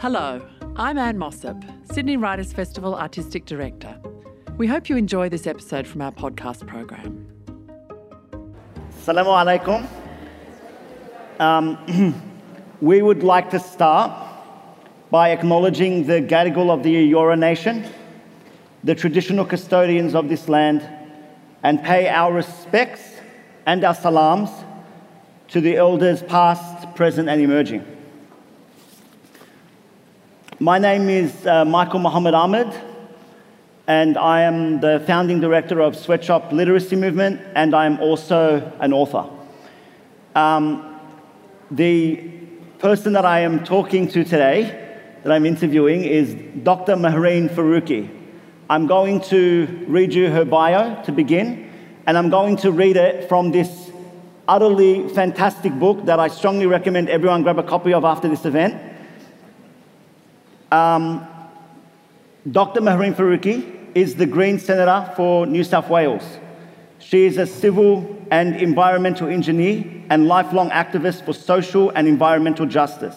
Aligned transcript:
Hello, 0.00 0.40
I'm 0.76 0.96
Anne 0.96 1.18
Mossop, 1.18 1.62
Sydney 1.92 2.16
Writers 2.16 2.54
Festival 2.54 2.94
Artistic 2.94 3.44
Director. 3.44 4.00
We 4.56 4.66
hope 4.66 4.88
you 4.88 4.96
enjoy 4.96 5.28
this 5.28 5.46
episode 5.46 5.86
from 5.86 6.00
our 6.00 6.10
podcast 6.10 6.66
program. 6.66 7.26
Assalamu 9.04 9.60
alaikum. 9.60 9.86
Um, 11.38 12.14
we 12.80 13.02
would 13.02 13.22
like 13.22 13.50
to 13.50 13.60
start 13.60 14.10
by 15.10 15.32
acknowledging 15.32 16.06
the 16.06 16.22
Gadigal 16.22 16.70
of 16.70 16.82
the 16.82 17.12
Eora 17.12 17.38
Nation, 17.38 17.84
the 18.82 18.94
traditional 18.94 19.44
custodians 19.44 20.14
of 20.14 20.30
this 20.30 20.48
land, 20.48 20.80
and 21.62 21.82
pay 21.82 22.08
our 22.08 22.32
respects 22.32 23.02
and 23.66 23.84
our 23.84 23.94
salams 23.94 24.48
to 25.48 25.60
the 25.60 25.76
elders 25.76 26.22
past, 26.22 26.94
present, 26.94 27.28
and 27.28 27.42
emerging. 27.42 27.89
My 30.62 30.78
name 30.78 31.08
is 31.08 31.46
uh, 31.46 31.64
Michael 31.64 32.00
Mohammed 32.00 32.34
Ahmad, 32.34 32.78
and 33.86 34.18
I 34.18 34.42
am 34.42 34.78
the 34.80 35.02
founding 35.06 35.40
director 35.40 35.80
of 35.80 35.96
Sweatshop 35.96 36.52
Literacy 36.52 36.96
Movement, 36.96 37.40
and 37.54 37.74
I'm 37.74 37.98
also 37.98 38.70
an 38.78 38.92
author. 38.92 39.24
Um, 40.34 41.00
the 41.70 42.16
person 42.78 43.14
that 43.14 43.24
I 43.24 43.40
am 43.40 43.64
talking 43.64 44.06
to 44.08 44.22
today, 44.22 44.98
that 45.22 45.32
I'm 45.32 45.46
interviewing, 45.46 46.04
is 46.04 46.34
Dr. 46.62 46.94
Mehreen 46.94 47.48
Faruqi. 47.48 48.10
I'm 48.68 48.86
going 48.86 49.22
to 49.32 49.86
read 49.88 50.12
you 50.12 50.28
her 50.28 50.44
bio 50.44 51.02
to 51.04 51.10
begin, 51.10 51.72
and 52.06 52.18
I'm 52.18 52.28
going 52.28 52.58
to 52.58 52.70
read 52.70 52.98
it 52.98 53.30
from 53.30 53.50
this 53.50 53.90
utterly 54.46 55.08
fantastic 55.08 55.72
book 55.78 56.04
that 56.04 56.20
I 56.20 56.28
strongly 56.28 56.66
recommend 56.66 57.08
everyone 57.08 57.44
grab 57.44 57.58
a 57.58 57.62
copy 57.62 57.94
of 57.94 58.04
after 58.04 58.28
this 58.28 58.44
event. 58.44 58.89
Um, 60.70 61.26
Dr. 62.50 62.80
Mehreen 62.80 63.14
Faruqi 63.14 63.94
is 63.94 64.14
the 64.14 64.26
Green 64.26 64.58
Senator 64.58 65.12
for 65.16 65.46
New 65.46 65.64
South 65.64 65.90
Wales. 65.90 66.22
She 67.00 67.24
is 67.24 67.38
a 67.38 67.46
civil 67.46 68.16
and 68.30 68.56
environmental 68.56 69.28
engineer 69.28 69.84
and 70.10 70.28
lifelong 70.28 70.70
activist 70.70 71.24
for 71.24 71.32
social 71.32 71.90
and 71.90 72.06
environmental 72.06 72.66
justice. 72.66 73.16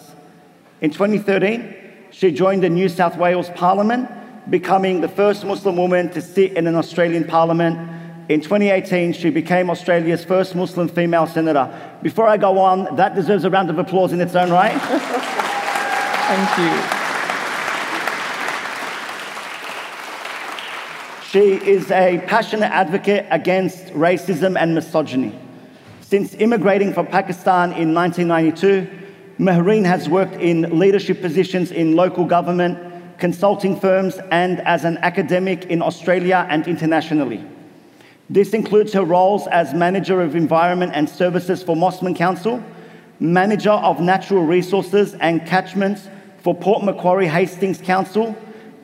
In 0.80 0.90
2013, 0.90 1.74
she 2.10 2.32
joined 2.32 2.62
the 2.62 2.70
New 2.70 2.88
South 2.88 3.16
Wales 3.16 3.50
Parliament, 3.54 4.08
becoming 4.50 5.00
the 5.00 5.08
first 5.08 5.44
Muslim 5.44 5.76
woman 5.76 6.10
to 6.10 6.20
sit 6.20 6.52
in 6.52 6.66
an 6.66 6.74
Australian 6.74 7.24
Parliament. 7.24 7.76
In 8.28 8.40
2018, 8.40 9.12
she 9.12 9.30
became 9.30 9.70
Australia's 9.70 10.24
first 10.24 10.54
Muslim 10.54 10.88
female 10.88 11.26
senator. 11.26 11.70
Before 12.02 12.26
I 12.26 12.36
go 12.36 12.58
on, 12.58 12.96
that 12.96 13.14
deserves 13.14 13.44
a 13.44 13.50
round 13.50 13.70
of 13.70 13.78
applause 13.78 14.12
in 14.12 14.20
its 14.20 14.34
own 14.34 14.50
right. 14.50 14.80
Thank 16.26 16.58
you. 16.58 17.03
She 21.34 21.54
is 21.54 21.90
a 21.90 22.22
passionate 22.28 22.70
advocate 22.70 23.26
against 23.28 23.86
racism 23.86 24.56
and 24.56 24.72
misogyny. 24.72 25.36
Since 26.00 26.34
immigrating 26.34 26.92
from 26.92 27.08
Pakistan 27.08 27.72
in 27.72 27.92
1992, 27.92 28.88
Mehreen 29.40 29.84
has 29.84 30.08
worked 30.08 30.34
in 30.34 30.78
leadership 30.78 31.20
positions 31.20 31.72
in 31.72 31.96
local 31.96 32.24
government, 32.24 32.78
consulting 33.18 33.80
firms, 33.80 34.20
and 34.30 34.60
as 34.60 34.84
an 34.84 34.96
academic 34.98 35.64
in 35.64 35.82
Australia 35.82 36.46
and 36.50 36.68
internationally. 36.68 37.44
This 38.30 38.54
includes 38.54 38.92
her 38.92 39.04
roles 39.04 39.48
as 39.48 39.74
Manager 39.74 40.20
of 40.20 40.36
Environment 40.36 40.92
and 40.94 41.10
Services 41.10 41.64
for 41.64 41.74
Mosman 41.74 42.14
Council, 42.14 42.62
Manager 43.18 43.72
of 43.72 43.98
Natural 43.98 44.44
Resources 44.44 45.14
and 45.14 45.44
Catchments 45.44 46.08
for 46.44 46.54
Port 46.54 46.84
Macquarie 46.84 47.26
Hastings 47.26 47.80
Council, 47.80 48.36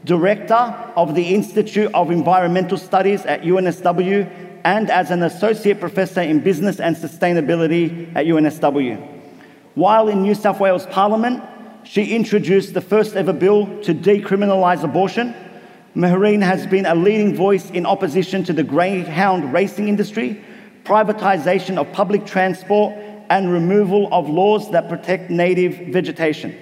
Director 0.05 0.55
of 0.97 1.15
the 1.15 1.35
Institute 1.35 1.91
of 1.93 2.11
Environmental 2.11 2.79
Studies 2.79 3.25
at 3.27 3.43
UNSW, 3.43 4.49
and 4.65 4.91
as 4.91 5.11
an 5.11 5.23
Associate 5.23 5.79
Professor 5.79 6.23
in 6.23 6.41
Business 6.41 6.81
and 6.81 6.97
Sustainability 6.97 8.15
at 8.15 8.27
UNSW. 8.27 9.21
While 9.75 10.09
in 10.09 10.23
New 10.23 10.35
South 10.35 10.59
Wales 10.61 10.87
Parliament, 10.87 11.43
she 11.85 12.15
introduced 12.15 12.75
the 12.75 12.81
first 12.81 13.17
ever 13.17 13.33
bill 13.33 13.67
to 13.83 13.95
decriminalise 13.95 14.83
abortion. 14.83 15.35
Mehreen 15.95 16.43
has 16.43 16.67
been 16.67 16.87
a 16.87 16.95
leading 16.95 17.35
voice 17.35 17.71
in 17.71 17.87
opposition 17.87 18.45
to 18.45 18.53
the 18.53 18.63
greyhound 18.63 19.53
racing 19.53 19.89
industry, 19.89 20.43
privatisation 20.85 21.79
of 21.79 21.91
public 21.93 22.27
transport, 22.27 22.95
and 23.29 23.53
removal 23.53 24.09
of 24.13 24.29
laws 24.29 24.71
that 24.73 24.89
protect 24.89 25.31
native 25.31 25.93
vegetation. 25.93 26.57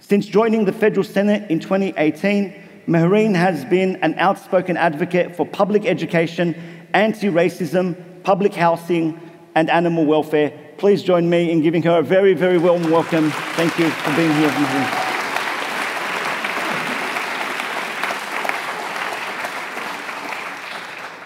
Since 0.00 0.26
joining 0.26 0.64
the 0.64 0.72
Federal 0.72 1.04
Senate 1.04 1.50
in 1.50 1.60
2018, 1.60 2.54
Mehreen 2.90 3.36
has 3.36 3.64
been 3.66 3.94
an 4.02 4.18
outspoken 4.18 4.76
advocate 4.76 5.36
for 5.36 5.46
public 5.46 5.86
education, 5.86 6.56
anti 6.92 7.28
racism, 7.28 7.94
public 8.24 8.52
housing, 8.52 9.16
and 9.54 9.70
animal 9.70 10.04
welfare. 10.04 10.52
Please 10.76 11.04
join 11.04 11.30
me 11.30 11.52
in 11.52 11.62
giving 11.62 11.84
her 11.84 12.00
a 12.00 12.02
very, 12.02 12.34
very 12.34 12.58
warm 12.58 12.90
welcome. 12.90 13.30
Thank 13.54 13.78
you 13.78 13.88
for 13.90 14.16
being 14.16 14.32
here, 14.32 14.48
Mehreen. 14.48 15.06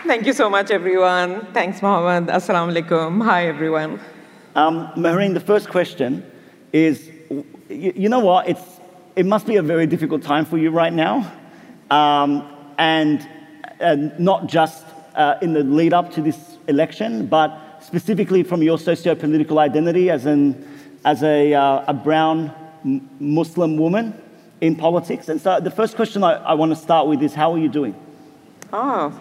Thank 0.06 0.26
you 0.26 0.34
so 0.34 0.50
much, 0.50 0.70
everyone. 0.70 1.46
Thanks, 1.54 1.80
Mohammed. 1.80 2.28
Assalamu 2.28 2.76
alaikum. 2.76 3.24
Hi, 3.24 3.46
everyone. 3.46 4.00
Um, 4.54 4.88
Mehreen, 4.96 5.32
the 5.32 5.40
first 5.40 5.70
question 5.70 6.30
is 6.74 7.10
you, 7.70 7.94
you 7.96 8.08
know 8.10 8.20
what? 8.20 8.50
It's, 8.50 8.60
it 9.16 9.24
must 9.24 9.46
be 9.46 9.56
a 9.56 9.62
very 9.62 9.86
difficult 9.86 10.20
time 10.22 10.44
for 10.44 10.58
you 10.58 10.70
right 10.70 10.92
now. 10.92 11.32
Um, 11.94 12.48
and 12.76 13.24
uh, 13.80 13.94
not 14.18 14.48
just 14.48 14.84
uh, 15.14 15.36
in 15.42 15.52
the 15.52 15.62
lead 15.62 15.92
up 15.92 16.10
to 16.14 16.20
this 16.20 16.58
election, 16.66 17.26
but 17.26 17.78
specifically 17.80 18.42
from 18.42 18.64
your 18.64 18.78
socio 18.78 19.14
political 19.14 19.60
identity 19.60 20.10
as, 20.10 20.26
an, 20.26 20.66
as 21.04 21.22
a, 21.22 21.54
uh, 21.54 21.84
a 21.86 21.94
brown 21.94 22.52
Muslim 23.20 23.76
woman 23.76 24.20
in 24.60 24.74
politics. 24.74 25.28
And 25.28 25.40
so 25.40 25.60
the 25.60 25.70
first 25.70 25.94
question 25.94 26.24
I, 26.24 26.32
I 26.32 26.54
want 26.54 26.72
to 26.72 26.76
start 26.76 27.06
with 27.06 27.22
is 27.22 27.32
how 27.32 27.52
are 27.52 27.58
you 27.58 27.68
doing? 27.68 27.94
Oh, 28.76 29.12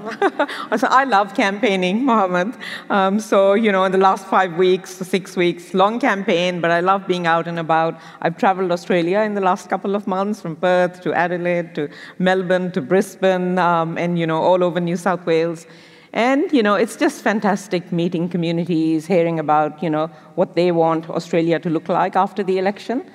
so 0.77 0.87
I 0.87 1.03
love 1.03 1.35
campaigning, 1.35 2.03
Mohammed. 2.05 2.55
Um, 2.89 3.19
so, 3.19 3.53
you 3.53 3.71
know, 3.71 3.83
in 3.83 3.91
the 3.91 3.99
last 3.99 4.25
five 4.25 4.53
weeks, 4.57 4.89
six 4.95 5.37
weeks, 5.37 5.75
long 5.75 5.99
campaign, 5.99 6.59
but 6.59 6.71
I 6.71 6.79
love 6.79 7.05
being 7.05 7.27
out 7.27 7.47
and 7.47 7.59
about. 7.59 7.99
I've 8.23 8.35
traveled 8.35 8.71
Australia 8.71 9.19
in 9.19 9.35
the 9.35 9.41
last 9.41 9.69
couple 9.69 9.95
of 9.95 10.07
months 10.07 10.41
from 10.41 10.55
Perth 10.55 11.01
to 11.01 11.13
Adelaide 11.13 11.75
to 11.75 11.87
Melbourne 12.17 12.71
to 12.71 12.81
Brisbane 12.81 13.59
um, 13.59 13.95
and, 13.95 14.17
you 14.17 14.25
know, 14.25 14.41
all 14.41 14.63
over 14.63 14.79
New 14.79 14.97
South 14.97 15.23
Wales. 15.27 15.67
And, 16.13 16.51
you 16.51 16.63
know, 16.63 16.73
it's 16.73 16.95
just 16.95 17.21
fantastic 17.21 17.91
meeting 17.91 18.29
communities, 18.29 19.05
hearing 19.05 19.37
about, 19.37 19.83
you 19.83 19.89
know, 19.91 20.07
what 20.33 20.55
they 20.55 20.71
want 20.71 21.07
Australia 21.11 21.59
to 21.59 21.69
look 21.69 21.89
like 21.89 22.15
after 22.15 22.41
the 22.41 22.57
election. 22.57 23.05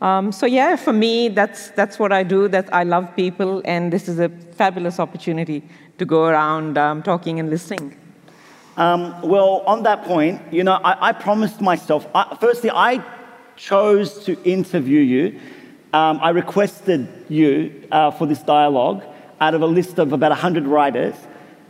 Um, 0.00 0.30
so 0.30 0.46
yeah, 0.46 0.76
for 0.76 0.92
me, 0.92 1.28
that's, 1.28 1.70
that's 1.70 1.98
what 1.98 2.12
I 2.12 2.22
do, 2.22 2.48
that 2.48 2.72
I 2.72 2.84
love 2.84 3.14
people, 3.16 3.62
and 3.64 3.92
this 3.92 4.08
is 4.08 4.20
a 4.20 4.28
fabulous 4.28 5.00
opportunity 5.00 5.62
to 5.98 6.04
go 6.04 6.24
around 6.24 6.78
um, 6.78 7.02
talking 7.02 7.38
and 7.40 7.50
listening? 7.50 7.96
Um, 8.76 9.20
well, 9.22 9.62
on 9.66 9.82
that 9.82 10.04
point, 10.04 10.40
you 10.52 10.62
know, 10.62 10.74
I, 10.74 11.08
I 11.08 11.12
promised 11.12 11.60
myself, 11.60 12.06
I, 12.14 12.36
firstly, 12.40 12.70
I 12.70 13.04
chose 13.56 14.24
to 14.24 14.40
interview 14.44 15.00
you. 15.00 15.40
Um, 15.92 16.20
I 16.22 16.30
requested 16.30 17.08
you 17.28 17.88
uh, 17.90 18.12
for 18.12 18.26
this 18.26 18.40
dialogue 18.42 19.02
out 19.40 19.54
of 19.54 19.62
a 19.62 19.66
list 19.66 19.98
of 19.98 20.12
about 20.12 20.30
100 20.30 20.66
writers. 20.66 21.14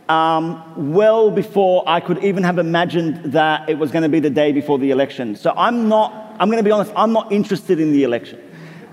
Um, 0.07 0.91
well 0.93 1.29
before 1.29 1.83
I 1.87 1.99
could 1.99 2.23
even 2.23 2.43
have 2.43 2.57
imagined 2.57 3.31
that 3.31 3.69
it 3.69 3.77
was 3.77 3.91
going 3.91 4.01
to 4.03 4.09
be 4.09 4.19
the 4.19 4.29
day 4.29 4.51
before 4.51 4.79
the 4.79 4.89
election. 4.89 5.35
So 5.35 5.53
I'm 5.55 5.87
not, 5.87 6.28
I'm 6.39 6.47
going 6.47 6.57
to 6.57 6.63
be 6.63 6.71
honest, 6.71 6.91
I'm 6.95 7.11
not 7.11 7.31
interested 7.31 7.79
in 7.79 7.91
the 7.91 8.03
election. 8.03 8.39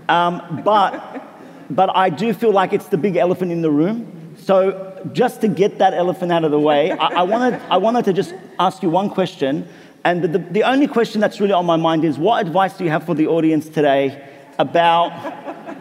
Um, 0.09 0.63
but, 0.65 1.23
but 1.71 1.95
I 1.97 2.11
do 2.11 2.33
feel 2.33 2.53
like 2.53 2.73
it's 2.73 2.89
the 2.89 2.99
big 2.99 3.17
elephant 3.17 3.53
in 3.53 3.63
the 3.63 3.71
room. 3.71 4.35
So 4.39 5.09
just 5.13 5.41
to 5.43 5.49
get 5.49 5.79
that 5.79 5.95
elephant 5.95 6.33
out 6.33 6.45
of 6.45 6.51
the 6.51 6.59
way, 6.59 6.93
I, 6.93 7.07
I, 7.07 7.23
wanted, 7.23 7.61
I 7.71 7.77
wanted 7.77 8.05
to 8.07 8.13
just 8.13 8.35
ask 8.59 8.83
you 8.83 8.91
one 8.91 9.11
question. 9.11 9.69
And 10.05 10.23
the, 10.23 10.39
the 10.39 10.63
only 10.65 10.87
question 10.87 11.21
that's 11.21 11.41
really 11.41 11.53
on 11.53 11.67
my 11.67 11.77
mind 11.77 12.05
is 12.05 12.19
what 12.19 12.45
advice 12.45 12.77
do 12.77 12.85
you 12.85 12.91
have 12.91 13.05
for 13.05 13.15
the 13.15 13.27
audience 13.27 13.69
today 13.69 14.29
about, 14.59 15.13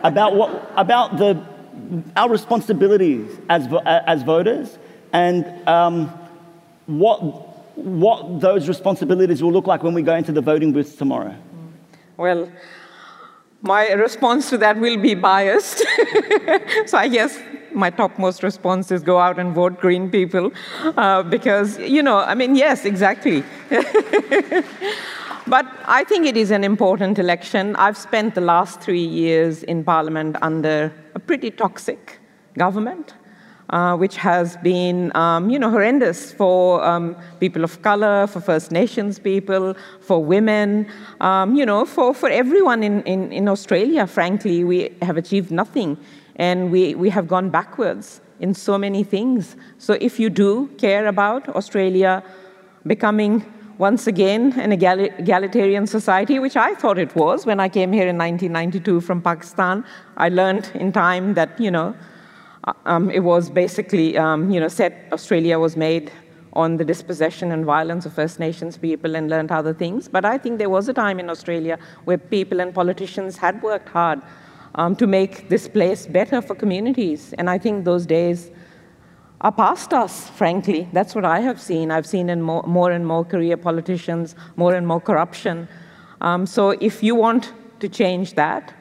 about, 0.03 0.35
what, 0.35 0.71
about 0.75 1.17
the, 1.17 1.43
our 2.15 2.29
responsibilities 2.29 3.29
as, 3.49 3.67
as 3.85 4.23
voters 4.23 4.77
and 5.13 5.67
um, 5.67 6.07
what, 6.87 7.19
what 7.77 8.39
those 8.39 8.67
responsibilities 8.67 9.41
will 9.41 9.51
look 9.51 9.67
like 9.67 9.83
when 9.83 9.93
we 9.93 10.01
go 10.01 10.15
into 10.15 10.31
the 10.31 10.41
voting 10.41 10.71
booths 10.73 10.95
tomorrow? 10.95 11.35
Well, 12.17 12.51
my 13.61 13.89
response 13.93 14.49
to 14.51 14.57
that 14.59 14.77
will 14.77 14.97
be 14.97 15.15
biased. 15.15 15.79
so 16.85 16.97
I 16.97 17.07
guess 17.07 17.39
my 17.73 17.89
topmost 17.89 18.43
response 18.43 18.91
is 18.91 19.03
go 19.03 19.19
out 19.19 19.39
and 19.39 19.53
vote 19.53 19.79
Green 19.79 20.09
people, 20.09 20.51
uh, 20.97 21.23
because 21.23 21.77
you 21.79 22.03
know, 22.03 22.19
I 22.19 22.35
mean, 22.35 22.55
yes, 22.55 22.85
exactly. 22.85 23.43
But 25.47 25.67
I 25.85 26.03
think 26.03 26.25
it 26.25 26.35
is 26.35 26.49
an 26.49 26.63
important 26.63 27.19
election. 27.19 27.75
I've 27.75 27.97
spent 27.97 28.33
the 28.33 28.41
last 28.41 28.81
three 28.81 29.05
years 29.05 29.61
in 29.61 29.83
Parliament 29.83 30.37
under 30.41 30.91
a 31.13 31.19
pretty 31.19 31.51
toxic 31.51 32.19
government. 32.57 33.13
Uh, 33.71 33.97
which 33.97 34.15
has 34.15 34.57
been, 34.57 35.11
um, 35.17 35.49
you 35.49 35.57
know, 35.57 35.71
horrendous 35.71 36.31
for 36.31 36.85
um, 36.85 37.15
people 37.39 37.63
of 37.63 37.81
color, 37.81 38.27
for 38.27 38.39
First 38.39 38.71
Nations 38.71 39.17
people, 39.17 39.75
for 40.01 40.23
women, 40.23 40.85
um, 41.19 41.55
you 41.55 41.65
know, 41.65 41.83
for, 41.83 42.13
for 42.13 42.29
everyone 42.29 42.83
in, 42.83 43.01
in, 43.03 43.31
in 43.31 43.47
Australia, 43.47 44.05
frankly, 44.05 44.63
we 44.63 44.95
have 45.01 45.17
achieved 45.17 45.49
nothing. 45.49 45.97
And 46.35 46.71
we, 46.71 46.93
we 46.93 47.09
have 47.09 47.27
gone 47.27 47.49
backwards 47.49 48.21
in 48.39 48.53
so 48.53 48.77
many 48.77 49.03
things. 49.03 49.55
So 49.79 49.93
if 49.99 50.19
you 50.19 50.29
do 50.29 50.67
care 50.77 51.07
about 51.07 51.49
Australia 51.49 52.23
becoming 52.85 53.51
once 53.79 54.05
again 54.05 54.53
an 54.59 54.71
egalitarian 54.73 55.87
society, 55.87 56.37
which 56.37 56.55
I 56.55 56.75
thought 56.75 56.99
it 56.99 57.15
was 57.15 57.47
when 57.47 57.59
I 57.59 57.69
came 57.69 57.91
here 57.91 58.07
in 58.07 58.17
1992 58.17 59.01
from 59.01 59.23
Pakistan, 59.23 59.83
I 60.17 60.29
learned 60.29 60.69
in 60.75 60.91
time 60.91 61.33
that, 61.33 61.59
you 61.59 61.71
know, 61.71 61.95
um, 62.85 63.09
it 63.09 63.19
was 63.19 63.49
basically, 63.49 64.17
um, 64.17 64.49
you 64.49 64.59
know, 64.59 64.67
set 64.67 65.07
Australia 65.11 65.59
was 65.59 65.77
made 65.77 66.11
on 66.53 66.77
the 66.77 66.85
dispossession 66.85 67.51
and 67.51 67.65
violence 67.65 68.05
of 68.05 68.13
First 68.13 68.39
Nations 68.39 68.77
people 68.77 69.15
and 69.15 69.29
learned 69.29 69.51
other 69.51 69.73
things. 69.73 70.07
But 70.07 70.25
I 70.25 70.37
think 70.37 70.57
there 70.57 70.69
was 70.69 70.87
a 70.87 70.93
time 70.93 71.19
in 71.19 71.29
Australia 71.29 71.77
where 72.05 72.17
people 72.17 72.61
and 72.61 72.73
politicians 72.73 73.37
had 73.37 73.61
worked 73.61 73.89
hard 73.89 74.21
um, 74.75 74.95
to 74.95 75.05
make 75.05 75.49
this 75.49 75.67
place 75.67 76.07
better 76.07 76.41
for 76.41 76.55
communities. 76.55 77.33
And 77.37 77.49
I 77.49 77.57
think 77.57 77.85
those 77.85 78.05
days 78.05 78.51
are 79.41 79.51
past 79.51 79.93
us, 79.93 80.29
frankly. 80.29 80.87
That's 80.93 81.13
what 81.13 81.25
I 81.25 81.41
have 81.41 81.59
seen. 81.59 81.91
I've 81.91 82.07
seen 82.07 82.29
in 82.29 82.41
more, 82.41 82.63
more 82.63 82.91
and 82.91 83.05
more 83.05 83.25
career 83.25 83.57
politicians, 83.57 84.35
more 84.55 84.73
and 84.73 84.87
more 84.87 85.01
corruption. 85.01 85.67
Um, 86.21 86.45
so 86.45 86.69
if 86.71 87.03
you 87.03 87.15
want 87.15 87.53
to 87.81 87.89
change 87.89 88.33
that, 88.35 88.73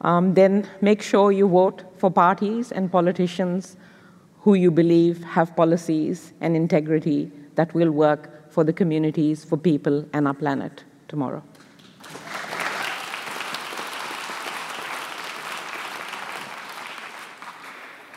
um, 0.00 0.32
then 0.32 0.66
make 0.80 1.02
sure 1.02 1.30
you 1.30 1.46
vote 1.46 1.84
for 2.00 2.10
parties 2.10 2.72
and 2.72 2.90
politicians 2.90 3.76
who 4.40 4.54
you 4.54 4.70
believe 4.70 5.22
have 5.22 5.54
policies 5.54 6.32
and 6.40 6.56
integrity 6.56 7.30
that 7.56 7.74
will 7.74 7.90
work 7.90 8.50
for 8.50 8.64
the 8.64 8.72
communities, 8.72 9.44
for 9.44 9.58
people, 9.58 10.04
and 10.14 10.26
our 10.26 10.34
planet 10.34 10.84
tomorrow. 11.08 11.42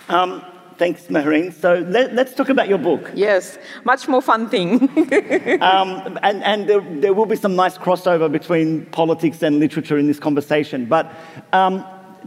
Um, 0.07 0.45
thanks, 0.77 1.07
Mehreen. 1.07 1.53
So 1.53 1.85
let, 1.89 2.17
us 2.17 2.33
talk 2.33 2.49
about 2.49 2.69
your 2.69 2.77
book. 2.77 3.11
Yes, 3.15 3.57
much 3.83 4.07
more 4.07 4.21
fun 4.21 4.49
thing. 4.49 4.81
um, 5.61 6.17
and 6.23 6.43
and 6.43 6.69
there, 6.69 6.81
there, 7.01 7.13
will 7.13 7.25
be 7.25 7.35
some 7.35 7.55
nice 7.55 7.77
crossover 7.77 8.31
between 8.31 8.85
politics 8.87 9.41
and 9.43 9.59
literature 9.59 9.97
in 9.97 10.07
this 10.07 10.19
conversation. 10.19 10.85
But 10.85 11.11
um, 11.51 11.85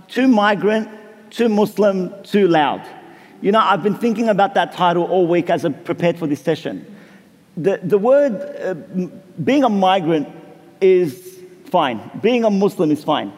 too 0.08 0.28
migrant, 0.28 0.88
too 1.30 1.48
Muslim, 1.48 2.12
too 2.22 2.48
loud. 2.48 2.86
You 3.42 3.52
know, 3.52 3.60
I've 3.60 3.82
been 3.82 3.96
thinking 3.96 4.28
about 4.28 4.54
that 4.54 4.72
title 4.72 5.04
all 5.04 5.26
week 5.26 5.50
as 5.50 5.64
I 5.64 5.70
prepared 5.70 6.18
for 6.18 6.26
this 6.26 6.40
session. 6.40 6.86
The, 7.56 7.80
the 7.82 7.98
word 7.98 8.32
uh, 8.34 8.74
being 9.42 9.64
a 9.64 9.68
migrant 9.68 10.28
is 10.80 11.38
fine, 11.66 12.10
being 12.22 12.44
a 12.44 12.50
Muslim 12.50 12.90
is 12.90 13.04
fine. 13.04 13.32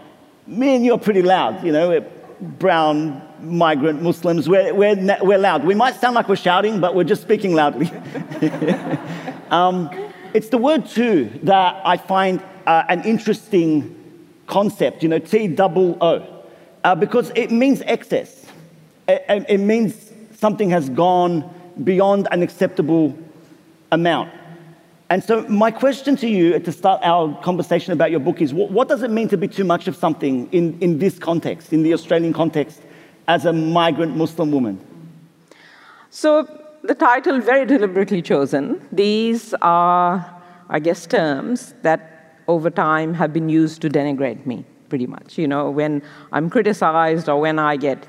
Me 0.47 0.75
and 0.75 0.85
you 0.85 0.95
are 0.95 0.99
pretty 0.99 1.23
loud, 1.23 1.65
you 1.65 1.73
know, 1.73 2.01
brown, 2.41 3.23
migrant 3.41 4.03
Muslims, 4.03 4.49
we're, 4.49 4.75
we're, 4.75 5.19
we're 5.23 5.39
loud. 5.39 5.65
We 5.65 5.75
might 5.75 5.97
sound 5.97 6.15
like 6.15 6.29
we're 6.29 6.37
shouting, 6.37 6.81
but 6.81 6.95
we're 6.95 7.05
just 7.05 7.23
speaking 7.23 7.55
loudly. 7.55 7.91
um, 9.51 9.91
it's 10.35 10.49
the 10.49 10.59
word 10.59 10.87
too 10.87 11.31
that 11.45 11.81
I 11.85 11.97
find 11.97 12.43
uh, 12.67 12.85
an 12.89 13.03
interesting 13.05 13.95
concept, 14.47 15.03
you 15.03 15.09
know, 15.09 15.19
T 15.19 15.49
double 15.49 15.97
O, 16.01 16.38
uh, 16.85 16.95
because 16.95 17.33
it 17.35 17.51
means 17.51 17.83
excess. 17.83 18.47
It, 19.07 19.47
it 19.49 19.59
means 19.59 20.13
something 20.33 20.71
has 20.71 20.89
gone 20.89 21.49
beyond 21.85 22.29
an 22.31 22.43
acceptable 22.43 23.17
amount. 23.93 24.31
And 25.11 25.25
so, 25.25 25.43
my 25.49 25.71
question 25.71 26.17
to 26.17 26.29
you 26.29 26.59
to 26.59 26.71
start 26.71 27.01
our 27.03 27.35
conversation 27.41 27.95
about 27.95 28.11
your 28.11 28.21
book 28.21 28.43
is 28.43 28.53
what, 28.53 28.71
what, 28.71 28.89
does 28.89 29.03
it 29.03 29.11
mean 29.11 29.29
to 29.29 29.39
be 29.39 29.49
too 29.49 29.65
much 29.65 29.89
of 29.89 29.97
something 29.97 30.49
in, 30.53 30.79
in 30.81 30.99
this 30.99 31.19
context, 31.19 31.73
in 31.73 31.83
the 31.83 31.95
Australian 31.95 32.35
context, 32.35 32.83
as 33.27 33.47
a 33.47 33.53
migrant 33.53 34.17
Muslim 34.17 34.53
woman? 34.53 34.79
So, 36.11 36.47
the 36.83 36.95
title, 36.95 37.41
very 37.41 37.65
deliberately 37.65 38.21
chosen. 38.21 38.87
These 38.93 39.55
are, 39.63 40.43
I 40.69 40.79
guess, 40.79 41.07
terms 41.07 41.75
that 41.83 42.37
over 42.47 42.69
time 42.69 43.15
have 43.15 43.33
been 43.33 43.49
used 43.49 43.81
to 43.83 43.89
denigrate 43.89 44.45
me, 44.45 44.67
pretty 44.89 45.07
much. 45.07 45.39
You 45.39 45.49
know, 45.49 45.71
when 45.71 46.03
I'm 46.33 46.49
criticized 46.51 47.29
or 47.29 47.41
when 47.41 47.59
I 47.59 47.77
get 47.77 48.07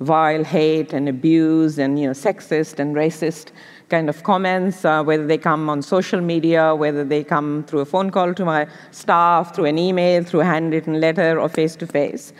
vile 0.00 0.44
hate 0.44 0.92
and 0.92 1.08
abuse 1.08 1.78
and, 1.78 1.98
you 1.98 2.06
know, 2.06 2.12
sexist 2.12 2.78
and 2.78 2.96
racist 2.96 3.52
kind 3.88 4.08
of 4.08 4.22
comments, 4.24 4.84
uh, 4.84 5.02
whether 5.02 5.26
they 5.26 5.38
come 5.38 5.70
on 5.70 5.82
social 5.82 6.20
media, 6.20 6.74
whether 6.74 7.04
they 7.04 7.22
come 7.22 7.64
through 7.64 7.80
a 7.80 7.84
phone 7.84 8.10
call 8.10 8.34
to 8.34 8.44
my 8.44 8.66
staff, 8.90 9.54
through 9.54 9.66
an 9.66 9.78
email, 9.78 10.24
through 10.24 10.40
a 10.40 10.44
handwritten 10.44 11.00
letter, 11.00 11.38
or 11.38 11.48
face 11.48 11.76
to 11.76 11.86
face. 11.86 12.32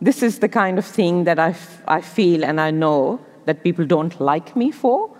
This 0.00 0.22
is 0.22 0.38
the 0.38 0.48
kind 0.48 0.78
of 0.78 0.84
thing 0.84 1.24
that 1.24 1.38
I, 1.40 1.56
I 1.88 2.00
feel 2.00 2.44
and 2.44 2.60
I 2.60 2.70
know 2.70 3.18
that 3.46 3.64
people 3.64 3.84
don't 3.84 4.20
like 4.20 4.54
me 4.54 4.70
for. 4.70 5.10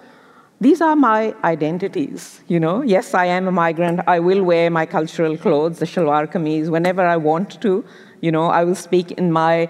These 0.60 0.80
are 0.80 0.96
my 0.96 1.36
identities, 1.44 2.40
you 2.48 2.58
know. 2.58 2.82
Yes, 2.82 3.14
I 3.14 3.26
am 3.26 3.46
a 3.46 3.52
migrant. 3.52 4.00
I 4.08 4.18
will 4.18 4.42
wear 4.42 4.70
my 4.70 4.86
cultural 4.86 5.36
clothes, 5.36 5.78
the 5.78 5.86
shalwar 5.86 6.26
kameez, 6.26 6.68
whenever 6.68 7.06
I 7.06 7.16
want 7.16 7.60
to. 7.62 7.84
You 8.20 8.32
know, 8.32 8.46
I 8.46 8.64
will 8.64 8.74
speak 8.74 9.12
in 9.12 9.30
my 9.30 9.68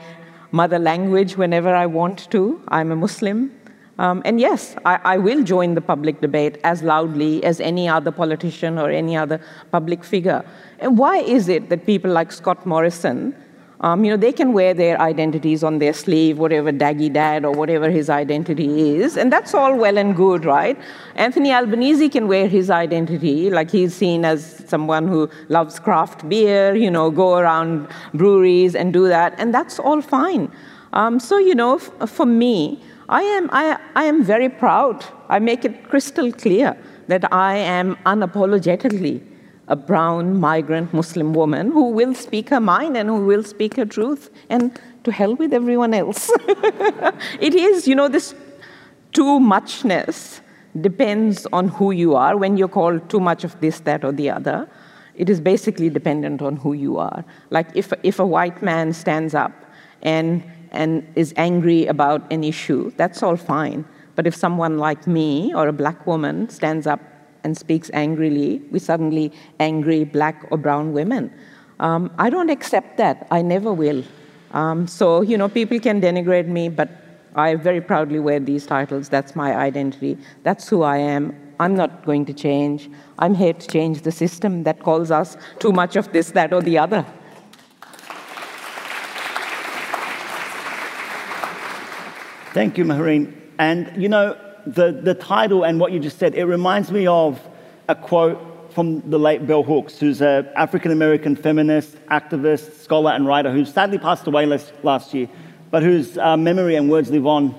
mother 0.51 0.79
language 0.79 1.37
whenever 1.37 1.75
I 1.75 1.85
want 1.85 2.31
to. 2.31 2.63
I'm 2.69 2.91
a 2.91 2.97
Muslim. 2.97 3.53
Um, 3.99 4.23
and 4.25 4.41
yes, 4.41 4.77
I, 4.87 4.99
I, 5.05 5.19
will 5.19 5.43
join 5.43 5.75
the 5.75 5.81
public 5.83 6.21
debate 6.21 6.57
as 6.63 6.83
loudly 6.83 7.45
as 7.45 7.61
any 7.61 7.89
other 7.89 8.13
politician 8.13 8.79
or 8.79 8.89
any 8.91 9.17
other 9.17 9.41
public 9.73 10.05
figure. 10.05 10.43
And 10.79 10.97
why 10.97 11.19
is 11.19 11.49
it 11.49 11.69
that 11.69 11.85
people 11.85 12.13
like 12.13 12.31
Scott 12.31 12.65
Morrison, 12.65 13.35
um, 13.81 14.05
you 14.05 14.11
know, 14.11 14.17
they 14.17 14.33
can 14.33 14.53
wear 14.53 14.75
their 14.75 15.01
identities 15.01 15.63
on 15.63 15.79
their 15.79 15.93
sleeve, 15.93 16.39
whatever 16.39 16.73
Daggy 16.73 17.13
Dad 17.13 17.45
or 17.45 17.53
whatever 17.53 17.89
his 17.91 18.11
identity 18.11 18.97
is, 18.97 19.17
and 19.17 19.33
that's 19.33 19.55
all 19.55 19.77
well 19.77 19.97
and 19.97 20.17
good, 20.17 20.45
right? 20.45 20.77
Anthony 21.15 21.53
Albanese 21.53 22.09
can 22.09 22.27
wear 22.27 22.49
his 22.49 22.71
identity, 22.71 23.51
like 23.51 23.71
he's 23.71 23.95
seen 23.95 24.25
as 24.25 24.65
someone 24.67 25.07
who 25.07 25.31
loves 25.49 25.79
craft 25.79 26.29
beer, 26.29 26.75
you 26.75 26.91
know, 26.91 27.11
go 27.11 27.37
around 27.37 27.89
breweries 28.15 28.75
and 28.75 28.93
do 28.93 29.07
that, 29.07 29.35
and 29.39 29.55
that's 29.55 29.79
all 29.79 30.03
fine. 30.03 30.51
Um, 30.93 31.21
so, 31.21 31.39
you 31.39 31.55
know, 31.55 31.79
for 31.79 32.27
me, 32.27 32.83
I 33.09 33.23
am, 33.23 33.49
I, 33.53 33.79
I 33.95 34.05
am 34.05 34.25
very 34.25 34.49
proud. 34.49 35.05
I 35.29 35.39
make 35.39 35.65
it 35.65 35.89
crystal 35.89 36.33
clear 36.33 36.77
that 37.07 37.33
I 37.33 37.57
am 37.57 37.97
unapologetically 38.07 39.23
a 39.69 39.77
brown 39.77 40.41
migrant 40.41 40.93
Muslim 40.93 41.33
woman 41.33 41.71
who 41.71 41.91
will 41.91 42.15
speak 42.15 42.49
her 42.49 42.61
mind 42.61 42.97
and 42.97 43.09
who 43.09 43.25
will 43.25 43.43
speak 43.43 43.77
her 43.77 43.85
truth, 43.85 44.31
and 44.49 44.81
to 45.05 45.13
hell 45.13 45.35
with 45.37 45.53
everyone 45.53 45.95
else. 45.95 46.31
it 47.41 47.55
is, 47.55 47.87
you 47.87 47.95
know, 47.95 48.09
this 48.09 48.35
too 49.13 49.39
muchness 49.39 50.41
depends 50.81 51.47
on 51.53 51.69
who 51.69 51.91
you 51.91 52.15
are. 52.15 52.37
When 52.37 52.57
you're 52.57 52.69
called 52.69 53.09
too 53.09 53.21
much 53.21 53.45
of 53.45 53.59
this, 53.61 53.81
that, 53.81 54.05
or 54.05 54.13
the 54.13 54.31
other, 54.31 54.69
it 55.15 55.29
is 55.29 55.41
basically 55.41 55.91
dependent 55.91 56.43
on 56.43 56.57
who 56.57 56.73
you 56.73 56.99
are. 56.99 57.25
Like 57.51 57.69
if, 57.75 57.93
if 58.03 58.19
a 58.19 58.27
white 58.27 58.63
man 58.63 58.93
stands 58.93 59.35
up 59.35 59.53
and 60.03 60.43
and 60.71 61.07
is 61.15 61.33
angry 61.37 61.87
about 61.87 62.31
an 62.31 62.45
issue, 62.45 62.93
that's 62.97 63.23
all 63.23 63.37
fine. 63.37 63.85
But 64.17 64.27
if 64.27 64.35
someone 64.35 64.79
like 64.79 65.07
me 65.07 65.53
or 65.55 65.69
a 65.69 65.73
black 65.73 66.07
woman 66.07 66.49
stands 66.51 66.87
up 66.87 67.01
and 67.49 67.57
speaks 67.57 67.91
angrily, 67.95 68.61
we 68.71 68.79
suddenly 68.79 69.33
angry 69.59 70.05
black 70.05 70.47
or 70.51 70.59
brown 70.59 70.93
women. 70.93 71.33
Um, 71.81 72.11
I 72.19 72.29
don't 72.29 72.51
accept 72.51 72.99
that. 72.99 73.27
I 73.31 73.41
never 73.41 73.73
will. 73.73 74.05
Um, 74.53 74.87
so, 74.87 75.23
you 75.23 75.39
know, 75.39 75.49
people 75.49 75.81
can 75.81 75.99
denigrate 76.01 76.47
me, 76.47 76.69
but 76.69 76.91
I 77.35 77.55
very 77.55 77.81
proudly 77.81 78.21
wear 78.21 78.39
these 78.39 78.67
titles. 78.67 79.09
That's 79.09 79.35
my 79.35 79.57
identity. 79.57 80.19
That's 80.43 80.69
who 80.69 80.83
I 80.83 80.99
am. 80.99 81.35
I'm 81.59 81.75
not 81.75 82.05
going 82.05 82.27
to 82.27 82.35
change. 82.35 82.91
I'm 83.19 83.35
here 83.35 83.55
to 83.55 83.67
change 83.67 84.03
the 84.03 84.13
system 84.13 84.65
that 84.65 84.83
calls 84.83 85.11
us 85.11 85.37
too 85.59 85.73
much 85.73 85.97
of 85.97 86.13
this, 86.13 86.33
that, 86.33 86.53
or 86.53 86.61
the 86.61 86.77
other. 86.77 87.07
Thank 92.53 92.77
you, 92.77 92.85
Mehreen. 92.85 93.33
And 93.59 93.91
you 94.03 94.09
know, 94.09 94.37
the, 94.75 94.93
the 94.93 95.15
title 95.15 95.65
and 95.65 95.81
what 95.81 95.93
you 95.93 96.01
just 96.01 96.19
said, 96.19 96.35
it 96.35 96.45
reminds 96.45 96.91
me 96.91 97.07
of 97.07 97.41
a 97.89 97.95
quote 97.95 98.73
from 98.73 99.09
the 99.11 99.19
late 99.19 99.47
Bell 99.47 99.63
Hooks, 99.63 99.99
who's 99.99 100.21
an 100.21 100.49
African 100.55 100.93
American 100.93 101.35
feminist, 101.35 101.97
activist, 102.07 102.81
scholar, 102.81 103.13
and 103.13 103.27
writer 103.27 103.51
who 103.51 103.65
sadly 103.65 103.99
passed 103.99 104.27
away 104.27 104.47
last, 104.47 104.73
last 104.83 105.15
year, 105.15 105.29
but 105.71 105.83
whose 105.83 106.19
uh, 106.19 106.37
memory 106.37 106.77
and 106.77 106.91
words 106.91 107.11
live 107.11 107.27
on 107.27 107.59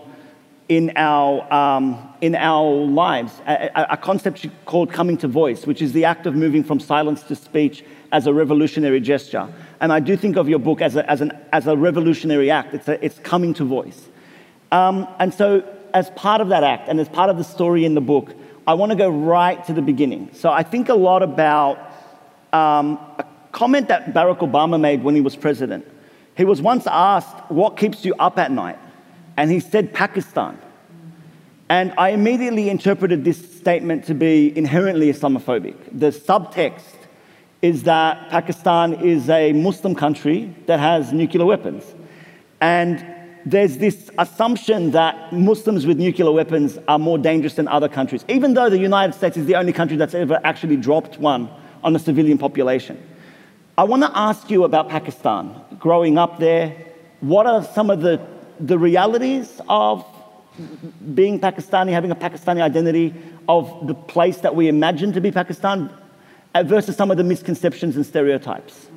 in 0.70 0.92
our, 0.96 1.52
um, 1.52 2.14
in 2.22 2.36
our 2.36 2.72
lives, 2.86 3.34
a, 3.48 3.88
a, 3.90 3.98
concept 3.98 4.46
called 4.66 4.94
coming 4.94 5.18
to 5.18 5.28
voice, 5.28 5.66
which 5.66 5.82
is 5.82 5.94
the 5.94 6.06
act 6.06 6.28
of 6.28 6.36
moving 6.36 6.64
from 6.64 6.80
silence 6.80 7.24
to 7.24 7.36
speech 7.36 7.84
as 8.12 8.28
a 8.28 8.34
revolutionary 8.34 9.00
gesture. 9.00 9.52
And 9.82 9.92
I 9.92 10.00
do 10.00 10.16
think 10.16 10.38
of 10.38 10.48
your 10.48 10.60
book 10.60 10.80
as 10.80 10.96
a, 10.96 11.10
as 11.10 11.22
an, 11.22 11.32
as 11.52 11.66
a 11.66 11.76
revolutionary 11.76 12.52
act. 12.52 12.76
It's, 12.76 12.88
a, 12.88 13.04
it's 13.04 13.18
coming 13.20 13.56
to 13.56 13.66
voice. 13.66 14.08
Um, 14.72 15.08
and 15.20 15.34
so, 15.34 15.64
as 15.94 16.10
part 16.12 16.42
of 16.42 16.50
that 16.50 16.64
act 16.64 16.88
and 16.88 17.00
as 17.00 17.10
part 17.10 17.30
of 17.30 17.38
the 17.38 17.44
story 17.44 17.86
in 17.86 17.96
the 17.96 18.02
book, 18.02 18.34
I 18.68 18.74
want 18.74 18.92
to 18.92 18.96
go 18.96 19.10
right 19.10 19.64
to 19.66 19.74
the 19.74 19.82
beginning. 19.82 20.30
So, 20.34 20.50
I 20.50 20.64
think 20.64 20.90
a 20.90 20.94
lot 20.94 21.24
about 21.24 21.78
um, 22.54 23.00
a 23.18 23.26
comment 23.52 23.88
that 23.88 24.14
Barack 24.14 24.40
Obama 24.40 24.80
made 24.80 25.04
when 25.04 25.16
he 25.16 25.22
was 25.22 25.36
president. 25.36 25.86
He 26.38 26.46
was 26.46 26.62
once 26.62 26.88
asked, 26.88 27.38
What 27.50 27.78
keeps 27.78 28.06
you 28.06 28.16
up 28.20 28.38
at 28.38 28.52
night? 28.52 28.78
And 29.38 29.52
he 29.52 29.60
said, 29.60 29.94
Pakistan. 29.94 30.60
And 31.70 31.94
I 31.98 32.10
immediately 32.10 32.70
interpreted 32.70 33.24
this 33.24 33.58
statement 33.58 34.06
to 34.06 34.16
be 34.16 34.58
inherently 34.58 35.12
Islamophobic. 35.12 35.76
The 35.92 36.08
subtext 36.08 36.96
is 37.62 37.84
that 37.84 38.30
Pakistan 38.30 38.94
is 38.94 39.30
a 39.30 39.54
Muslim 39.54 39.94
country 39.94 40.56
that 40.66 40.80
has 40.80 41.14
nuclear 41.14 41.46
weapons. 41.46 41.84
And 42.62 43.06
there's 43.46 43.78
this 43.78 44.10
assumption 44.18 44.92
that 44.92 45.32
Muslims 45.32 45.86
with 45.86 45.98
nuclear 45.98 46.32
weapons 46.32 46.78
are 46.88 47.00
more 47.00 47.18
dangerous 47.18 47.56
than 47.56 47.68
other 47.68 47.88
countries, 47.88 48.26
even 48.28 48.54
though 48.54 48.70
the 48.70 48.78
United 48.78 49.14
States 49.14 49.38
is 49.38 49.46
the 49.46 49.56
only 49.56 49.74
country 49.74 49.98
that's 49.98 50.14
ever 50.14 50.40
actually 50.44 50.78
dropped 50.78 51.20
one 51.20 51.50
on 51.84 51.96
a 51.96 52.00
civilian 52.00 52.38
population. 52.38 53.02
I 53.78 53.84
want 53.84 54.04
to 54.04 54.12
ask 54.14 54.50
you 54.52 54.66
about 54.66 54.90
Pakistan. 54.90 55.56
Growing 55.80 56.18
up 56.18 56.40
there, 56.40 56.76
what 57.22 57.46
are 57.46 57.64
some 57.64 57.90
of 57.90 58.02
the, 58.02 58.20
the 58.60 58.78
realities 58.78 59.62
of 59.70 60.06
being 61.14 61.40
Pakistani, 61.40 61.92
having 61.92 62.12
a 62.12 62.16
Pakistani 62.16 62.62
identity, 62.62 63.14
of 63.48 63.88
the 63.88 63.94
place 63.94 64.40
that 64.40 64.56
we 64.56 64.68
imagine 64.68 65.14
to 65.14 65.22
be 65.22 65.32
Pakistan 65.32 65.90
uh, 66.54 66.64
versus 66.64 66.98
some 66.98 67.10
of 67.10 67.18
the 67.18 67.24
misconceptions 67.24 67.96
and 67.96 68.06
stereotypes? 68.06 68.89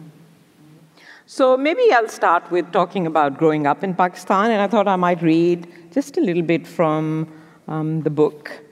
So 1.35 1.57
maybe 1.57 1.91
I'll 1.95 2.11
start 2.11 2.51
with 2.51 2.71
talking 2.73 3.07
about 3.07 3.39
growing 3.39 3.67
up 3.67 3.83
in 3.83 3.95
Pakistan, 3.95 4.51
and 4.51 4.61
I 4.61 4.67
thought 4.67 4.87
I 4.87 4.97
might 4.97 5.23
read 5.23 5.67
just 5.91 6.19
a 6.19 6.21
little 6.21 6.43
bit 6.43 6.67
from 6.67 7.27
um, 7.69 8.03
the 8.03 8.11
book. 8.11 8.63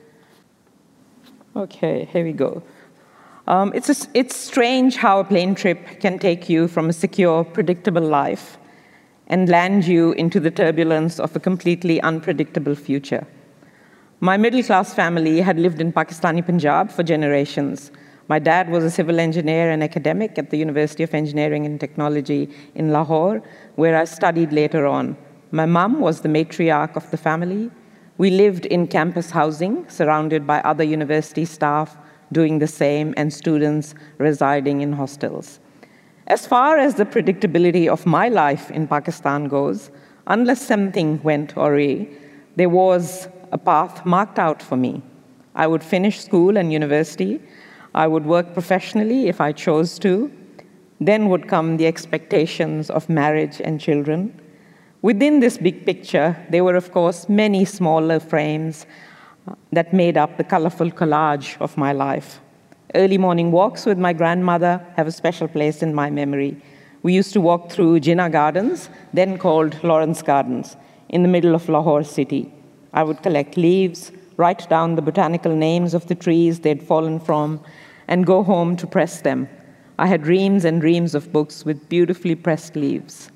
Okay, 1.56 2.06
here 2.12 2.22
we 2.22 2.34
go. 2.34 2.62
Um, 3.48 3.72
it's, 3.74 3.88
a, 3.88 4.06
it's 4.12 4.36
strange 4.36 4.96
how 4.96 5.20
a 5.20 5.24
plane 5.24 5.54
trip 5.54 6.00
can 6.00 6.18
take 6.18 6.50
you 6.50 6.68
from 6.68 6.90
a 6.90 6.92
secure, 6.92 7.44
predictable 7.44 8.02
life 8.02 8.58
and 9.28 9.48
land 9.48 9.86
you 9.86 10.12
into 10.12 10.38
the 10.38 10.50
turbulence 10.50 11.18
of 11.18 11.34
a 11.34 11.40
completely 11.40 11.98
unpredictable 12.02 12.74
future. 12.74 13.26
My 14.20 14.36
middle 14.36 14.62
class 14.62 14.92
family 14.92 15.40
had 15.40 15.58
lived 15.58 15.80
in 15.80 15.94
Pakistani 15.94 16.44
Punjab 16.44 16.90
for 16.90 17.04
generations 17.04 17.90
my 18.30 18.38
dad 18.38 18.70
was 18.70 18.84
a 18.84 18.90
civil 18.90 19.18
engineer 19.18 19.72
and 19.72 19.82
academic 19.82 20.38
at 20.38 20.50
the 20.50 20.56
University 20.56 21.02
of 21.02 21.14
Engineering 21.14 21.66
and 21.66 21.80
Technology 21.80 22.48
in 22.76 22.92
Lahore, 22.92 23.42
where 23.74 23.96
I 23.96 24.04
studied 24.04 24.52
later 24.52 24.86
on. 24.86 25.16
My 25.50 25.66
mum 25.66 25.98
was 25.98 26.20
the 26.20 26.28
matriarch 26.28 26.94
of 26.94 27.10
the 27.10 27.16
family. 27.16 27.72
We 28.18 28.30
lived 28.30 28.66
in 28.66 28.86
campus 28.86 29.32
housing, 29.32 29.84
surrounded 29.88 30.46
by 30.46 30.60
other 30.60 30.84
university 30.84 31.44
staff 31.44 31.96
doing 32.30 32.60
the 32.60 32.68
same 32.68 33.14
and 33.16 33.32
students 33.32 33.96
residing 34.18 34.80
in 34.80 34.92
hostels. 34.92 35.58
As 36.28 36.46
far 36.46 36.78
as 36.78 36.94
the 36.94 37.06
predictability 37.06 37.88
of 37.88 38.06
my 38.06 38.28
life 38.28 38.70
in 38.70 38.86
Pakistan 38.86 39.48
goes, 39.48 39.90
unless 40.28 40.64
something 40.64 41.20
went 41.24 41.56
awry, 41.56 42.06
there 42.54 42.68
was 42.68 43.26
a 43.50 43.58
path 43.58 44.06
marked 44.06 44.38
out 44.38 44.62
for 44.62 44.76
me. 44.76 45.02
I 45.56 45.66
would 45.66 45.82
finish 45.82 46.20
school 46.20 46.56
and 46.56 46.72
university 46.72 47.40
I 47.94 48.06
would 48.06 48.26
work 48.26 48.52
professionally 48.52 49.28
if 49.28 49.40
I 49.40 49.52
chose 49.52 49.98
to. 50.00 50.30
Then 51.00 51.28
would 51.28 51.48
come 51.48 51.76
the 51.76 51.86
expectations 51.86 52.90
of 52.90 53.08
marriage 53.08 53.60
and 53.62 53.80
children. 53.80 54.38
Within 55.02 55.40
this 55.40 55.56
big 55.56 55.86
picture, 55.86 56.36
there 56.50 56.62
were, 56.62 56.76
of 56.76 56.92
course, 56.92 57.28
many 57.28 57.64
smaller 57.64 58.20
frames 58.20 58.84
uh, 59.48 59.54
that 59.72 59.94
made 59.94 60.18
up 60.18 60.36
the 60.36 60.44
colorful 60.44 60.90
collage 60.90 61.56
of 61.60 61.76
my 61.78 61.92
life. 61.92 62.40
Early 62.94 63.16
morning 63.16 63.50
walks 63.50 63.86
with 63.86 63.98
my 63.98 64.12
grandmother 64.12 64.84
have 64.96 65.06
a 65.06 65.12
special 65.12 65.48
place 65.48 65.82
in 65.82 65.94
my 65.94 66.10
memory. 66.10 66.60
We 67.02 67.14
used 67.14 67.32
to 67.32 67.40
walk 67.40 67.70
through 67.70 68.00
Jinnah 68.00 68.30
Gardens, 68.30 68.90
then 69.14 69.38
called 69.38 69.82
Lawrence 69.82 70.20
Gardens, 70.20 70.76
in 71.08 71.22
the 71.22 71.28
middle 71.28 71.54
of 71.54 71.68
Lahore 71.68 72.04
city. 72.04 72.52
I 72.92 73.04
would 73.04 73.22
collect 73.22 73.56
leaves, 73.56 74.12
write 74.40 74.68
down 74.68 74.96
the 74.96 75.08
botanical 75.10 75.54
names 75.54 75.92
of 75.94 76.06
the 76.06 76.14
trees 76.14 76.60
they'd 76.60 76.82
fallen 76.82 77.20
from, 77.20 77.60
and 78.08 78.26
go 78.26 78.42
home 78.42 78.76
to 78.76 78.86
press 78.86 79.20
them. 79.20 79.48
I 79.98 80.06
had 80.06 80.26
reams 80.26 80.64
and 80.64 80.82
reams 80.82 81.14
of 81.14 81.30
books 81.30 81.64
with 81.64 81.88
beautifully 81.88 82.34
pressed 82.34 82.74
leaves. 82.74 83.30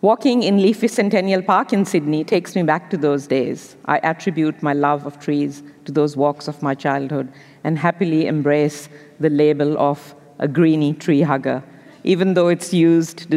Walking 0.00 0.42
in 0.42 0.62
leafy 0.62 0.88
Centennial 0.88 1.42
Park 1.42 1.72
in 1.72 1.84
Sydney 1.84 2.24
takes 2.24 2.56
me 2.56 2.62
back 2.62 2.90
to 2.90 2.96
those 2.96 3.26
days. 3.26 3.76
I 3.84 3.98
attribute 3.98 4.62
my 4.62 4.72
love 4.72 5.06
of 5.06 5.18
trees 5.20 5.62
to 5.84 5.92
those 5.92 6.16
walks 6.16 6.48
of 6.48 6.62
my 6.62 6.74
childhood 6.74 7.28
and 7.64 7.78
happily 7.78 8.26
embrace 8.26 8.88
the 9.20 9.30
label 9.30 9.78
of 9.78 10.14
a 10.38 10.48
greeny 10.48 10.92
tree 10.94 11.22
hugger, 11.22 11.62
even 12.02 12.34
though 12.34 12.48
it's 12.48 12.72
used 12.74 13.32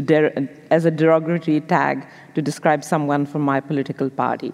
as 0.71 0.85
a 0.85 0.91
derogatory 0.91 1.61
tag 1.61 2.07
to 2.33 2.41
describe 2.41 2.83
someone 2.83 3.25
from 3.27 3.43
my 3.43 3.59
political 3.59 4.09
party. 4.09 4.51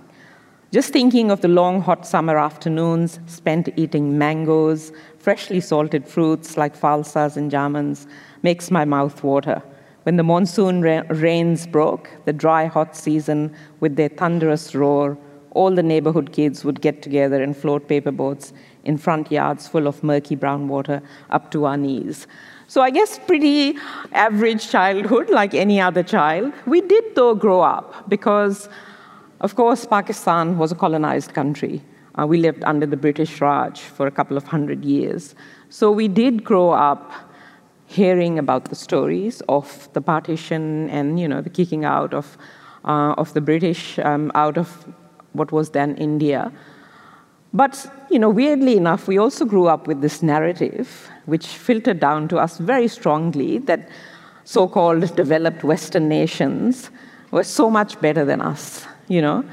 Just 0.72 0.94
thinking 0.94 1.32
of 1.32 1.42
the 1.42 1.50
long 1.50 1.82
hot 1.82 2.08
summer 2.08 2.38
afternoons 2.40 3.20
spent 3.26 3.68
eating 3.76 4.18
mangoes, 4.18 4.94
freshly 5.18 5.60
salted 5.60 6.08
fruits 6.08 6.56
like 6.56 6.80
falsas 6.80 7.36
and 7.36 7.52
jamans 7.52 8.08
makes 8.42 8.72
my 8.72 8.86
mouth 8.86 9.22
water. 9.22 9.62
When 10.04 10.16
the 10.16 10.24
monsoon 10.24 10.82
ra- 10.82 11.04
rains 11.10 11.68
broke, 11.68 12.10
the 12.24 12.32
dry 12.32 12.68
hot 12.68 12.96
season 12.96 13.54
with 13.82 13.98
their 13.98 14.08
thunderous 14.08 14.74
roar, 14.74 15.18
all 15.52 15.76
the 15.76 15.84
neighborhood 15.84 16.32
kids 16.32 16.64
would 16.64 16.80
get 16.80 17.02
together 17.02 17.44
and 17.44 17.56
float 17.56 17.90
paper 17.90 18.14
boats 18.14 18.54
in 18.86 18.98
front 18.98 19.30
yards 19.30 19.68
full 19.68 19.88
of 19.88 20.02
murky 20.02 20.36
brown 20.36 20.70
water 20.70 21.02
up 21.32 21.52
to 21.52 21.66
our 21.66 21.76
knees. 21.76 22.28
So 22.68 22.82
I 22.82 22.92
guess 22.92 23.20
pretty 23.20 23.76
average 24.14 24.70
childhood 24.70 25.30
like 25.30 25.54
any 25.54 25.82
other 25.82 26.02
child. 26.02 26.54
We 26.66 26.80
did 26.80 27.14
though 27.16 27.36
grow 27.36 27.60
up 27.60 28.08
because 28.08 28.70
of 29.42 29.56
course, 29.56 29.86
Pakistan 29.86 30.60
was 30.60 30.72
a 30.72 30.76
colonized 30.76 31.34
country. 31.34 31.82
Uh, 32.18 32.28
we 32.28 32.38
lived 32.38 32.64
under 32.64 32.86
the 32.86 32.96
British 32.96 33.42
Raj 33.42 33.80
for 33.80 34.06
a 34.06 34.12
couple 34.12 34.38
of 34.38 34.46
hundred 34.46 34.86
years. 34.86 35.34
So 35.70 35.92
we 35.92 36.08
did 36.08 36.44
grow 36.44 36.70
up 36.70 37.12
hearing 37.88 38.38
about 38.38 38.66
the 38.66 38.76
stories 38.76 39.42
of 39.50 39.90
the 39.94 40.02
partition 40.02 40.90
and 40.90 41.20
you 41.20 41.28
know 41.28 41.42
the 41.42 41.50
kicking 41.50 41.86
out 41.86 42.14
of 42.14 42.38
uh, 42.86 43.14
of 43.18 43.34
the 43.34 43.42
British 43.42 43.98
um, 44.00 44.32
out 44.36 44.58
of 44.58 44.86
what 45.34 45.52
was 45.52 45.72
then 45.72 45.98
India. 45.98 46.52
But 47.52 47.86
you 48.12 48.20
know, 48.20 48.30
weirdly 48.30 48.78
enough, 48.78 49.08
we 49.08 49.18
also 49.18 49.44
grew 49.44 49.68
up 49.68 49.88
with 49.88 50.02
this 50.02 50.22
narrative, 50.22 51.10
which 51.26 51.48
filtered 51.48 52.00
down 52.00 52.28
to 52.28 52.38
us 52.38 52.60
very 52.60 52.88
strongly 52.88 53.58
that 53.60 53.90
so-called 54.44 55.16
developed 55.16 55.64
Western 55.64 56.08
nations 56.08 56.92
were 57.32 57.44
so 57.44 57.72
much 57.72 58.00
better 58.02 58.24
than 58.24 58.42
us 58.42 58.86
you 59.12 59.22
know, 59.22 59.44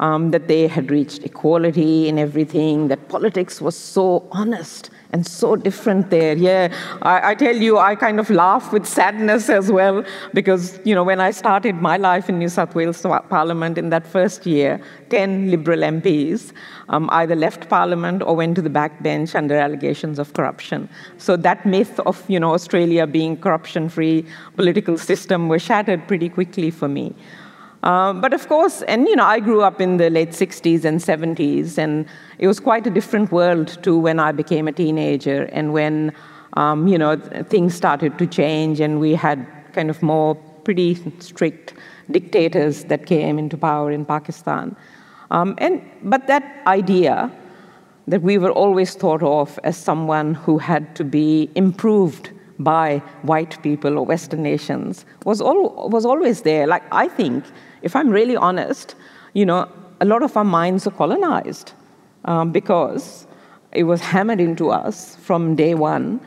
um, 0.00 0.30
that 0.32 0.48
they 0.48 0.66
had 0.66 0.90
reached 0.90 1.22
equality 1.22 2.08
in 2.08 2.18
everything, 2.18 2.88
that 2.88 3.08
politics 3.08 3.60
was 3.60 3.76
so 3.76 4.26
honest 4.32 4.90
and 5.12 5.24
so 5.24 5.54
different 5.54 6.10
there. 6.10 6.36
Yeah, 6.36 6.74
I, 7.02 7.30
I, 7.30 7.34
tell 7.36 7.56
you, 7.56 7.78
I 7.78 7.94
kind 7.94 8.18
of 8.18 8.28
laugh 8.30 8.72
with 8.72 8.84
sadness 8.84 9.48
as 9.48 9.70
well 9.70 10.04
because, 10.32 10.80
you 10.84 10.92
know, 10.92 11.04
when 11.04 11.20
I 11.20 11.30
started 11.30 11.76
my 11.76 11.96
life 11.96 12.28
in 12.28 12.40
New 12.40 12.48
South 12.48 12.74
Wales 12.74 13.00
Parliament 13.28 13.78
in 13.78 13.90
that 13.90 14.04
first 14.04 14.44
year, 14.44 14.80
10 15.10 15.52
Liberal 15.52 15.80
MPs 15.80 16.52
um, 16.88 17.08
either 17.12 17.36
left 17.36 17.68
Parliament 17.68 18.22
or 18.22 18.34
went 18.34 18.56
to 18.56 18.62
the 18.62 18.70
backbench 18.70 19.36
under 19.36 19.54
allegations 19.56 20.18
of 20.18 20.32
corruption. 20.32 20.88
So 21.18 21.36
that 21.36 21.64
myth 21.64 22.00
of, 22.00 22.28
you 22.28 22.40
know, 22.40 22.52
Australia 22.52 23.06
being 23.06 23.36
corruption-free 23.36 24.26
political 24.56 24.98
system 24.98 25.48
was 25.48 25.62
shattered 25.62 26.08
pretty 26.08 26.28
quickly 26.28 26.72
for 26.72 26.88
me. 26.88 27.14
Um, 27.84 28.22
but 28.22 28.32
of 28.32 28.48
course, 28.48 28.80
and 28.82 29.06
you 29.06 29.14
know, 29.14 29.24
I 29.24 29.40
grew 29.40 29.60
up 29.60 29.78
in 29.78 29.98
the 29.98 30.08
late 30.08 30.30
60s 30.30 30.84
and 30.84 30.98
70s, 31.00 31.76
and 31.76 32.06
it 32.38 32.46
was 32.46 32.58
quite 32.58 32.86
a 32.86 32.90
different 32.90 33.30
world 33.30 33.78
to 33.82 33.98
when 33.98 34.18
I 34.18 34.32
became 34.32 34.66
a 34.66 34.72
teenager 34.72 35.44
and 35.52 35.74
when, 35.74 36.12
um, 36.54 36.88
you 36.88 36.96
know, 36.96 37.16
things 37.50 37.74
started 37.74 38.18
to 38.18 38.26
change 38.26 38.80
and 38.80 39.00
we 39.00 39.14
had 39.14 39.46
kind 39.74 39.90
of 39.90 40.02
more 40.02 40.34
pretty 40.64 40.98
strict 41.18 41.74
dictators 42.10 42.84
that 42.84 43.04
came 43.04 43.38
into 43.38 43.58
power 43.58 43.90
in 43.90 44.06
Pakistan. 44.06 44.74
Um, 45.30 45.54
and, 45.58 45.82
but 46.02 46.26
that 46.26 46.62
idea 46.66 47.30
that 48.08 48.22
we 48.22 48.38
were 48.38 48.50
always 48.50 48.94
thought 48.94 49.22
of 49.22 49.58
as 49.62 49.76
someone 49.76 50.34
who 50.34 50.56
had 50.56 50.96
to 50.96 51.04
be 51.04 51.50
improved 51.54 52.30
by 52.58 52.98
white 53.22 53.60
people 53.62 53.98
or 53.98 54.06
Western 54.06 54.42
nations 54.42 55.04
was, 55.24 55.40
al- 55.40 55.88
was 55.90 56.06
always 56.06 56.42
there. 56.42 56.66
Like, 56.66 56.84
I 56.92 57.08
think 57.08 57.44
if 57.84 57.94
I'm 57.94 58.08
really 58.08 58.36
honest, 58.36 58.96
you 59.34 59.46
know, 59.46 59.68
a 60.00 60.04
lot 60.04 60.22
of 60.22 60.36
our 60.36 60.44
minds 60.44 60.86
are 60.86 60.90
colonized 60.90 61.72
um, 62.24 62.50
because 62.50 63.26
it 63.72 63.84
was 63.84 64.00
hammered 64.00 64.40
into 64.40 64.70
us 64.70 65.16
from 65.16 65.54
day 65.54 65.74
one. 65.74 66.20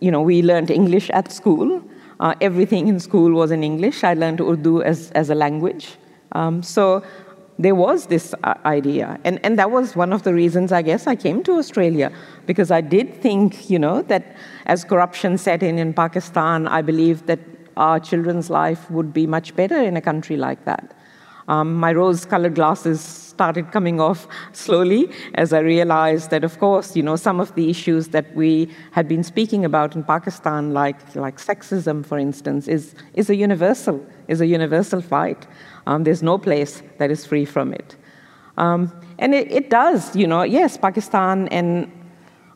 You 0.00 0.10
know, 0.10 0.22
we 0.22 0.42
learned 0.42 0.70
English 0.70 1.10
at 1.10 1.32
school. 1.32 1.82
Uh, 2.20 2.34
everything 2.40 2.88
in 2.88 3.00
school 3.00 3.32
was 3.32 3.50
in 3.50 3.64
English. 3.64 4.04
I 4.04 4.14
learned 4.14 4.40
Urdu 4.40 4.82
as, 4.82 5.10
as 5.12 5.30
a 5.30 5.34
language. 5.34 5.96
Um, 6.32 6.62
so 6.62 7.02
there 7.58 7.74
was 7.74 8.06
this 8.06 8.34
uh, 8.44 8.54
idea. 8.64 9.18
And, 9.24 9.40
and 9.44 9.58
that 9.58 9.70
was 9.70 9.96
one 9.96 10.12
of 10.12 10.22
the 10.22 10.34
reasons, 10.34 10.72
I 10.72 10.82
guess, 10.82 11.06
I 11.06 11.16
came 11.16 11.42
to 11.44 11.52
Australia, 11.52 12.12
because 12.46 12.70
I 12.70 12.80
did 12.80 13.20
think, 13.22 13.70
you 13.70 13.78
know, 13.78 14.02
that 14.02 14.36
as 14.66 14.84
corruption 14.84 15.38
set 15.38 15.62
in 15.62 15.78
in 15.78 15.94
Pakistan, 15.94 16.68
I 16.68 16.82
believed 16.82 17.26
that 17.26 17.40
our 17.76 18.00
children's 18.00 18.50
life 18.50 18.90
would 18.90 19.12
be 19.12 19.26
much 19.26 19.54
better 19.56 19.80
in 19.80 19.96
a 19.96 20.00
country 20.00 20.36
like 20.36 20.64
that. 20.64 20.94
Um, 21.48 21.74
my 21.74 21.92
rose 21.92 22.24
colored 22.24 22.54
glasses 22.54 23.00
started 23.00 23.72
coming 23.72 24.00
off 24.00 24.28
slowly 24.52 25.10
as 25.34 25.52
I 25.52 25.58
realized 25.60 26.30
that, 26.30 26.44
of 26.44 26.58
course, 26.58 26.94
you 26.96 27.02
know, 27.02 27.16
some 27.16 27.40
of 27.40 27.54
the 27.54 27.68
issues 27.68 28.08
that 28.08 28.34
we 28.36 28.68
had 28.92 29.08
been 29.08 29.24
speaking 29.24 29.64
about 29.64 29.96
in 29.96 30.04
Pakistan, 30.04 30.72
like, 30.72 31.14
like 31.16 31.38
sexism, 31.38 32.06
for 32.06 32.18
instance, 32.18 32.68
is, 32.68 32.94
is, 33.14 33.28
a 33.30 33.34
universal, 33.34 34.04
is 34.28 34.40
a 34.40 34.46
universal 34.46 35.00
fight. 35.00 35.46
Um, 35.86 36.04
there's 36.04 36.22
no 36.22 36.38
place 36.38 36.82
that 36.98 37.10
is 37.10 37.26
free 37.26 37.44
from 37.44 37.72
it. 37.72 37.96
Um, 38.56 38.92
and 39.18 39.34
it, 39.34 39.50
it, 39.50 39.70
does, 39.70 40.14
you 40.14 40.26
know, 40.26 40.42
yes, 40.42 40.76
Pakistan, 40.76 41.48
and 41.48 41.90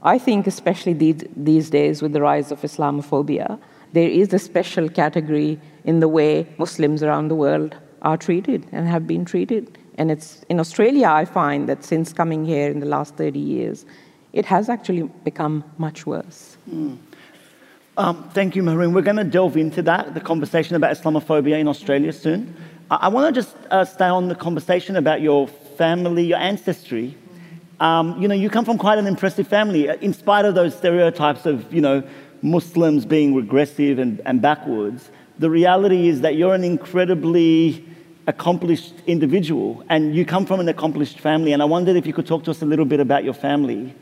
I 0.02 0.18
think 0.18 0.46
especially 0.46 0.92
these, 0.92 1.25
these 1.35 1.70
days 1.70 2.02
with 2.02 2.12
the 2.12 2.20
rise 2.20 2.52
of 2.52 2.61
Islamophobia, 2.61 3.58
there 3.92 4.08
is 4.08 4.32
a 4.32 4.38
special 4.38 4.88
category 4.88 5.60
in 5.84 6.00
the 6.00 6.08
way 6.08 6.46
Muslims 6.58 7.02
around 7.02 7.28
the 7.28 7.34
world 7.34 7.76
are 8.02 8.16
treated 8.16 8.66
and 8.72 8.86
have 8.88 9.06
been 9.06 9.24
treated. 9.24 9.78
And 9.98 10.10
it's 10.10 10.42
in 10.48 10.60
Australia, 10.60 11.08
I 11.08 11.24
find 11.24 11.68
that 11.68 11.84
since 11.84 12.12
coming 12.12 12.44
here 12.44 12.70
in 12.70 12.80
the 12.80 12.86
last 12.86 13.16
30 13.16 13.38
years, 13.38 13.86
it 14.32 14.44
has 14.44 14.68
actually 14.68 15.04
become 15.24 15.64
much 15.78 16.06
worse. 16.06 16.58
Mm. 16.70 16.98
Um, 17.96 18.28
thank 18.34 18.54
you, 18.54 18.62
Mehreen. 18.62 18.92
We're 18.92 19.00
going 19.00 19.16
to 19.16 19.24
delve 19.24 19.56
into 19.56 19.80
that, 19.82 20.12
the 20.12 20.20
conversation 20.20 20.76
about 20.76 20.94
Islamophobia 20.94 21.58
in 21.58 21.66
Australia 21.66 22.12
soon. 22.12 22.54
I, 22.90 22.96
I 23.02 23.08
want 23.08 23.34
to 23.34 23.40
just 23.40 23.56
uh, 23.70 23.86
stay 23.86 24.04
on 24.04 24.28
the 24.28 24.34
conversation 24.34 24.96
about 24.96 25.22
your 25.22 25.48
family, 25.48 26.24
your 26.24 26.38
ancestry. 26.38 27.16
Um, 27.80 28.20
you 28.20 28.28
know, 28.28 28.34
you 28.34 28.50
come 28.50 28.66
from 28.66 28.76
quite 28.76 28.98
an 28.98 29.06
impressive 29.06 29.48
family, 29.48 29.88
in 29.88 30.12
spite 30.12 30.44
of 30.44 30.54
those 30.54 30.76
stereotypes 30.76 31.46
of, 31.46 31.72
you 31.72 31.80
know, 31.80 32.02
Muslims 32.46 33.04
being 33.04 33.34
regressive 33.34 33.98
and, 33.98 34.20
and 34.24 34.40
backwards. 34.40 35.10
The 35.38 35.50
reality 35.50 36.08
is 36.08 36.20
that 36.20 36.36
you're 36.36 36.54
an 36.54 36.64
incredibly 36.64 37.84
accomplished 38.26 38.94
individual 39.06 39.84
and 39.88 40.14
you 40.14 40.24
come 40.24 40.46
from 40.46 40.60
an 40.60 40.68
accomplished 40.68 41.20
family. 41.20 41.52
And 41.52 41.60
I 41.60 41.66
wondered 41.66 41.96
if 41.96 42.06
you 42.06 42.12
could 42.12 42.26
talk 42.26 42.44
to 42.44 42.50
us 42.50 42.62
a 42.62 42.66
little 42.66 42.84
bit 42.84 43.00
about 43.00 43.24
your 43.24 43.34
family. 43.34 43.94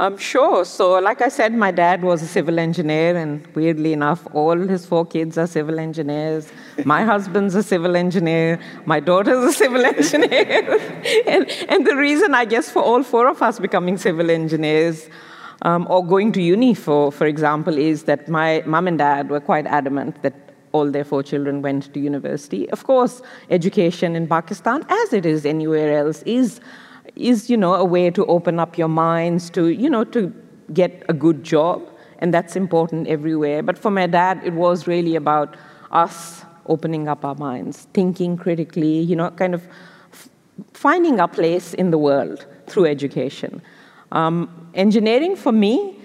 Um, 0.00 0.16
sure. 0.16 0.64
So, 0.64 0.98
like 0.98 1.20
I 1.20 1.28
said, 1.28 1.52
my 1.54 1.70
dad 1.70 2.02
was 2.02 2.22
a 2.22 2.26
civil 2.26 2.58
engineer, 2.58 3.14
and 3.16 3.46
weirdly 3.54 3.92
enough, 3.92 4.26
all 4.32 4.56
his 4.56 4.84
four 4.84 5.04
kids 5.04 5.38
are 5.38 5.46
civil 5.46 5.78
engineers. 5.78 6.50
My 6.84 7.04
husband's 7.12 7.54
a 7.54 7.62
civil 7.62 7.94
engineer. 7.94 8.58
My 8.84 8.98
daughter's 8.98 9.44
a 9.44 9.52
civil 9.52 9.84
engineer. 9.94 10.80
and, 11.26 11.48
and 11.68 11.86
the 11.86 11.94
reason, 11.94 12.34
I 12.34 12.46
guess, 12.46 12.70
for 12.70 12.82
all 12.82 13.02
four 13.04 13.28
of 13.28 13.42
us 13.42 13.60
becoming 13.60 13.96
civil 13.96 14.30
engineers 14.30 15.08
um, 15.62 15.86
or 15.88 16.04
going 16.04 16.32
to 16.32 16.42
uni, 16.42 16.74
for, 16.74 17.10
for 17.10 17.26
example, 17.26 17.78
is 17.78 18.04
that 18.04 18.28
my 18.28 18.62
mum 18.66 18.86
and 18.86 18.98
dad 18.98 19.30
were 19.30 19.40
quite 19.40 19.66
adamant 19.66 20.22
that 20.22 20.34
all 20.72 20.90
their 20.90 21.04
four 21.04 21.22
children 21.22 21.62
went 21.62 21.92
to 21.94 22.00
university. 22.00 22.68
Of 22.70 22.84
course, 22.84 23.22
education 23.50 24.16
in 24.16 24.26
Pakistan, 24.26 24.84
as 24.88 25.12
it 25.12 25.26
is 25.26 25.46
anywhere 25.46 25.98
else, 25.98 26.22
is, 26.22 26.60
is 27.14 27.48
you 27.48 27.56
know, 27.56 27.74
a 27.74 27.84
way 27.84 28.10
to 28.10 28.24
open 28.26 28.58
up 28.58 28.76
your 28.76 28.88
minds, 28.88 29.50
to, 29.50 29.68
you 29.68 29.88
know, 29.88 30.04
to 30.04 30.32
get 30.72 31.04
a 31.08 31.12
good 31.12 31.44
job, 31.44 31.82
and 32.18 32.32
that's 32.32 32.56
important 32.56 33.06
everywhere. 33.06 33.62
But 33.62 33.78
for 33.78 33.90
my 33.90 34.06
dad, 34.06 34.40
it 34.44 34.54
was 34.54 34.86
really 34.86 35.14
about 35.14 35.56
us 35.90 36.44
opening 36.66 37.08
up 37.08 37.24
our 37.24 37.34
minds, 37.34 37.86
thinking 37.92 38.36
critically, 38.36 39.00
you 39.00 39.14
know, 39.14 39.30
kind 39.32 39.54
of 39.54 39.62
finding 40.72 41.20
our 41.20 41.28
place 41.28 41.74
in 41.74 41.90
the 41.90 41.98
world 41.98 42.46
through 42.66 42.86
education. 42.86 43.60
Um, 44.12 44.70
engineering 44.74 45.36
for 45.36 45.52
me 45.52 45.98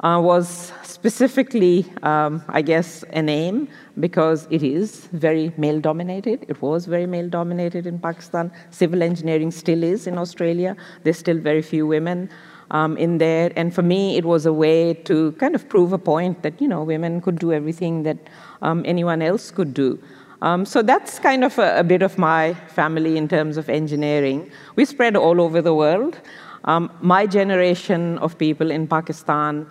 uh, 0.00 0.20
was 0.22 0.72
specifically, 0.82 1.86
um, 2.02 2.42
I 2.48 2.60
guess, 2.60 3.04
an 3.04 3.28
aim 3.30 3.68
because 3.98 4.46
it 4.50 4.62
is 4.62 5.08
very 5.12 5.52
male 5.56 5.80
dominated. 5.80 6.44
It 6.48 6.60
was 6.60 6.84
very 6.84 7.06
male 7.06 7.28
dominated 7.28 7.86
in 7.86 7.98
Pakistan. 7.98 8.52
Civil 8.70 9.02
engineering 9.02 9.50
still 9.50 9.82
is 9.82 10.06
in 10.06 10.18
Australia. 10.18 10.76
There's 11.02 11.18
still 11.18 11.38
very 11.38 11.62
few 11.62 11.86
women. 11.86 12.30
Um, 12.70 12.96
in 12.96 13.18
there, 13.18 13.52
and 13.56 13.74
for 13.74 13.82
me, 13.82 14.16
it 14.16 14.24
was 14.24 14.46
a 14.46 14.52
way 14.52 14.94
to 15.04 15.32
kind 15.32 15.54
of 15.54 15.68
prove 15.68 15.92
a 15.92 15.98
point 15.98 16.42
that 16.42 16.60
you 16.62 16.66
know 16.66 16.82
women 16.82 17.20
could 17.20 17.38
do 17.38 17.52
everything 17.52 18.04
that 18.04 18.16
um, 18.62 18.82
anyone 18.86 19.20
else 19.20 19.50
could 19.50 19.74
do. 19.74 20.02
Um, 20.40 20.64
so 20.64 20.82
that's 20.82 21.18
kind 21.18 21.44
of 21.44 21.58
a, 21.58 21.80
a, 21.80 21.84
bit 21.84 22.00
of 22.00 22.16
my 22.16 22.54
family 22.68 23.18
in 23.18 23.28
terms 23.28 23.58
of 23.58 23.68
engineering. 23.68 24.50
We 24.76 24.86
spread 24.86 25.14
all 25.14 25.42
over 25.42 25.60
the 25.60 25.74
world. 25.74 26.18
Um, 26.64 26.90
my 27.00 27.26
generation 27.26 28.18
of 28.18 28.38
people 28.38 28.70
in 28.70 28.86
Pakistan, 28.86 29.66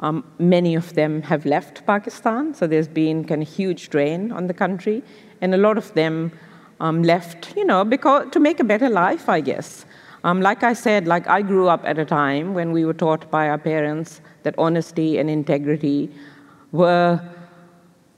um, 0.00 0.24
many 0.38 0.74
of 0.74 0.94
them 0.94 1.22
have 1.22 1.44
left 1.44 1.84
Pakistan, 1.86 2.54
so 2.54 2.66
there's 2.66 2.88
been 2.88 3.24
kind 3.24 3.42
of 3.42 3.48
huge 3.48 3.90
drain 3.90 4.32
on 4.32 4.46
the 4.46 4.54
country, 4.54 5.02
and 5.40 5.54
a 5.54 5.58
lot 5.58 5.76
of 5.76 5.92
them 5.94 6.32
um, 6.80 7.02
left, 7.02 7.54
you 7.56 7.64
know, 7.64 7.84
because 7.84 8.30
to 8.30 8.40
make 8.40 8.58
a 8.60 8.64
better 8.64 8.88
life, 8.88 9.28
I 9.28 9.40
guess. 9.40 9.84
Um, 10.24 10.40
like 10.40 10.62
I 10.62 10.72
said, 10.72 11.06
like 11.06 11.26
I 11.28 11.42
grew 11.42 11.68
up 11.68 11.82
at 11.84 11.98
a 11.98 12.04
time 12.04 12.54
when 12.54 12.72
we 12.72 12.84
were 12.84 12.94
taught 12.94 13.30
by 13.30 13.48
our 13.48 13.58
parents 13.58 14.20
that 14.42 14.54
honesty 14.58 15.18
and 15.18 15.30
integrity 15.30 16.10
were 16.72 17.20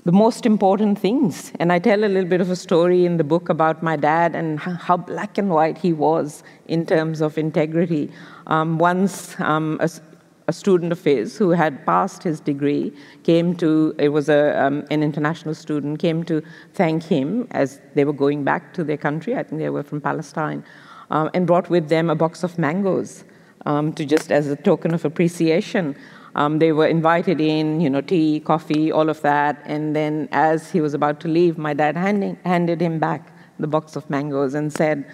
the 0.05 0.13
most 0.13 0.47
important 0.47 0.99
things. 0.99 1.53
And 1.61 1.73
I 1.73 1.79
tell 1.79 2.05
a 2.05 2.07
little 2.07 2.29
bit 2.29 2.41
of 2.41 2.51
a 2.51 2.57
story 2.57 3.07
in 3.07 3.19
the 3.19 3.25
book 3.25 3.49
about 3.49 3.83
my 3.83 3.97
dad 3.97 4.35
and 4.35 4.59
how 4.59 4.97
black 4.97 5.39
and 5.39 5.51
white 5.51 5.79
he 5.79 5.93
was 5.93 6.43
in 6.67 6.87
terms 6.87 7.21
of 7.21 7.39
integrity. 7.39 8.11
Um, 8.49 8.79
once, 8.79 9.39
um, 9.41 9.79
a, 9.81 9.89
a, 10.49 10.53
student 10.53 10.91
of 10.91 11.05
his 11.05 11.37
who 11.37 11.51
had 11.51 11.87
passed 11.87 12.25
his 12.25 12.41
degree 12.41 12.93
came 13.23 13.55
to, 13.57 13.95
it 13.99 14.09
was 14.09 14.29
a, 14.29 14.61
um, 14.61 14.85
an 14.91 15.05
international 15.05 15.55
student, 15.55 16.01
came 16.01 16.25
to 16.25 16.43
thank 16.75 17.05
him 17.05 17.47
as 17.53 17.81
they 17.95 18.05
were 18.05 18.13
going 18.13 18.43
back 18.43 18.75
to 18.75 18.83
their 18.83 18.97
country. 18.97 19.37
I 19.37 19.45
think 19.45 19.61
they 19.61 19.71
were 19.71 19.85
from 19.85 20.01
Palestine, 20.01 20.65
um, 21.13 21.31
and 21.33 21.47
brought 21.47 21.71
with 21.71 21.89
them 21.89 22.11
a 22.11 22.17
box 22.17 22.43
of 22.43 22.59
mangoes 22.59 23.23
um, 23.67 23.93
to 23.93 24.05
just 24.05 24.33
as 24.33 24.49
a 24.49 24.57
token 24.57 24.95
of 24.95 25.05
appreciation. 25.05 25.95
Um, 26.35 26.59
they 26.59 26.73
were 26.73 26.87
invited 26.87 27.41
in, 27.41 27.81
you 27.81 27.91
know, 27.91 28.01
tea, 28.01 28.41
coffee, 28.41 28.91
all 28.91 29.09
of 29.09 29.21
that. 29.23 29.63
And 29.65 29.95
then 29.95 30.29
as 30.33 30.71
he 30.71 30.81
was 30.81 30.95
about 30.95 31.21
to 31.21 31.29
leave, 31.29 31.59
my 31.59 31.75
dad 31.75 31.97
handing, 31.97 32.39
handed 32.45 32.81
him 32.81 32.99
back 32.99 33.33
the 33.59 33.67
box 33.67 33.97
of 33.97 34.09
mangoes 34.11 34.55
and 34.55 34.73
said, 34.73 35.05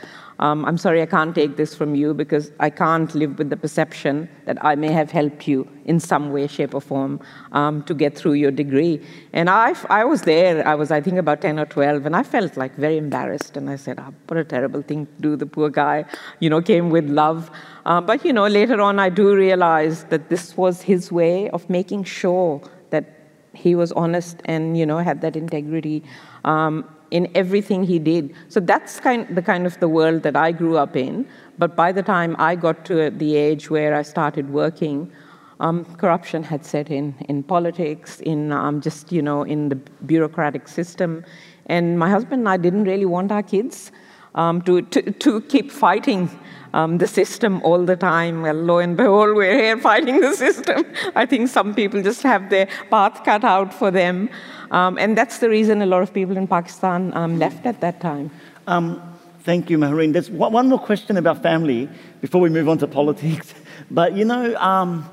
um, 0.41 0.65
I'm 0.65 0.79
sorry, 0.79 1.03
I 1.03 1.07
can't 1.07 1.35
take 1.35 1.57
this 1.57 1.75
from 1.75 1.97
you 1.97 2.15
because 2.15 2.53
I 2.61 2.71
can't 2.71 3.13
live 3.13 3.39
with 3.39 3.51
the 3.51 3.57
perception 3.57 4.29
that 4.47 4.65
I 4.65 4.77
may 4.77 4.93
have 4.93 5.11
helped 5.11 5.49
you 5.49 5.69
in 5.85 5.99
some 5.99 6.33
way, 6.33 6.47
shape, 6.47 6.75
or 6.75 6.81
form 6.81 7.21
um, 7.51 7.83
to 7.85 7.95
get 7.95 8.17
through 8.17 8.35
your 8.35 8.53
degree. 8.53 9.05
And 9.33 9.51
I, 9.51 9.75
I 9.91 10.05
was 10.05 10.23
there, 10.23 10.67
I 10.67 10.77
was, 10.77 10.93
I 10.93 11.01
think, 11.01 11.17
about 11.17 11.41
10 11.41 11.59
or 11.59 11.67
12, 11.67 12.07
and 12.07 12.15
I 12.15 12.23
felt 12.23 12.57
like 12.57 12.77
very 12.77 12.99
embarrassed. 12.99 13.57
And 13.57 13.69
I 13.69 13.75
said, 13.75 13.99
oh, 13.99 14.15
what 14.29 14.39
a 14.39 14.45
terrible 14.45 14.83
thing 14.83 15.07
to 15.07 15.13
do. 15.21 15.37
The 15.37 15.47
poor 15.47 15.71
guy, 15.71 16.05
you 16.39 16.49
know, 16.51 16.63
came 16.63 16.91
with 16.91 17.09
love. 17.11 17.51
Uh, 17.89 18.03
but, 18.03 18.23
you 18.23 18.35
know, 18.35 18.47
later 18.47 18.83
on, 18.83 18.99
I 18.99 19.09
do 19.09 19.35
realize 19.35 20.05
that 20.05 20.29
this 20.29 20.57
was 20.59 20.83
his 20.83 21.11
way 21.11 21.49
of 21.51 21.69
making 21.71 22.05
sure 22.05 22.61
that 22.91 23.07
he 23.55 23.75
was 23.75 23.93
honest 23.93 24.43
and, 24.45 24.77
you 24.77 24.85
know, 24.85 24.99
had 24.99 25.23
that 25.23 25.37
integrity. 25.37 26.03
Um, 26.45 26.85
in 27.11 27.27
everything 27.35 27.83
he 27.83 27.99
did. 27.99 28.35
So 28.51 28.61
that's 28.61 29.01
kind 29.01 29.27
the 29.35 29.41
kind 29.41 29.65
of 29.65 29.81
the 29.81 29.89
world 29.89 30.23
that 30.25 30.37
I 30.37 30.53
grew 30.53 30.77
up 30.77 30.95
in. 30.95 31.27
But 31.57 31.75
by 31.75 31.91
the 31.91 32.03
time 32.03 32.37
I 32.39 32.55
got 32.55 32.85
to 32.85 33.09
the 33.09 33.35
age 33.35 33.71
where 33.71 33.95
I 33.95 34.03
started 34.03 34.51
working, 34.51 35.11
um, 35.59 35.87
corruption 35.97 36.43
had 36.43 36.67
set 36.67 36.91
in 36.91 37.15
in 37.31 37.43
politics, 37.43 38.21
in 38.21 38.53
um, 38.53 38.83
just 38.83 39.11
you 39.11 39.23
know 39.23 39.43
in 39.43 39.71
the 39.71 39.77
bureaucratic 40.05 40.69
system, 40.69 41.25
and 41.65 41.99
my 41.99 42.11
husband 42.11 42.41
and 42.41 42.49
I 42.51 42.59
didn't 42.59 42.85
really 42.85 43.07
want 43.07 43.33
our 43.33 43.43
kids 43.43 43.91
um, 44.39 44.63
to, 44.63 44.83
to 44.83 45.11
to 45.25 45.41
keep 45.43 45.71
fighting 45.71 46.31
um, 46.73 46.99
the 46.99 47.07
system 47.07 47.61
all 47.63 47.85
the 47.85 47.97
time. 47.97 48.43
Well, 48.43 48.55
lo 48.55 48.79
and 48.79 48.97
behold, 48.97 49.37
we're 49.37 49.59
here 49.59 49.79
fighting 49.79 50.21
the 50.21 50.35
system. 50.35 50.85
I 51.17 51.27
think 51.27 51.49
some 51.49 51.75
people 51.75 52.03
just 52.03 52.23
have 52.23 52.51
their 52.51 52.69
path 52.91 53.25
cut 53.25 53.45
out 53.45 53.75
for 53.75 53.91
them. 53.91 54.29
Um, 54.71 54.99
and 54.99 55.17
that's 55.17 55.39
the 55.39 55.49
reason 55.49 55.83
a 55.83 55.87
lot 55.87 56.03
of 56.03 56.13
people 56.13 56.37
in 56.37 56.47
Pakistan 56.47 57.13
um, 57.15 57.39
left 57.39 57.67
at 57.67 57.81
that 57.81 58.01
time. 58.01 58.31
Um, 58.67 59.01
thank 59.41 59.71
you, 59.71 59.79
Mehreen. 59.79 60.13
There's 60.13 60.31
one 60.31 60.69
more 60.69 60.79
question 60.79 61.17
about 61.17 61.43
family 61.43 61.89
before 62.21 62.41
we 62.41 62.51
move 62.51 62.69
on 62.69 62.79
to 62.79 62.87
politics. 62.87 63.55
But 63.91 64.15
you 64.15 64.25
know, 64.25 64.55
um, 64.57 65.09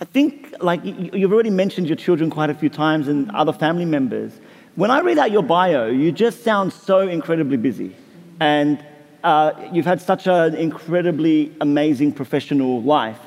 I 0.00 0.04
think 0.04 0.54
like 0.60 0.80
you've 0.82 1.32
already 1.32 1.50
mentioned 1.50 1.86
your 1.86 1.96
children 1.96 2.28
quite 2.30 2.50
a 2.50 2.54
few 2.54 2.70
times 2.70 3.08
and 3.08 3.30
other 3.30 3.52
family 3.52 3.84
members. 3.84 4.32
When 4.74 4.90
I 4.90 5.00
read 5.00 5.18
out 5.18 5.30
your 5.30 5.42
bio, 5.42 5.86
you 5.86 6.10
just 6.10 6.42
sound 6.42 6.72
so 6.72 7.00
incredibly 7.00 7.56
busy. 7.56 7.94
And 8.40 8.84
uh, 9.24 9.52
you've 9.72 9.86
had 9.86 10.00
such 10.00 10.26
an 10.26 10.54
incredibly 10.54 11.52
amazing 11.60 12.12
professional 12.12 12.82
life. 12.82 13.18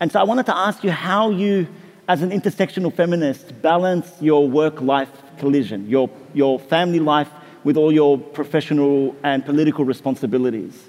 And 0.00 0.12
so 0.12 0.20
I 0.20 0.22
wanted 0.22 0.46
to 0.46 0.56
ask 0.56 0.84
you 0.84 0.90
how 0.90 1.30
you, 1.30 1.66
as 2.06 2.22
an 2.22 2.30
intersectional 2.30 2.94
feminist, 2.94 3.60
balance 3.62 4.12
your 4.20 4.48
work 4.48 4.80
life 4.80 5.10
collision, 5.38 5.88
your, 5.88 6.10
your 6.34 6.58
family 6.58 7.00
life 7.00 7.30
with 7.64 7.76
all 7.76 7.92
your 7.92 8.18
professional 8.18 9.14
and 9.22 9.44
political 9.44 9.84
responsibilities. 9.84 10.88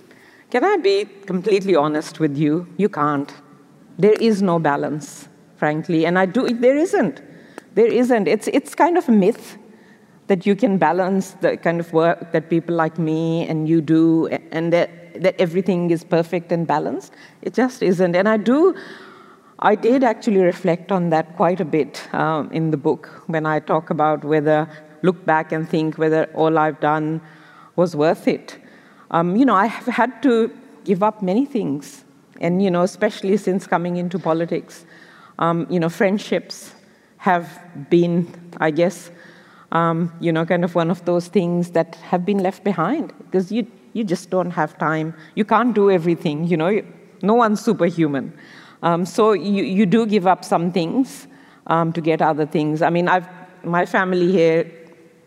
Can 0.52 0.64
I 0.64 0.78
be 0.78 1.06
completely 1.26 1.76
honest 1.76 2.20
with 2.20 2.38
you? 2.38 2.68
You 2.78 2.90
can't. 2.90 3.32
There 3.98 4.14
is 4.14 4.42
no 4.42 4.60
balance, 4.60 5.28
frankly, 5.58 6.06
and 6.06 6.18
I 6.18 6.26
do. 6.26 6.50
There 6.54 6.78
isn't. 6.78 7.22
There 7.76 7.92
isn't. 7.92 8.28
It's 8.28 8.48
it's 8.48 8.74
kind 8.74 8.98
of 8.98 9.08
a 9.08 9.12
myth 9.12 9.58
that 10.30 10.46
you 10.46 10.56
can 10.56 10.78
balance 10.78 11.32
the 11.42 11.58
kind 11.58 11.80
of 11.80 11.92
work 11.92 12.32
that 12.32 12.50
people 12.50 12.76
like 12.76 12.98
me 12.98 13.48
and 13.48 13.68
you 13.68 13.82
do, 13.82 14.28
and 14.52 14.72
that 14.72 14.90
that 15.24 15.36
everything 15.40 15.92
is 15.92 16.04
perfect 16.04 16.52
and 16.52 16.66
balanced. 16.68 17.14
It 17.42 17.54
just 17.54 17.84
isn't. 17.84 18.16
And 18.16 18.30
I 18.30 18.38
do. 18.38 18.76
I 19.60 19.76
did 19.76 20.04
actually 20.04 20.42
reflect 20.42 20.92
on 20.92 21.10
that 21.10 21.36
quite 21.36 21.60
a 21.60 21.66
bit 21.66 22.02
um, 22.14 22.50
in 22.52 22.72
the 22.72 22.78
book 22.78 23.10
when 23.28 23.46
I 23.46 23.60
talk 23.60 23.90
about 23.90 24.24
whether 24.24 24.70
look 25.02 25.26
back 25.26 25.52
and 25.52 25.68
think 25.68 25.98
whether 25.98 26.26
all 26.34 26.58
I've 26.58 26.80
done 26.80 27.22
was 27.76 27.96
worth 27.96 28.28
it. 28.28 28.58
Um, 29.12 29.36
you 29.36 29.46
know, 29.46 29.56
I 29.56 29.66
have 29.66 29.88
had 29.88 30.22
to 30.24 30.52
give 30.86 31.04
up 31.04 31.22
many 31.22 31.46
things, 31.46 32.06
and 32.40 32.62
you 32.64 32.72
know, 32.72 32.84
especially 32.84 33.36
since 33.38 33.68
coming 33.68 33.98
into 33.98 34.20
politics, 34.20 34.86
um, 35.40 35.66
you 35.70 35.80
know, 35.80 35.90
friendships 35.90 36.74
have 37.18 37.60
been, 37.90 38.28
I 38.58 38.72
guess, 38.72 39.12
um, 39.72 40.12
you 40.20 40.32
know, 40.32 40.46
kind 40.46 40.64
of 40.64 40.76
one 40.76 40.90
of 40.90 41.06
those 41.06 41.28
things 41.28 41.72
that 41.72 41.96
have 41.96 42.26
been 42.26 42.40
left 42.40 42.64
behind 42.64 43.14
because 43.26 43.52
you 43.52 43.68
you 43.94 44.04
just 44.04 44.30
don't 44.30 44.52
have 44.52 44.78
time. 44.78 45.14
You 45.36 45.46
can't 45.46 45.74
do 45.74 45.90
everything. 45.90 46.46
You 46.46 46.58
know, 46.58 46.82
no 47.22 47.34
one's 47.34 47.62
superhuman. 47.62 48.34
Um, 48.84 49.06
so 49.06 49.34
you 49.34 49.64
you 49.64 49.86
do 49.86 50.06
give 50.06 50.28
up 50.28 50.44
some 50.46 50.72
things 50.72 51.28
um, 51.68 51.94
to 51.94 52.02
get 52.02 52.22
other 52.22 52.46
things. 52.46 52.82
I 52.82 52.90
mean, 52.90 53.08
I've 53.08 53.28
my 53.64 53.86
family 53.86 54.32
here 54.32 54.72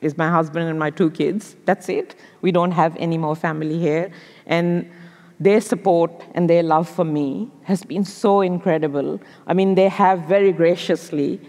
is 0.01 0.19
my 0.19 0.29
husband 0.29 0.69
and 0.69 0.79
my 0.79 0.91
two 0.91 1.11
kids. 1.11 1.55
That's 1.65 1.89
it. 1.89 2.17
We 2.41 2.51
don't 2.51 2.73
have 2.73 2.97
any 2.97 3.19
more 3.19 3.37
family 3.37 3.79
here. 3.79 4.11
And 4.47 4.91
their 5.39 5.61
support 5.61 6.11
and 6.35 6.51
their 6.51 6.63
love 6.63 6.89
for 6.89 7.05
me 7.05 7.51
has 7.65 7.85
been 7.85 8.05
so 8.05 8.41
incredible. 8.41 9.21
I 9.47 9.55
mean, 9.55 9.75
they 9.75 9.89
have 9.89 10.21
very 10.23 10.53
graciously 10.53 11.41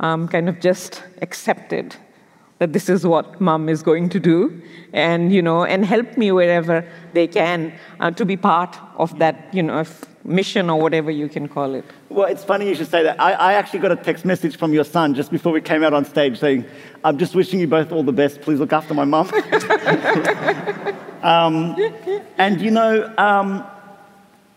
um, 0.00 0.28
kind 0.28 0.48
of 0.48 0.60
just 0.60 1.02
accepted 1.22 1.96
that 2.58 2.72
this 2.72 2.88
is 2.88 3.06
what 3.06 3.40
mom 3.40 3.68
is 3.68 3.82
going 3.82 4.08
to 4.08 4.18
do 4.18 4.62
and 4.92 5.32
you 5.32 5.42
know 5.42 5.64
and 5.64 5.84
help 5.84 6.16
me 6.16 6.32
wherever 6.32 6.84
they 7.12 7.26
can 7.26 7.72
uh, 8.00 8.10
to 8.10 8.24
be 8.24 8.36
part 8.36 8.78
of 8.96 9.18
that 9.18 9.48
you 9.52 9.62
know 9.62 9.84
mission 10.24 10.70
or 10.70 10.80
whatever 10.80 11.10
you 11.10 11.28
can 11.28 11.46
call 11.48 11.74
it. 11.74 11.84
Well 12.08 12.26
it's 12.26 12.42
funny 12.42 12.68
you 12.68 12.74
should 12.74 12.90
say 12.90 13.02
that. 13.02 13.20
I, 13.20 13.32
I 13.32 13.52
actually 13.54 13.80
got 13.80 13.92
a 13.92 13.96
text 13.96 14.24
message 14.24 14.56
from 14.56 14.72
your 14.72 14.84
son 14.84 15.14
just 15.14 15.30
before 15.30 15.52
we 15.52 15.60
came 15.60 15.84
out 15.84 15.92
on 15.92 16.04
stage 16.04 16.38
saying 16.38 16.64
i'm 17.04 17.18
just 17.18 17.34
wishing 17.34 17.60
you 17.60 17.66
both 17.66 17.92
all 17.92 18.02
the 18.02 18.12
best. 18.12 18.40
Please 18.40 18.58
look 18.58 18.72
after 18.72 18.94
my 18.94 19.04
mom 19.04 19.26
um, 21.22 21.76
and 22.38 22.60
you 22.60 22.70
know 22.70 23.12
um, 23.18 23.64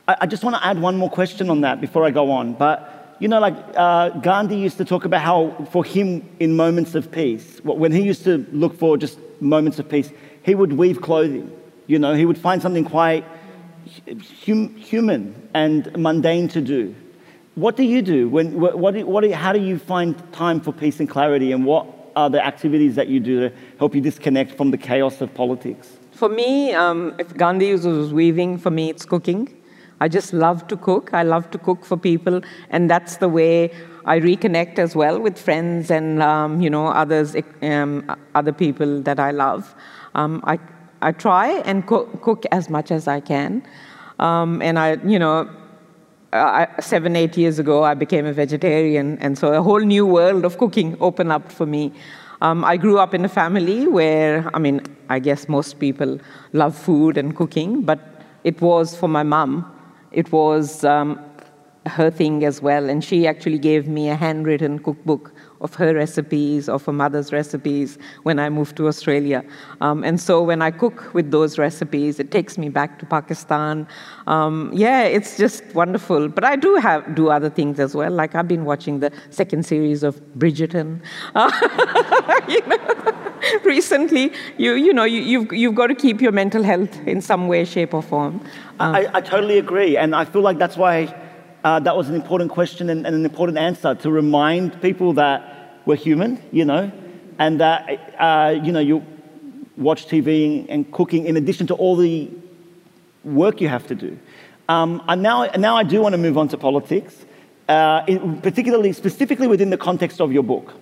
I, 0.07 0.17
I 0.21 0.25
just 0.25 0.43
want 0.43 0.55
to 0.55 0.65
add 0.65 0.81
one 0.81 0.97
more 0.97 1.09
question 1.09 1.49
on 1.49 1.61
that 1.61 1.81
before 1.81 2.05
i 2.05 2.11
go 2.11 2.31
on 2.31 2.53
but 2.53 2.98
you 3.19 3.27
know, 3.27 3.39
like 3.39 3.55
uh, 3.75 4.09
Gandhi 4.09 4.55
used 4.55 4.77
to 4.77 4.85
talk 4.85 5.05
about 5.05 5.21
how, 5.21 5.67
for 5.71 5.83
him, 5.83 6.27
in 6.39 6.55
moments 6.55 6.95
of 6.95 7.11
peace, 7.11 7.59
when 7.63 7.91
he 7.91 8.01
used 8.01 8.23
to 8.23 8.45
look 8.51 8.77
for 8.77 8.97
just 8.97 9.19
moments 9.41 9.77
of 9.79 9.89
peace, 9.89 10.11
he 10.43 10.55
would 10.55 10.73
weave 10.73 11.01
clothing. 11.01 11.51
You 11.87 11.99
know, 11.99 12.13
he 12.13 12.25
would 12.25 12.37
find 12.37 12.61
something 12.61 12.85
quite 12.85 13.25
hum, 14.45 14.75
human 14.75 15.49
and 15.53 15.91
mundane 15.97 16.47
to 16.49 16.61
do. 16.61 16.95
What 17.55 17.75
do 17.75 17.83
you 17.83 18.01
do? 18.01 18.29
When, 18.29 18.59
what, 18.59 18.77
what, 19.07 19.31
how 19.31 19.51
do 19.51 19.59
you 19.59 19.77
find 19.79 20.15
time 20.31 20.61
for 20.61 20.71
peace 20.71 20.99
and 20.99 21.09
clarity? 21.09 21.51
And 21.51 21.65
what 21.65 21.87
are 22.15 22.29
the 22.29 22.45
activities 22.45 22.95
that 22.95 23.07
you 23.07 23.19
do 23.19 23.49
to 23.49 23.55
help 23.79 23.95
you 23.95 24.01
disconnect 24.01 24.55
from 24.55 24.71
the 24.71 24.77
chaos 24.77 25.19
of 25.19 25.33
politics? 25.33 25.97
For 26.11 26.29
me, 26.29 26.73
um, 26.73 27.15
if 27.19 27.35
Gandhi 27.35 27.71
was 27.71 28.13
weaving, 28.13 28.59
for 28.59 28.71
me, 28.71 28.89
it's 28.89 29.05
cooking. 29.05 29.58
I 30.01 30.07
just 30.07 30.33
love 30.33 30.67
to 30.67 30.77
cook. 30.77 31.09
I 31.13 31.23
love 31.23 31.51
to 31.51 31.57
cook 31.57 31.85
for 31.85 31.97
people, 31.97 32.41
and 32.69 32.89
that's 32.89 33.17
the 33.17 33.27
way 33.27 33.71
I 34.05 34.19
reconnect 34.19 34.79
as 34.79 34.95
well 34.95 35.19
with 35.19 35.37
friends 35.37 35.91
and 35.91 36.23
um, 36.23 36.61
you 36.61 36.69
know 36.69 36.87
others, 36.87 37.35
um, 37.61 38.15
other 38.35 38.53
people 38.53 39.01
that 39.01 39.19
I 39.19 39.31
love. 39.31 39.75
Um, 40.15 40.41
I 40.45 40.59
I 41.01 41.11
try 41.11 41.59
and 41.65 41.85
cook, 41.85 42.45
as 42.51 42.69
much 42.69 42.91
as 42.91 43.07
I 43.07 43.19
can, 43.19 43.63
um, 44.19 44.61
and 44.61 44.79
I 44.79 44.97
you 45.05 45.19
know. 45.19 45.49
Seven, 46.79 47.15
eight 47.15 47.35
years 47.37 47.57
ago, 47.57 47.83
I 47.83 47.95
became 47.95 48.27
a 48.27 48.33
vegetarian, 48.33 49.17
and 49.17 49.35
so 49.35 49.51
a 49.51 49.63
whole 49.63 49.79
new 49.79 50.05
world 50.05 50.45
of 50.45 50.59
cooking 50.59 50.95
opened 51.01 51.31
up 51.31 51.51
for 51.51 51.65
me. 51.65 51.91
Um, 52.41 52.63
I 52.63 52.77
grew 52.77 52.99
up 52.99 53.15
in 53.15 53.25
a 53.25 53.27
family 53.27 53.87
where, 53.87 54.47
I 54.53 54.59
mean, 54.59 54.81
I 55.09 55.17
guess 55.17 55.49
most 55.49 55.79
people 55.79 56.19
love 56.53 56.77
food 56.77 57.17
and 57.17 57.35
cooking, 57.35 57.81
but 57.81 57.99
it 58.43 58.61
was 58.61 58.95
for 58.95 59.07
my 59.07 59.23
mom 59.23 59.65
it 60.11 60.31
was 60.31 60.83
um, 60.83 61.19
her 61.85 62.09
thing 62.09 62.45
as 62.45 62.61
well. 62.61 62.89
And 62.89 63.03
she 63.03 63.27
actually 63.27 63.59
gave 63.59 63.87
me 63.87 64.09
a 64.09 64.15
handwritten 64.15 64.79
cookbook 64.79 65.33
of 65.61 65.73
her 65.75 65.93
recipes, 65.93 66.69
of 66.69 66.85
her 66.85 66.93
mother's 66.93 67.33
recipes 67.33 67.97
when 68.23 68.39
I 68.39 68.49
moved 68.49 68.77
to 68.77 68.87
Australia. 68.87 69.43
Um, 69.81 70.03
and 70.03 70.19
so 70.19 70.41
when 70.41 70.61
I 70.61 70.71
cook 70.71 71.13
with 71.13 71.31
those 71.31 71.57
recipes, 71.57 72.19
it 72.19 72.31
takes 72.31 72.57
me 72.57 72.69
back 72.69 72.97
to 72.99 73.05
Pakistan. 73.05 73.87
Um, 74.27 74.71
yeah, 74.73 75.03
it's 75.03 75.37
just 75.37 75.63
wonderful. 75.75 76.29
But 76.29 76.45
I 76.45 76.55
do 76.55 76.75
have 76.75 77.13
do 77.13 77.29
other 77.29 77.49
things 77.49 77.79
as 77.79 77.93
well. 77.93 78.11
Like 78.11 78.35
I've 78.35 78.47
been 78.47 78.65
watching 78.65 78.99
the 78.99 79.11
second 79.31 79.65
series 79.65 80.03
of 80.03 80.21
Bridgerton. 80.37 81.01
you 82.47 82.61
know? 82.67 83.19
recently, 83.63 84.31
you, 84.57 84.73
you 84.73 84.93
know, 84.93 85.03
you, 85.03 85.21
you've, 85.21 85.53
you've 85.53 85.75
got 85.75 85.87
to 85.87 85.95
keep 85.95 86.21
your 86.21 86.31
mental 86.31 86.63
health 86.63 86.95
in 87.07 87.21
some 87.21 87.47
way, 87.47 87.65
shape, 87.65 87.93
or 87.93 88.01
form. 88.01 88.41
Um, 88.79 88.95
I, 88.95 89.09
I, 89.13 89.21
totally 89.21 89.57
agree. 89.57 89.97
And 89.97 90.15
I 90.15 90.23
feel 90.23 90.41
like 90.41 90.57
that's 90.57 90.77
why 90.77 91.13
uh, 91.65 91.81
that 91.81 91.97
was 91.97 92.07
an 92.07 92.15
important 92.15 92.49
question 92.49 92.89
and, 92.89 93.05
and, 93.05 93.13
an 93.13 93.25
important 93.25 93.57
answer 93.57 93.93
to 93.95 94.09
remind 94.09 94.81
people 94.81 95.11
that 95.13 95.81
we're 95.85 95.97
human, 95.97 96.41
you 96.51 96.63
know, 96.63 96.89
and 97.39 97.59
that, 97.59 98.15
uh, 98.17 98.57
you 98.63 98.71
know, 98.71 98.79
you 98.79 99.05
watch 99.75 100.07
TV 100.07 100.65
and 100.69 100.89
cooking 100.93 101.25
in 101.25 101.35
addition 101.35 101.67
to 101.67 101.73
all 101.73 101.97
the 101.97 102.29
work 103.25 103.59
you 103.59 103.67
have 103.67 103.85
to 103.87 103.95
do. 103.95 104.17
Um, 104.69 105.03
and 105.09 105.21
now, 105.21 105.45
now 105.57 105.75
I 105.75 105.83
do 105.83 106.01
want 106.01 106.13
to 106.13 106.17
move 106.17 106.37
on 106.37 106.47
to 106.49 106.57
politics, 106.57 107.25
uh, 107.67 108.03
in, 108.07 108.39
particularly, 108.39 108.93
specifically 108.93 109.47
within 109.47 109.71
the 109.71 109.77
context 109.77 110.21
of 110.21 110.31
your 110.31 110.43
book. 110.43 110.73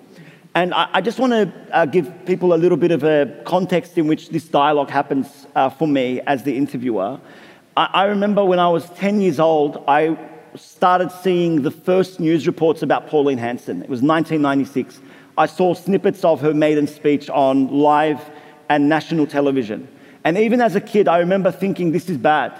And 0.53 0.71
I, 0.73 0.89
I 0.93 1.01
just 1.01 1.17
want 1.17 1.33
to 1.33 1.51
uh, 1.71 1.85
give 1.85 2.11
people 2.25 2.53
a 2.53 2.57
little 2.57 2.77
bit 2.77 2.91
of 2.91 3.03
a 3.03 3.41
context 3.45 3.97
in 3.97 4.05
which 4.05 4.29
this 4.29 4.43
dialogue 4.45 4.91
happens 4.91 5.47
uh, 5.55 5.69
for 5.69 5.87
me 5.87 6.21
as 6.27 6.43
the 6.43 6.55
interviewer. 6.55 7.19
I, 7.77 8.05
remember 8.05 8.43
when 8.43 8.57
I 8.57 8.69
was 8.69 8.89
10 8.91 9.21
years 9.21 9.39
old, 9.39 9.83
I 9.87 10.17
started 10.55 11.11
seeing 11.11 11.61
the 11.61 11.69
first 11.69 12.19
news 12.19 12.47
reports 12.47 12.81
about 12.81 13.07
Pauline 13.07 13.37
Hanson. 13.37 13.83
It 13.83 13.89
was 13.89 14.01
1996. 14.01 14.99
I 15.37 15.45
saw 15.45 15.75
snippets 15.75 16.23
of 16.23 16.41
her 16.41 16.55
maiden 16.55 16.87
speech 16.87 17.29
on 17.29 17.67
live 17.67 18.19
and 18.67 18.89
national 18.89 19.27
television. 19.27 19.87
And 20.23 20.39
even 20.39 20.59
as 20.59 20.75
a 20.75 20.81
kid, 20.81 21.07
I 21.07 21.19
remember 21.19 21.51
thinking, 21.51 21.91
this 21.91 22.09
is 22.09 22.17
bad, 22.17 22.59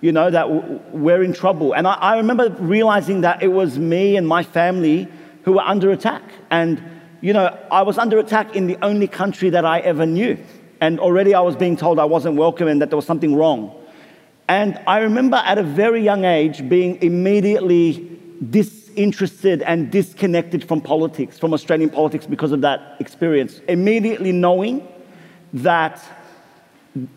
you 0.00 0.10
know, 0.10 0.30
that 0.32 0.92
we're 0.92 1.22
in 1.22 1.32
trouble. 1.32 1.72
And 1.72 1.86
I, 1.86 1.92
I 1.92 2.16
remember 2.16 2.50
realizing 2.58 3.20
that 3.20 3.44
it 3.44 3.48
was 3.48 3.78
me 3.78 4.16
and 4.16 4.26
my 4.26 4.42
family 4.42 5.06
who 5.44 5.52
were 5.52 5.62
under 5.62 5.92
attack. 5.92 6.24
And 6.50 6.82
you 7.20 7.32
know, 7.32 7.56
I 7.70 7.82
was 7.82 7.98
under 7.98 8.18
attack 8.18 8.56
in 8.56 8.66
the 8.66 8.76
only 8.84 9.06
country 9.06 9.50
that 9.50 9.64
I 9.64 9.78
ever 9.80 10.06
knew. 10.06 10.36
And 10.80 10.98
already 10.98 11.34
I 11.34 11.40
was 11.40 11.54
being 11.54 11.76
told 11.76 12.00
I 12.00 12.04
wasn't 12.04 12.36
welcome 12.36 12.66
and 12.66 12.82
that 12.82 12.90
there 12.90 12.96
was 12.96 13.06
something 13.06 13.34
wrong. 13.34 13.85
And 14.48 14.80
I 14.86 14.98
remember 15.00 15.36
at 15.36 15.58
a 15.58 15.62
very 15.62 16.02
young 16.02 16.24
age 16.24 16.68
being 16.68 17.02
immediately 17.02 18.18
disinterested 18.50 19.62
and 19.62 19.90
disconnected 19.90 20.66
from 20.66 20.80
politics, 20.80 21.38
from 21.38 21.52
Australian 21.52 21.90
politics, 21.90 22.26
because 22.26 22.52
of 22.52 22.60
that 22.60 22.96
experience. 23.00 23.60
Immediately 23.68 24.32
knowing 24.32 24.86
that 25.52 26.00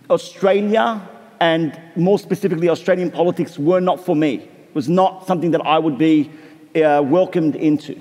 Australia 0.09 1.07
and 1.39 1.79
more 1.95 2.17
specifically 2.17 2.67
Australian 2.67 3.11
politics 3.11 3.59
were 3.59 3.79
not 3.79 4.03
for 4.03 4.15
me, 4.15 4.35
it 4.35 4.75
was 4.75 4.89
not 4.89 5.27
something 5.27 5.51
that 5.51 5.65
I 5.65 5.77
would 5.77 5.97
be 5.97 6.31
uh, 6.75 7.01
welcomed 7.05 7.55
into. 7.55 7.99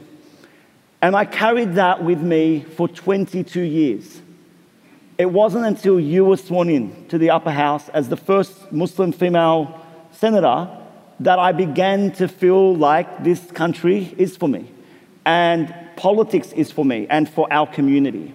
And 1.00 1.14
I 1.14 1.24
carried 1.24 1.74
that 1.74 2.02
with 2.02 2.20
me 2.20 2.62
for 2.76 2.88
22 2.88 3.60
years. 3.60 4.20
It 5.18 5.32
wasn't 5.32 5.66
until 5.66 5.98
you 5.98 6.24
were 6.24 6.36
sworn 6.36 6.70
in 6.70 7.06
to 7.08 7.18
the 7.18 7.30
upper 7.30 7.50
house 7.50 7.88
as 7.88 8.08
the 8.08 8.16
first 8.16 8.70
Muslim 8.72 9.10
female 9.10 9.84
senator 10.12 10.70
that 11.20 11.40
I 11.40 11.50
began 11.50 12.12
to 12.12 12.28
feel 12.28 12.76
like 12.76 13.24
this 13.24 13.50
country 13.50 14.14
is 14.16 14.36
for 14.36 14.48
me 14.48 14.70
and 15.26 15.74
politics 15.96 16.52
is 16.52 16.70
for 16.70 16.84
me 16.84 17.06
and 17.10 17.28
for 17.28 17.52
our 17.52 17.66
community. 17.66 18.32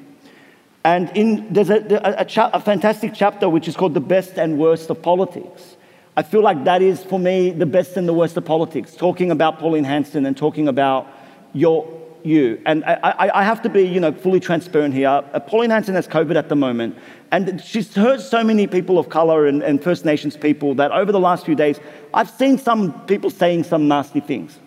And 0.84 1.10
in, 1.16 1.52
there's 1.54 1.70
a, 1.70 1.78
a, 1.78 2.26
a, 2.26 2.50
a 2.54 2.60
fantastic 2.60 3.14
chapter 3.16 3.48
which 3.48 3.70
is 3.70 3.76
called 3.78 3.94
The 3.94 4.02
Best 4.02 4.38
and 4.38 4.60
Worst 4.60 4.90
of 4.90 5.02
Politics. 5.02 5.78
I 6.16 6.22
feel 6.22 6.42
like 6.42 6.66
that 6.66 6.82
is, 6.82 7.04
for 7.04 7.18
me, 7.18 7.50
the 7.50 7.66
best 7.66 7.98
and 7.98 8.08
the 8.08 8.14
worst 8.14 8.38
of 8.38 8.46
politics, 8.46 8.96
talking 8.96 9.32
about 9.32 9.58
Pauline 9.58 9.86
Hanson 9.86 10.26
and 10.26 10.38
talking 10.38 10.68
about 10.68 11.08
your, 11.54 11.88
you. 12.26 12.62
And 12.66 12.84
I, 12.86 12.94
I, 13.04 13.40
I 13.40 13.44
have 13.44 13.62
to 13.64 13.70
be, 13.70 13.84
you 13.84 14.00
know, 14.00 14.12
fully 14.12 14.40
transparent 14.40 14.94
here. 14.94 15.08
Uh, 15.08 15.40
Pauline 15.40 15.70
Hanson 15.70 15.96
has 15.96 16.08
COVID 16.08 16.36
at 16.36 16.50
the 16.50 16.56
moment, 16.56 16.98
and 17.32 17.62
she's 17.62 17.94
hurt 17.96 18.22
so 18.22 18.44
many 18.44 18.68
people 18.68 19.00
of 19.00 19.10
color 19.10 19.48
and, 19.48 19.62
and 19.62 19.84
First 19.84 20.06
Nations 20.06 20.38
people 20.38 20.76
that 20.76 20.92
over 20.92 21.12
the 21.12 21.20
last 21.20 21.46
few 21.46 21.56
days, 21.56 21.80
I've 22.14 22.30
seen 22.30 22.58
some 22.58 23.06
people 23.06 23.30
saying 23.30 23.64
some 23.64 23.88
nasty 23.88 24.20
things. 24.20 24.60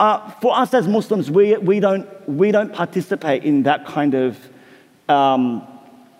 Uh, 0.00 0.30
for 0.40 0.56
us 0.56 0.74
as 0.74 0.88
Muslims, 0.88 1.30
we, 1.30 1.56
we, 1.58 1.78
don't, 1.78 2.08
we 2.28 2.50
don't 2.50 2.72
participate 2.72 3.44
in 3.44 3.62
that 3.62 3.86
kind 3.86 4.14
of, 4.14 4.36
um, 5.08 5.66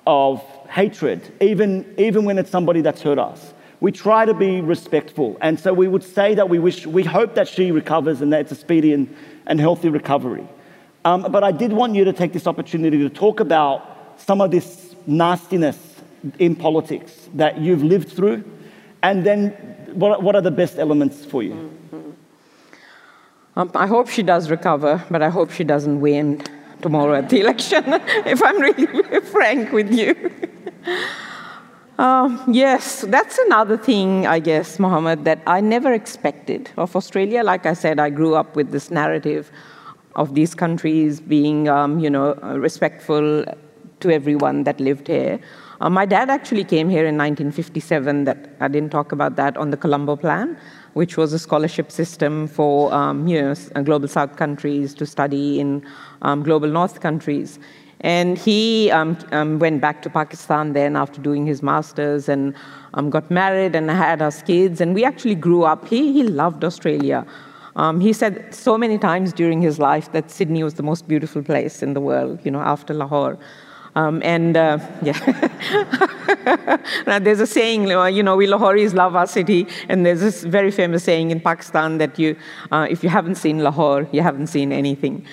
of 0.06 0.40
hatred, 0.68 1.32
even, 1.40 1.92
even 1.98 2.24
when 2.24 2.38
it's 2.38 2.50
somebody 2.50 2.80
that's 2.80 3.02
hurt 3.02 3.18
us. 3.18 3.54
We 3.80 3.90
try 3.90 4.24
to 4.24 4.34
be 4.34 4.60
respectful. 4.60 5.36
And 5.40 5.58
so 5.58 5.74
we 5.74 5.88
would 5.88 6.04
say 6.04 6.36
that 6.36 6.48
we, 6.48 6.60
wish, 6.60 6.86
we 6.86 7.02
hope 7.02 7.34
that 7.34 7.48
she 7.48 7.72
recovers 7.72 8.20
and 8.20 8.32
that 8.32 8.42
it's 8.42 8.52
a 8.52 8.54
speedy 8.54 8.92
and, 8.92 9.12
and 9.46 9.60
healthy 9.60 9.88
recovery. 9.88 10.46
Um, 11.04 11.22
but 11.30 11.42
I 11.42 11.52
did 11.52 11.72
want 11.72 11.94
you 11.94 12.04
to 12.04 12.12
take 12.12 12.32
this 12.32 12.46
opportunity 12.46 12.98
to 12.98 13.08
talk 13.08 13.40
about 13.40 14.20
some 14.20 14.40
of 14.40 14.50
this 14.50 14.94
nastiness 15.06 15.78
in 16.38 16.54
politics 16.54 17.28
that 17.34 17.58
you've 17.58 17.82
lived 17.82 18.10
through, 18.10 18.44
and 19.02 19.26
then 19.26 19.50
what, 19.94 20.22
what 20.22 20.36
are 20.36 20.42
the 20.42 20.50
best 20.50 20.78
elements 20.78 21.24
for 21.24 21.42
you? 21.42 21.54
Mm-hmm. 21.54 22.10
Um, 23.56 23.70
I 23.74 23.86
hope 23.86 24.08
she 24.08 24.22
does 24.22 24.48
recover, 24.50 25.04
but 25.10 25.22
I 25.22 25.28
hope 25.28 25.50
she 25.50 25.64
doesn't 25.64 26.00
win 26.00 26.42
tomorrow 26.80 27.14
at 27.14 27.28
the 27.28 27.40
election, 27.44 27.84
if 28.26 28.42
I'm 28.42 28.60
really 28.60 29.20
frank 29.32 29.72
with 29.72 29.92
you. 29.92 30.30
Uh, 32.02 32.36
yes, 32.48 33.02
that's 33.02 33.38
another 33.46 33.76
thing, 33.76 34.26
I 34.26 34.40
guess, 34.40 34.80
Mohammed, 34.80 35.24
that 35.24 35.40
I 35.46 35.60
never 35.60 35.92
expected 35.92 36.68
of 36.76 36.96
Australia. 36.96 37.44
Like 37.44 37.64
I 37.64 37.74
said, 37.74 38.00
I 38.00 38.10
grew 38.10 38.34
up 38.34 38.56
with 38.56 38.72
this 38.72 38.90
narrative 38.90 39.52
of 40.16 40.34
these 40.34 40.52
countries 40.52 41.20
being, 41.20 41.68
um, 41.68 42.00
you 42.00 42.10
know, 42.10 42.34
respectful 42.58 43.44
to 44.00 44.10
everyone 44.10 44.64
that 44.64 44.80
lived 44.80 45.06
here. 45.06 45.38
Uh, 45.80 45.90
my 45.90 46.04
dad 46.04 46.28
actually 46.28 46.64
came 46.64 46.88
here 46.88 47.06
in 47.06 47.16
1957. 47.16 48.24
That 48.24 48.50
I 48.58 48.66
didn't 48.66 48.90
talk 48.90 49.12
about 49.12 49.36
that 49.36 49.56
on 49.56 49.70
the 49.70 49.76
Colombo 49.76 50.16
Plan, 50.16 50.58
which 50.94 51.16
was 51.16 51.32
a 51.32 51.38
scholarship 51.38 51.92
system 51.92 52.48
for 52.48 52.92
um, 52.92 53.28
you 53.28 53.40
know 53.40 53.54
uh, 53.76 53.82
global 53.82 54.08
South 54.08 54.34
countries 54.34 54.92
to 54.94 55.06
study 55.06 55.60
in 55.60 55.86
um, 56.22 56.42
global 56.42 56.68
North 56.68 57.00
countries. 57.00 57.60
And 58.02 58.36
he 58.36 58.90
um, 58.90 59.16
um, 59.30 59.58
went 59.58 59.80
back 59.80 60.02
to 60.02 60.10
Pakistan 60.10 60.72
then 60.72 60.96
after 60.96 61.20
doing 61.20 61.46
his 61.46 61.62
master's 61.62 62.28
and 62.28 62.54
um, 62.94 63.10
got 63.10 63.30
married 63.30 63.76
and 63.76 63.90
had 63.90 64.20
us 64.20 64.42
kids. 64.42 64.80
And 64.80 64.94
we 64.94 65.04
actually 65.04 65.36
grew 65.36 65.62
up. 65.62 65.86
He, 65.86 66.12
he 66.12 66.24
loved 66.24 66.64
Australia. 66.64 67.24
Um, 67.76 68.00
he 68.00 68.12
said 68.12 68.54
so 68.54 68.76
many 68.76 68.98
times 68.98 69.32
during 69.32 69.62
his 69.62 69.78
life 69.78 70.12
that 70.12 70.30
Sydney 70.30 70.62
was 70.62 70.74
the 70.74 70.82
most 70.82 71.08
beautiful 71.08 71.42
place 71.42 71.82
in 71.82 71.94
the 71.94 72.00
world, 72.00 72.40
you 72.44 72.50
know, 72.50 72.60
after 72.60 72.92
Lahore. 72.92 73.38
Um, 73.94 74.22
and 74.24 74.56
uh, 74.56 74.78
yeah, 75.02 75.18
there's 77.18 77.40
a 77.40 77.46
saying, 77.46 77.88
you 77.88 78.22
know, 78.22 78.36
we 78.36 78.46
Lahoris 78.46 78.94
love 78.94 79.14
our 79.14 79.26
city, 79.26 79.66
and 79.88 80.06
there's 80.06 80.20
this 80.20 80.44
very 80.44 80.70
famous 80.70 81.04
saying 81.04 81.30
in 81.30 81.40
Pakistan 81.40 81.98
that 81.98 82.18
you, 82.18 82.36
uh, 82.70 82.86
if 82.88 83.02
you 83.02 83.10
haven't 83.10 83.34
seen 83.34 83.62
Lahore, 83.62 84.08
you 84.10 84.22
haven't 84.22 84.46
seen 84.46 84.72
anything. 84.72 85.26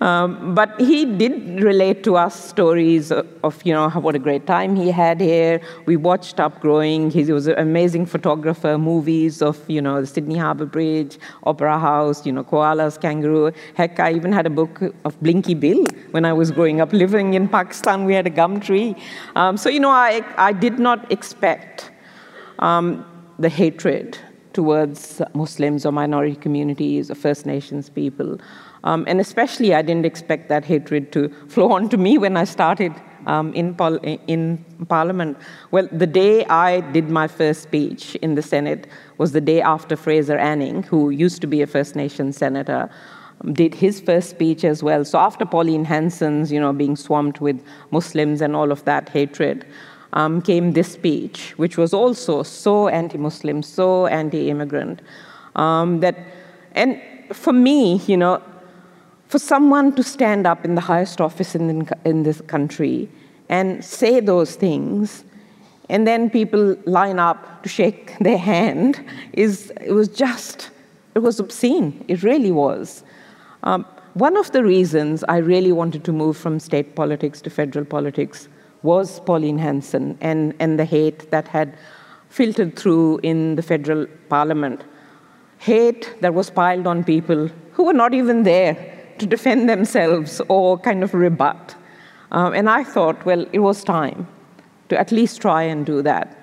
Um, 0.00 0.54
but 0.54 0.80
he 0.80 1.04
did 1.04 1.62
relate 1.62 2.02
to 2.04 2.16
us 2.16 2.34
stories 2.48 3.10
of, 3.10 3.26
of, 3.42 3.60
you 3.64 3.72
know, 3.72 3.88
what 3.90 4.14
a 4.14 4.18
great 4.18 4.46
time 4.46 4.74
he 4.76 4.90
had 4.90 5.20
here. 5.20 5.60
We 5.86 5.96
watched 5.96 6.40
up 6.40 6.60
growing. 6.60 7.10
He 7.10 7.24
was 7.32 7.46
an 7.46 7.58
amazing 7.58 8.06
photographer, 8.06 8.76
movies 8.76 9.40
of, 9.40 9.58
you 9.68 9.80
know, 9.80 10.00
the 10.00 10.06
Sydney 10.06 10.36
Harbour 10.36 10.66
Bridge, 10.66 11.18
Opera 11.44 11.78
House, 11.78 12.26
you 12.26 12.32
know, 12.32 12.44
koalas, 12.44 13.00
kangaroo. 13.00 13.52
Heck, 13.74 14.00
I 14.00 14.12
even 14.12 14.32
had 14.32 14.46
a 14.46 14.50
book 14.50 14.82
of 15.04 15.20
Blinky 15.20 15.54
Bill 15.54 15.84
when 16.10 16.24
I 16.24 16.32
was 16.32 16.50
growing 16.50 16.80
up. 16.80 16.92
Living 16.92 17.34
in 17.34 17.48
Pakistan, 17.48 18.03
we 18.04 18.14
had 18.14 18.26
a 18.26 18.30
gum 18.30 18.60
tree. 18.60 18.96
Um, 19.36 19.56
so, 19.56 19.68
you 19.68 19.80
know, 19.80 19.90
I, 19.90 20.24
I 20.36 20.52
did 20.52 20.78
not 20.78 21.10
expect 21.10 21.90
um, 22.58 23.04
the 23.38 23.48
hatred 23.48 24.18
towards 24.52 25.20
Muslims 25.34 25.84
or 25.84 25.92
minority 25.92 26.36
communities 26.36 27.10
or 27.10 27.14
First 27.14 27.44
Nations 27.44 27.90
people. 27.90 28.38
Um, 28.84 29.04
and 29.08 29.20
especially, 29.20 29.74
I 29.74 29.82
didn't 29.82 30.06
expect 30.06 30.48
that 30.48 30.64
hatred 30.64 31.10
to 31.12 31.28
flow 31.48 31.72
onto 31.72 31.96
me 31.96 32.18
when 32.18 32.36
I 32.36 32.44
started 32.44 32.92
um, 33.26 33.52
in, 33.54 33.74
pol- 33.74 34.04
in 34.26 34.64
Parliament. 34.88 35.38
Well, 35.70 35.88
the 35.90 36.06
day 36.06 36.44
I 36.46 36.80
did 36.92 37.10
my 37.10 37.26
first 37.26 37.62
speech 37.62 38.14
in 38.16 38.34
the 38.34 38.42
Senate 38.42 38.86
was 39.18 39.32
the 39.32 39.40
day 39.40 39.62
after 39.62 39.96
Fraser 39.96 40.36
Anning, 40.36 40.82
who 40.82 41.10
used 41.10 41.40
to 41.40 41.46
be 41.46 41.62
a 41.62 41.66
First 41.66 41.96
Nation 41.96 42.32
senator, 42.32 42.90
did 43.52 43.74
his 43.74 44.00
first 44.00 44.30
speech 44.30 44.64
as 44.64 44.82
well. 44.82 45.04
So 45.04 45.18
after 45.18 45.44
Pauline 45.44 45.84
Hanson's, 45.84 46.50
you 46.50 46.60
know, 46.60 46.72
being 46.72 46.96
swamped 46.96 47.40
with 47.40 47.62
Muslims 47.90 48.40
and 48.40 48.56
all 48.56 48.72
of 48.72 48.84
that 48.84 49.08
hatred, 49.08 49.66
um, 50.14 50.40
came 50.40 50.72
this 50.72 50.92
speech, 50.92 51.52
which 51.56 51.76
was 51.76 51.92
also 51.92 52.42
so 52.42 52.88
anti-Muslim, 52.88 53.62
so 53.62 54.06
anti-immigrant, 54.06 55.02
um, 55.56 56.00
that, 56.00 56.16
and 56.72 57.00
for 57.32 57.52
me, 57.52 57.96
you 58.06 58.16
know, 58.16 58.42
for 59.28 59.38
someone 59.38 59.92
to 59.96 60.02
stand 60.02 60.46
up 60.46 60.64
in 60.64 60.76
the 60.76 60.80
highest 60.80 61.20
office 61.20 61.54
in, 61.54 61.88
in 62.04 62.22
this 62.22 62.40
country 62.42 63.08
and 63.48 63.84
say 63.84 64.20
those 64.20 64.54
things, 64.54 65.24
and 65.88 66.06
then 66.06 66.30
people 66.30 66.76
line 66.86 67.18
up 67.18 67.62
to 67.62 67.68
shake 67.68 68.16
their 68.20 68.38
hand, 68.38 69.04
is, 69.32 69.72
it 69.80 69.92
was 69.92 70.08
just, 70.08 70.70
it 71.14 71.18
was 71.18 71.40
obscene. 71.40 72.04
It 72.08 72.22
really 72.22 72.52
was. 72.52 73.02
Um, 73.64 73.86
one 74.12 74.36
of 74.36 74.52
the 74.52 74.62
reasons 74.62 75.24
I 75.24 75.38
really 75.38 75.72
wanted 75.72 76.04
to 76.04 76.12
move 76.12 76.36
from 76.36 76.60
state 76.60 76.94
politics 76.94 77.40
to 77.42 77.50
federal 77.50 77.84
politics 77.84 78.48
was 78.82 79.20
Pauline 79.20 79.58
Hanson 79.58 80.16
and, 80.20 80.54
and 80.60 80.78
the 80.78 80.84
hate 80.84 81.30
that 81.30 81.48
had 81.48 81.76
filtered 82.28 82.76
through 82.78 83.20
in 83.22 83.56
the 83.56 83.62
federal 83.62 84.06
parliament. 84.28 84.82
Hate 85.58 86.14
that 86.20 86.34
was 86.34 86.50
piled 86.50 86.86
on 86.86 87.02
people 87.02 87.48
who 87.72 87.84
were 87.84 87.94
not 87.94 88.12
even 88.12 88.42
there 88.42 88.76
to 89.18 89.26
defend 89.26 89.68
themselves 89.68 90.40
or 90.48 90.78
kind 90.78 91.02
of 91.02 91.14
rebut. 91.14 91.74
Um, 92.32 92.52
and 92.52 92.68
I 92.68 92.84
thought, 92.84 93.24
well, 93.24 93.46
it 93.52 93.60
was 93.60 93.82
time 93.82 94.28
to 94.90 95.00
at 95.00 95.10
least 95.10 95.40
try 95.40 95.62
and 95.62 95.86
do 95.86 96.02
that. 96.02 96.38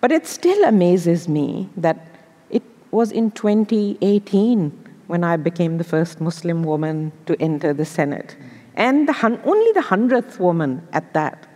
But 0.00 0.10
it 0.10 0.26
still 0.26 0.64
amazes 0.64 1.28
me 1.28 1.70
that 1.76 2.06
it 2.50 2.62
was 2.90 3.12
in 3.12 3.30
2018 3.30 4.87
when 5.08 5.24
I 5.24 5.36
became 5.36 5.78
the 5.78 5.84
first 5.84 6.20
Muslim 6.20 6.62
woman 6.62 7.12
to 7.26 7.34
enter 7.42 7.74
the 7.74 7.84
Senate, 7.84 8.36
and 8.74 9.08
the 9.08 9.12
hun- 9.12 9.40
only 9.44 9.72
the 9.72 9.80
hundredth 9.80 10.38
woman 10.38 10.86
at 10.92 11.12
that. 11.14 11.46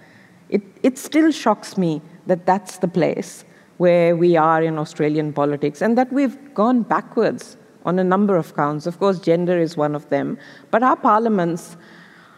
It, 0.49 0.63
it 0.83 0.99
still 0.99 1.31
shocks 1.31 1.79
me 1.79 2.03
that 2.27 2.45
that's 2.45 2.79
the 2.79 2.89
place 2.89 3.45
where 3.77 4.17
we 4.17 4.37
are 4.37 4.63
in 4.63 4.79
Australian 4.79 5.33
politics 5.33 5.81
and 5.83 5.97
that 5.97 6.13
we've 6.13 6.37
gone 6.55 6.83
backwards 6.83 7.57
on 7.85 7.99
a 7.99 8.05
number 8.05 8.37
of 8.37 8.55
counts. 8.55 8.87
Of 8.87 8.99
course, 8.99 9.19
gender 9.19 9.59
is 9.59 9.77
one 9.77 9.95
of 9.95 10.09
them. 10.09 10.39
But 10.71 10.83
our 10.83 10.97
parliaments 10.97 11.77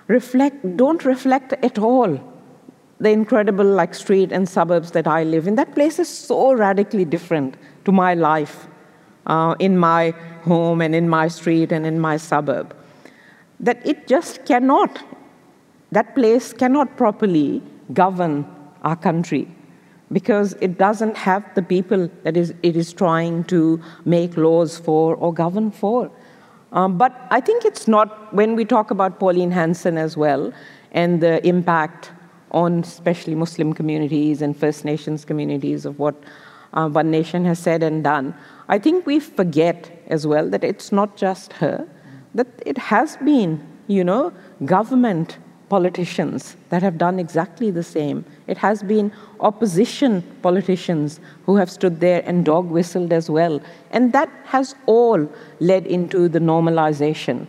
reflect, 0.09 0.77
don't 0.77 1.05
reflect 1.05 1.53
at 1.53 1.79
all 1.79 2.19
the 3.01 3.11
incredible 3.11 3.65
like 3.65 3.95
street 3.95 4.33
and 4.33 4.49
suburbs 4.49 4.93
that 4.93 5.07
I 5.07 5.25
live 5.25 5.47
in. 5.47 5.57
That 5.57 5.75
place 5.75 5.99
is 5.99 6.09
so 6.09 6.53
radically 6.53 7.05
different 7.05 7.57
to 7.85 7.93
my 7.93 8.15
life 8.15 8.69
uh, 9.27 9.55
in 9.59 9.77
my 9.79 10.11
home 10.43 10.81
and 10.81 10.95
in 10.95 11.09
my 11.09 11.29
street 11.29 11.73
and 11.73 11.87
in 11.87 11.99
my 11.99 12.17
suburb 12.17 12.75
that 13.61 13.85
it 13.87 14.07
just 14.07 14.45
cannot, 14.45 15.03
that 15.93 16.15
place 16.15 16.53
cannot 16.53 16.97
properly 16.97 17.63
govern 17.93 18.47
our 18.83 18.97
country 18.97 19.49
because 20.13 20.55
it 20.61 20.79
doesn't 20.79 21.17
have 21.17 21.43
the 21.55 21.63
people 21.63 22.11
that 22.23 22.37
is, 22.37 22.55
it 22.63 22.77
is 22.77 22.93
trying 22.93 23.43
to 23.45 23.81
make 24.05 24.37
laws 24.37 24.79
for 24.79 25.17
or 25.17 25.33
govern 25.33 25.71
for. 25.71 26.11
Um, 26.73 26.99
but 26.99 27.27
I 27.31 27.41
think 27.41 27.65
it's 27.65 27.89
not, 27.89 28.35
when 28.35 28.55
we 28.57 28.65
talk 28.65 28.91
about 28.91 29.19
Pauline 29.19 29.51
Hanson 29.51 29.97
as 29.97 30.17
well, 30.17 30.53
and 30.93 31.21
the 31.21 31.45
impact 31.47 32.11
on 32.51 32.81
especially 32.81 33.35
Muslim 33.35 33.73
communities 33.73 34.43
and 34.43 34.57
First 34.57 34.85
Nations 34.85 35.25
communities 35.25 35.85
of 35.85 35.99
what 35.99 36.15
uh, 36.75 36.89
One 36.89 37.11
Nation 37.11 37.45
has 37.45 37.59
said 37.59 37.83
and 37.83 38.05
done, 38.05 38.35
I 38.69 38.79
think 38.79 39.07
we 39.07 39.21
forget 39.21 39.91
as 40.09 40.27
well 40.27 40.49
that 40.51 40.65
it's 40.65 40.91
not 40.91 41.17
just 41.17 41.53
her, 41.55 41.87
that 42.35 42.49
it 42.65 42.79
has 42.79 43.17
been, 43.19 43.67
you 43.87 44.03
know, 44.03 44.33
government 44.65 45.39
politicians 45.69 46.57
that 46.71 46.83
have 46.83 46.97
done 46.99 47.19
exactly 47.19 47.71
the 47.71 47.83
same. 47.83 48.25
It 48.47 48.57
has 48.59 48.83
been 48.83 49.13
opposition 49.41 50.23
politicians 50.43 51.21
who 51.47 51.57
have 51.57 51.71
stood 51.71 52.01
there 52.01 52.23
and 52.27 52.45
dog 52.45 52.71
whistled 52.71 53.13
as 53.13 53.29
well. 53.29 53.61
And 53.91 54.13
that 54.13 54.31
has 54.45 54.75
all 54.87 55.29
led 55.61 55.87
into 55.87 56.29
the 56.29 56.39
normalization 56.39 57.47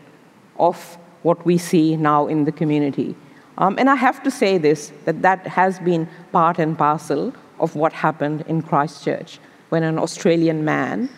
of 0.58 0.98
what 1.24 1.46
we 1.46 1.58
see 1.58 1.96
now 1.96 2.28
in 2.28 2.46
the 2.46 2.52
community. 2.52 3.16
Um, 3.58 3.76
and 3.78 3.90
I 3.90 3.96
have 3.96 4.22
to 4.24 4.32
say 4.32 4.58
this 4.58 4.92
that 5.06 5.22
that 5.22 5.48
has 5.48 5.80
been 5.80 6.08
part 6.32 6.60
and 6.60 6.78
parcel 6.78 7.34
of 7.60 7.76
what 7.76 7.94
happened 7.94 8.44
in 8.48 8.62
Christchurch 8.62 9.40
when 9.70 9.84
an 9.84 9.98
Australian 9.98 10.64
man 10.64 11.10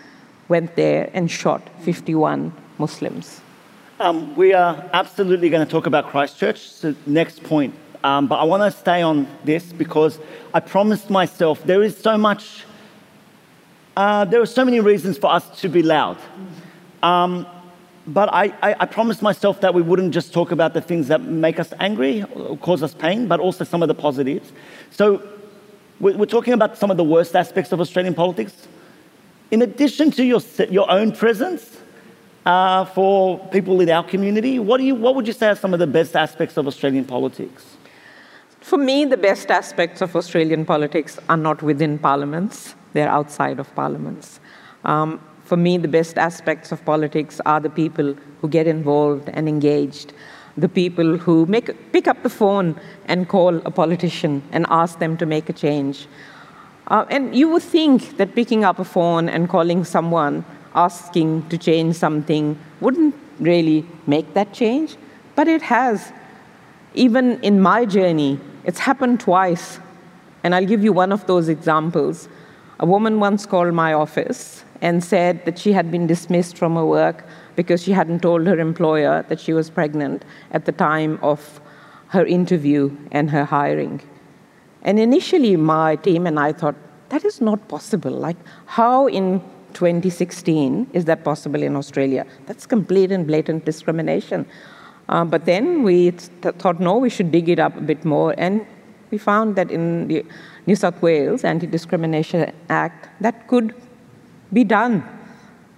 went 0.47 0.75
there 0.75 1.10
and 1.13 1.29
shot 1.29 1.62
51 1.81 2.53
Muslims. 2.77 3.41
Um, 3.99 4.36
we 4.36 4.53
are 4.53 4.89
absolutely 4.93 5.49
going 5.49 5.65
to 5.65 5.71
talk 5.71 5.88
about 5.88 6.10
Christchurch, 6.10 6.60
so 6.69 6.95
next 7.05 7.43
point. 7.43 7.73
Um, 8.03 8.27
but 8.27 8.36
I 8.36 8.43
want 8.43 8.62
to 8.71 8.79
stay 8.79 9.01
on 9.01 9.27
this 9.43 9.73
because 9.73 10.19
I 10.53 10.60
promised 10.60 11.10
myself 11.10 11.63
there 11.63 11.81
is 11.81 11.97
so 11.97 12.17
much, 12.17 12.63
uh, 13.95 14.25
there 14.25 14.41
are 14.41 14.45
so 14.45 14.63
many 14.63 14.79
reasons 14.79 15.17
for 15.17 15.31
us 15.31 15.60
to 15.62 15.67
be 15.67 15.81
loud. 15.81 16.17
Um, 17.01 17.47
but 18.05 18.29
I, 18.31 18.53
I, 18.62 18.75
I, 18.79 18.86
promised 18.86 19.21
myself 19.21 19.60
that 19.62 19.73
we 19.73 19.81
wouldn't 19.81 20.13
just 20.13 20.33
talk 20.33 20.51
about 20.51 20.73
the 20.73 20.79
things 20.79 21.10
that 21.10 21.21
make 21.21 21.60
us 21.60 21.73
angry 21.79 22.23
or 22.23 22.57
cause 22.57 22.81
us 22.81 22.93
pain, 22.93 23.27
but 23.27 23.39
also 23.39 23.65
some 23.65 23.81
of 23.81 23.89
the 23.89 23.93
positives. 23.93 24.51
So 24.91 25.21
we're, 25.99 26.25
talking 26.25 26.53
about 26.53 26.77
some 26.77 26.91
of 26.91 26.97
the 26.97 27.03
worst 27.03 27.36
aspects 27.36 27.71
of 27.71 27.81
Australian 27.81 28.13
politics. 28.13 28.67
In 29.49 29.62
addition 29.62 30.12
to 30.12 30.23
your, 30.23 30.41
your 30.69 30.89
own 30.91 31.12
presence 31.12 31.77
uh, 32.45 32.86
for 32.86 33.39
people 33.49 33.79
in 33.81 33.89
our 33.89 34.03
community, 34.03 34.60
what, 34.60 34.77
do 34.77 34.83
you, 34.83 34.95
what 34.95 35.15
would 35.15 35.25
you 35.25 35.33
say 35.33 35.47
are 35.47 35.55
some 35.55 35.73
of 35.73 35.79
the 35.79 35.88
best 35.88 36.15
aspects 36.15 36.57
of 36.57 36.67
Australian 36.67 37.05
politics? 37.05 37.77
For 38.62 38.77
me, 38.77 39.05
the 39.05 39.17
best 39.17 39.49
aspects 39.49 40.01
of 40.01 40.15
Australian 40.15 40.65
politics 40.65 41.17
are 41.29 41.38
not 41.38 41.62
within 41.62 41.97
parliaments, 41.97 42.75
they're 42.93 43.10
outside 43.10 43.60
of 43.60 43.73
parliaments. 43.75 44.39
Um, 44.83 45.21
for 45.45 45.55
me, 45.55 45.77
the 45.77 45.88
best 45.88 46.17
aspects 46.17 46.73
of 46.73 46.83
politics 46.83 47.39
are 47.45 47.62
the 47.62 47.69
people 47.69 48.15
who 48.41 48.49
get 48.49 48.67
involved 48.67 49.29
and 49.29 49.47
engaged, 49.47 50.12
the 50.58 50.67
people 50.67 51.17
who 51.17 51.46
make, 51.46 51.70
pick 51.91 52.08
up 52.08 52.22
the 52.24 52.30
phone 52.30 52.80
and 53.06 53.30
call 53.30 53.56
a 53.58 53.72
politician 53.72 54.41
and 54.52 54.65
ask 54.70 55.00
them 55.00 55.15
to 55.17 55.26
make 55.26 55.50
a 55.50 55.54
change. 55.54 56.08
Uh, 56.88 57.06
and 57.10 57.36
you 57.36 57.50
would 57.50 57.63
think 57.63 58.17
that 58.17 58.34
picking 58.34 58.63
up 58.63 58.80
a 58.80 58.84
phone 58.84 59.30
and 59.30 59.50
calling 59.50 59.84
someone, 59.84 60.43
asking 60.74 61.48
to 61.50 61.58
change 61.58 61.96
something, 61.96 62.58
wouldn't 62.80 63.13
really 63.39 63.86
make 64.08 64.34
that 64.34 64.54
change, 64.54 64.96
but 65.36 65.48
it 65.48 65.62
has. 65.62 66.12
Even 66.93 67.39
in 67.43 67.62
my 67.62 67.86
journey, 67.86 68.39
it's 68.63 68.80
happened 68.80 69.20
twice. 69.20 69.80
And 70.43 70.56
I'll 70.56 70.65
give 70.65 70.84
you 70.84 70.93
one 70.93 71.12
of 71.12 71.28
those 71.28 71.50
examples. 71.50 72.30
A 72.80 72.86
woman 72.86 73.20
once 73.20 73.46
called 73.46 73.74
my 73.74 73.93
office 73.93 74.63
and 74.82 75.04
said 75.04 75.46
that 75.46 75.60
she 75.60 75.74
had 75.74 75.91
been 75.91 76.08
dismissed 76.08 76.58
from 76.58 76.76
her 76.76 76.86
work 76.86 77.26
because 77.58 77.84
she 77.84 77.91
hadn't 77.91 78.22
told 78.22 78.48
her 78.48 78.58
employer 78.60 79.26
that 79.28 79.39
she 79.41 79.52
was 79.52 79.70
pregnant 79.70 80.24
at 80.52 80.63
the 80.65 80.72
time 80.72 81.20
of 81.22 81.60
her 82.10 82.26
interview 82.26 82.96
and 83.12 83.30
her 83.30 83.43
hiring. 83.43 84.00
And 84.84 85.00
initially, 85.00 85.58
my 85.58 85.98
team 85.98 86.28
and 86.28 86.39
I 86.39 86.54
thought, 86.54 86.76
that 87.10 87.26
is 87.26 87.41
not 87.41 87.67
possible. 87.67 88.12
Like, 88.12 88.38
how 88.67 89.08
in 89.08 89.41
2016 89.74 90.91
is 90.93 91.06
that 91.06 91.24
possible 91.24 91.62
in 91.63 91.76
Australia? 91.76 92.26
That's 92.46 92.65
complete 92.65 93.12
and 93.12 93.26
blatant 93.26 93.65
discrimination. 93.65 94.46
Uh, 95.10 95.26
but 95.26 95.46
then 95.46 95.84
we 95.84 96.12
th- 96.12 96.56
thought, 96.56 96.80
no, 96.80 96.98
we 96.98 97.10
should 97.10 97.32
dig 97.32 97.50
it 97.50 97.60
up 97.60 97.76
a 97.76 97.82
bit 97.82 98.06
more. 98.06 98.36
And 98.38 98.65
we 99.10 99.17
found 99.17 99.56
that 99.56 99.72
in 99.72 100.08
the 100.08 100.26
New 100.67 100.76
South 100.76 101.02
Wales 101.02 101.43
Anti 101.43 101.65
Discrimination 101.65 102.54
Act, 102.70 103.10
that 103.22 103.48
could 103.48 103.74
be 104.54 104.63
done. 104.63 105.04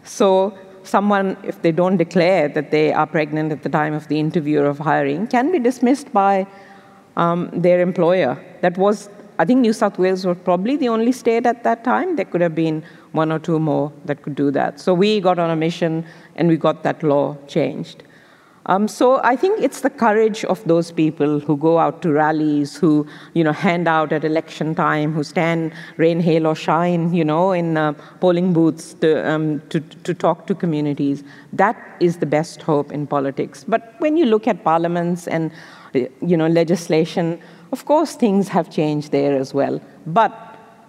So, 0.04 0.58
someone, 0.84 1.38
if 1.44 1.62
they 1.62 1.72
don't 1.72 1.98
declare 1.98 2.48
that 2.50 2.72
they 2.72 2.94
are 2.94 3.08
pregnant 3.08 3.52
at 3.52 3.64
the 3.64 3.70
time 3.70 3.94
of 3.94 4.08
the 4.08 4.20
interview 4.20 4.62
or 4.62 4.66
of 4.66 4.80
hiring, 4.80 5.28
can 5.28 5.52
be 5.52 5.60
dismissed 5.60 6.12
by 6.14 6.48
um, 7.18 7.50
their 7.54 7.82
employer. 7.82 8.38
That 8.62 8.78
was, 8.78 9.10
I 9.38 9.46
think, 9.46 9.62
New 9.62 9.74
South 9.74 9.98
Wales 9.98 10.26
was 10.26 10.38
probably 10.44 10.78
the 10.78 10.90
only 10.90 11.12
state 11.12 11.46
at 11.46 11.64
that 11.64 11.84
time. 11.84 12.16
There 12.16 12.26
could 12.26 12.42
have 12.42 12.56
been 12.56 12.84
one 13.12 13.32
or 13.32 13.40
two 13.40 13.60
more 13.60 13.92
that 14.06 14.22
could 14.22 14.36
do 14.36 14.52
that. 14.52 14.80
So, 14.80 14.94
we 14.94 15.20
got 15.20 15.40
on 15.40 15.50
a 15.50 15.56
mission 15.56 16.06
and 16.36 16.48
we 16.48 16.58
got 16.58 16.84
that 16.84 17.04
law 17.04 17.38
changed. 17.48 18.04
Um, 18.70 18.88
so 18.88 19.20
I 19.24 19.36
think 19.36 19.64
it's 19.64 19.82
the 19.82 19.90
courage 19.90 20.46
of 20.46 20.64
those 20.66 20.92
people 20.92 21.40
who 21.40 21.58
go 21.58 21.80
out 21.80 22.04
to 22.04 22.12
rallies, 22.12 22.76
who 22.78 23.08
you 23.34 23.44
know 23.44 23.52
hand 23.52 23.88
out 23.88 24.14
at 24.14 24.24
election 24.24 24.76
time, 24.76 25.12
who 25.12 25.24
stand 25.24 25.74
rain, 25.98 26.20
hail, 26.20 26.46
or 26.46 26.54
shine, 26.54 27.12
you 27.12 27.26
know, 27.26 27.52
in 27.52 27.78
uh, 27.78 27.94
polling 28.20 28.54
booths 28.54 28.94
to, 29.02 29.28
um, 29.28 29.60
to 29.70 29.80
to 29.80 30.14
talk 30.14 30.46
to 30.46 30.54
communities. 30.54 31.24
That 31.52 31.78
is 32.00 32.18
the 32.18 32.28
best 32.28 32.62
hope 32.62 32.92
in 32.92 33.08
politics. 33.08 33.66
But 33.68 33.96
when 33.98 34.18
you 34.18 34.28
look 34.28 34.48
at 34.48 34.64
parliaments 34.64 35.28
and 35.28 35.52
you 35.94 36.38
know 36.38 36.48
legislation, 36.48 37.42
of 37.72 37.86
course 37.86 38.16
things 38.16 38.50
have 38.50 38.70
changed 38.70 39.12
there 39.12 39.36
as 39.36 39.52
well. 39.52 39.82
But 40.06 40.32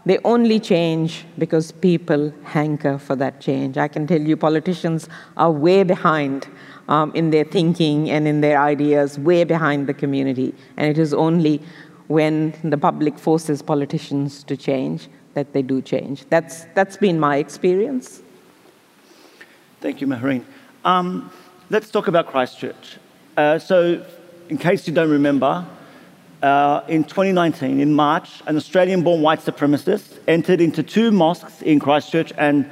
they 0.05 0.19
only 0.25 0.59
change 0.61 1.25
because 1.39 1.73
people 1.73 2.33
hanker 2.45 2.99
for 2.99 3.17
that 3.17 3.41
change. 3.41 3.79
I 3.79 3.89
can 3.89 4.07
tell 4.07 4.21
you, 4.21 4.37
politicians 4.37 5.09
are 5.37 5.51
way 5.51 5.83
behind 5.83 6.47
um, 6.91 7.13
in 7.15 7.31
their 7.31 7.45
thinking 7.45 8.11
and 8.11 8.29
in 8.29 8.43
their 8.43 8.61
ideas, 8.61 9.19
way 9.19 9.45
behind 9.45 9.87
the 9.87 9.95
community. 9.95 10.53
And 10.77 10.91
it 10.91 10.99
is 10.99 11.15
only 11.15 11.63
when 12.09 12.53
the 12.65 12.77
public 12.77 13.19
forces 13.19 13.63
politicians 13.63 14.43
to 14.45 14.57
change 14.57 15.09
that 15.35 15.53
they 15.53 15.63
do 15.63 15.81
change. 15.81 16.25
That's, 16.29 16.65
that's 16.75 16.97
been 16.97 17.19
my 17.19 17.37
experience. 17.37 18.23
Thank 19.81 20.01
you, 20.01 20.09
Mehreen. 20.09 20.45
Um, 20.85 21.31
let's 21.71 21.91
talk 21.91 22.09
about 22.09 22.27
Christchurch. 22.27 22.99
Uh, 23.37 23.59
so, 23.59 24.05
in 24.49 24.59
case 24.59 24.89
you 24.89 24.93
don't 24.93 25.11
remember, 25.11 25.65
uh, 26.43 26.81
in 26.89 27.05
2019, 27.05 27.81
in 27.81 27.95
March, 27.95 28.43
an 28.47 28.57
Australian 28.57 29.03
born 29.03 29.23
white 29.23 29.39
supremacist 29.39 30.19
entered 30.27 30.61
into 30.61 30.83
two 30.83 31.13
mosques 31.13 31.63
in 31.63 31.79
Christchurch 31.79 32.33
and 32.37 32.69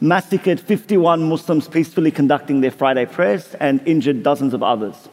massacred 0.00 0.60
51 0.60 1.28
Muslims 1.28 1.68
peacefully 1.68 2.10
conducting 2.10 2.60
their 2.60 2.70
Friday 2.70 3.06
prayers 3.06 3.54
and 3.60 3.80
injured 3.86 4.22
dozens 4.22 4.54
of 4.54 4.62
others. 4.62 5.08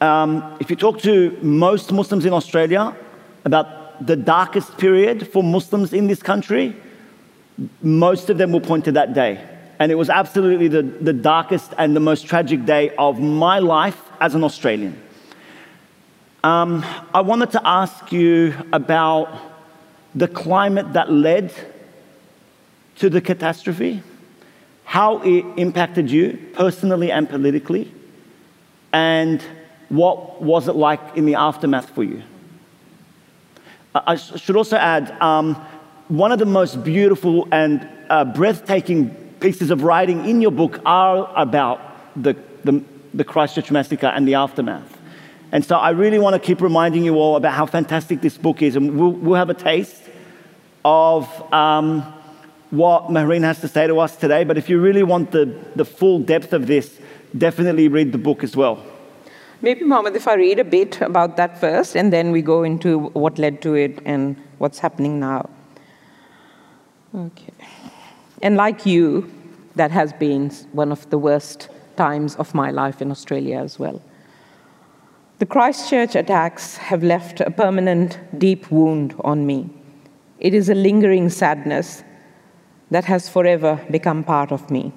Um, 0.00 0.56
if 0.60 0.70
you 0.70 0.76
talk 0.76 1.00
to 1.00 1.36
most 1.42 1.90
Muslims 1.90 2.24
in 2.24 2.32
Australia 2.32 2.94
about 3.44 4.06
the 4.06 4.16
darkest 4.16 4.76
period 4.78 5.28
for 5.28 5.42
Muslims 5.42 5.92
in 5.92 6.06
this 6.06 6.22
country, 6.22 6.76
most 7.82 8.30
of 8.30 8.38
them 8.38 8.52
will 8.52 8.60
point 8.60 8.84
to 8.84 8.92
that 8.92 9.14
day. 9.14 9.44
And 9.80 9.90
it 9.90 9.96
was 9.96 10.10
absolutely 10.10 10.68
the, 10.68 10.82
the 10.82 11.12
darkest 11.12 11.72
and 11.78 11.96
the 11.96 12.00
most 12.00 12.26
tragic 12.26 12.64
day 12.64 12.94
of 12.96 13.20
my 13.20 13.58
life 13.58 14.00
as 14.20 14.34
an 14.34 14.44
Australian. 14.44 15.00
Um, 16.44 16.84
I 17.14 17.20
wanted 17.20 17.50
to 17.52 17.66
ask 17.66 18.12
you 18.12 18.54
about 18.72 19.28
the 20.14 20.28
climate 20.28 20.92
that 20.92 21.10
led 21.10 21.52
to 22.98 23.10
the 23.10 23.20
catastrophe, 23.20 24.02
how 24.84 25.18
it 25.22 25.44
impacted 25.56 26.10
you 26.10 26.38
personally 26.54 27.10
and 27.10 27.28
politically, 27.28 27.92
and 28.92 29.42
what 29.88 30.42
was 30.42 30.68
it 30.68 30.74
like 30.74 31.00
in 31.16 31.26
the 31.26 31.34
aftermath 31.34 31.90
for 31.90 32.02
you? 32.02 32.22
I 33.94 34.16
should 34.16 34.56
also 34.56 34.76
add 34.76 35.10
um, 35.20 35.54
one 36.08 36.32
of 36.32 36.38
the 36.38 36.46
most 36.46 36.82
beautiful 36.84 37.48
and 37.50 37.88
uh, 38.08 38.24
breathtaking 38.24 39.10
pieces 39.40 39.70
of 39.70 39.82
writing 39.82 40.28
in 40.28 40.40
your 40.40 40.50
book 40.50 40.80
are 40.84 41.32
about 41.36 41.80
the, 42.20 42.36
the, 42.64 42.82
the 43.14 43.24
Christchurch 43.24 43.70
massacre 43.70 44.06
and 44.06 44.26
the 44.26 44.34
aftermath. 44.34 44.96
And 45.52 45.64
so 45.64 45.76
I 45.76 45.90
really 45.90 46.18
want 46.18 46.34
to 46.34 46.40
keep 46.40 46.60
reminding 46.60 47.04
you 47.04 47.16
all 47.16 47.36
about 47.36 47.54
how 47.54 47.66
fantastic 47.66 48.20
this 48.20 48.36
book 48.36 48.60
is. 48.62 48.76
And 48.76 48.98
we'll, 48.98 49.12
we'll 49.12 49.38
have 49.38 49.50
a 49.50 49.54
taste 49.54 50.02
of 50.84 51.52
um, 51.52 52.14
what 52.70 53.04
Mehreen 53.08 53.42
has 53.42 53.60
to 53.60 53.68
say 53.68 53.86
to 53.86 53.98
us 53.98 54.16
today, 54.16 54.44
but 54.44 54.58
if 54.58 54.68
you 54.68 54.80
really 54.80 55.02
want 55.02 55.30
the, 55.30 55.46
the 55.74 55.84
full 55.84 56.18
depth 56.18 56.52
of 56.52 56.66
this, 56.66 56.98
definitely 57.36 57.88
read 57.88 58.12
the 58.12 58.18
book 58.18 58.44
as 58.44 58.56
well. 58.56 58.82
Maybe, 59.60 59.84
Mohammed, 59.84 60.14
if 60.14 60.28
I 60.28 60.34
read 60.34 60.58
a 60.58 60.64
bit 60.64 61.00
about 61.00 61.36
that 61.36 61.58
first, 61.58 61.96
and 61.96 62.12
then 62.12 62.30
we 62.30 62.42
go 62.42 62.62
into 62.62 62.98
what 62.98 63.38
led 63.38 63.60
to 63.62 63.74
it 63.74 63.98
and 64.04 64.36
what's 64.58 64.78
happening 64.78 65.18
now. 65.18 65.48
Okay. 67.14 67.52
And 68.42 68.56
like 68.56 68.86
you, 68.86 69.32
that 69.74 69.90
has 69.90 70.12
been 70.12 70.50
one 70.72 70.92
of 70.92 71.08
the 71.10 71.18
worst 71.18 71.70
times 71.96 72.36
of 72.36 72.54
my 72.54 72.70
life 72.70 73.02
in 73.02 73.10
Australia 73.10 73.58
as 73.58 73.78
well. 73.78 74.00
The 75.38 75.46
Christchurch 75.46 76.14
attacks 76.14 76.76
have 76.76 77.02
left 77.02 77.40
a 77.40 77.50
permanent, 77.50 78.18
deep 78.38 78.70
wound 78.70 79.14
on 79.20 79.46
me. 79.46 79.70
It 80.38 80.54
is 80.54 80.68
a 80.68 80.74
lingering 80.74 81.30
sadness 81.30 82.04
that 82.90 83.04
has 83.04 83.28
forever 83.28 83.84
become 83.90 84.24
part 84.24 84.52
of 84.52 84.70
me. 84.70 84.92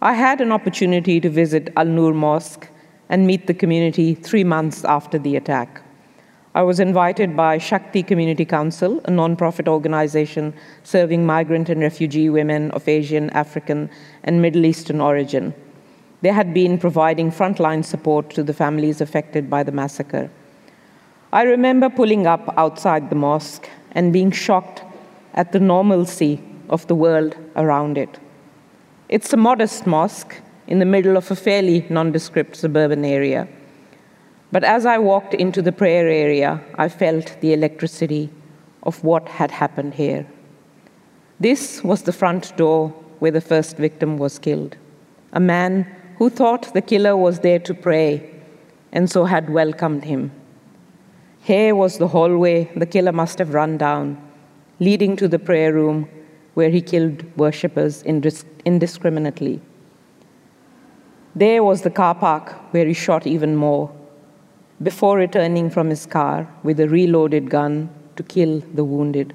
I 0.00 0.14
had 0.14 0.40
an 0.40 0.52
opportunity 0.52 1.20
to 1.20 1.28
visit 1.28 1.72
Al 1.76 1.86
Noor 1.86 2.14
Mosque 2.14 2.68
and 3.08 3.26
meet 3.26 3.46
the 3.46 3.54
community 3.54 4.14
three 4.14 4.44
months 4.44 4.84
after 4.84 5.18
the 5.18 5.36
attack. 5.36 5.82
I 6.54 6.62
was 6.62 6.80
invited 6.80 7.36
by 7.36 7.58
Shakti 7.58 8.02
Community 8.02 8.44
Council, 8.44 9.00
a 9.04 9.10
non-profit 9.10 9.68
organization 9.68 10.54
serving 10.82 11.26
migrant 11.26 11.68
and 11.68 11.80
refugee 11.80 12.30
women 12.30 12.70
of 12.72 12.88
Asian, 12.88 13.30
African, 13.30 13.90
and 14.24 14.42
Middle 14.42 14.64
Eastern 14.64 15.00
origin. 15.00 15.54
They 16.22 16.32
had 16.32 16.52
been 16.52 16.78
providing 16.78 17.30
frontline 17.30 17.84
support 17.84 18.30
to 18.30 18.42
the 18.42 18.54
families 18.54 19.00
affected 19.00 19.48
by 19.48 19.62
the 19.62 19.72
massacre. 19.72 20.30
I 21.32 21.42
remember 21.42 21.90
pulling 21.90 22.26
up 22.26 22.52
outside 22.56 23.10
the 23.10 23.14
mosque 23.14 23.68
and 23.92 24.12
being 24.12 24.30
shocked 24.30 24.82
at 25.34 25.52
the 25.52 25.60
normalcy 25.60 26.42
of 26.68 26.86
the 26.86 26.94
world 26.94 27.36
around 27.56 27.98
it. 27.98 28.18
It's 29.08 29.32
a 29.32 29.36
modest 29.36 29.86
mosque 29.86 30.36
in 30.66 30.78
the 30.78 30.84
middle 30.84 31.16
of 31.16 31.30
a 31.30 31.36
fairly 31.36 31.86
nondescript 31.88 32.56
suburban 32.56 33.04
area. 33.04 33.48
But 34.52 34.64
as 34.64 34.86
I 34.86 34.98
walked 34.98 35.34
into 35.34 35.62
the 35.62 35.72
prayer 35.72 36.08
area, 36.08 36.60
I 36.76 36.88
felt 36.88 37.36
the 37.40 37.52
electricity 37.52 38.30
of 38.82 39.02
what 39.04 39.28
had 39.28 39.50
happened 39.50 39.94
here. 39.94 40.26
This 41.40 41.82
was 41.84 42.02
the 42.02 42.12
front 42.12 42.56
door 42.56 42.88
where 43.18 43.30
the 43.30 43.40
first 43.40 43.76
victim 43.76 44.18
was 44.18 44.38
killed. 44.38 44.76
A 45.32 45.40
man 45.40 45.86
who 46.16 46.30
thought 46.30 46.72
the 46.74 46.82
killer 46.82 47.16
was 47.16 47.40
there 47.40 47.58
to 47.60 47.74
pray 47.74 48.30
and 48.92 49.10
so 49.10 49.24
had 49.24 49.50
welcomed 49.50 50.04
him. 50.04 50.32
Here 51.40 51.74
was 51.74 51.98
the 51.98 52.08
hallway 52.08 52.70
the 52.76 52.86
killer 52.86 53.12
must 53.12 53.38
have 53.38 53.54
run 53.54 53.78
down, 53.78 54.18
leading 54.80 55.16
to 55.16 55.28
the 55.28 55.38
prayer 55.38 55.72
room 55.72 56.08
where 56.58 56.70
he 56.70 56.80
killed 56.80 57.24
worshippers 57.36 58.02
indiscriminately. 58.02 59.60
There 61.42 61.62
was 61.62 61.82
the 61.82 61.90
car 61.98 62.14
park 62.16 62.46
where 62.72 62.86
he 62.86 62.94
shot 62.94 63.28
even 63.28 63.54
more, 63.54 63.84
before 64.82 65.16
returning 65.16 65.70
from 65.70 65.88
his 65.88 66.04
car 66.04 66.48
with 66.64 66.80
a 66.80 66.88
reloaded 66.88 67.48
gun 67.48 67.74
to 68.16 68.24
kill 68.24 68.60
the 68.74 68.82
wounded. 68.82 69.34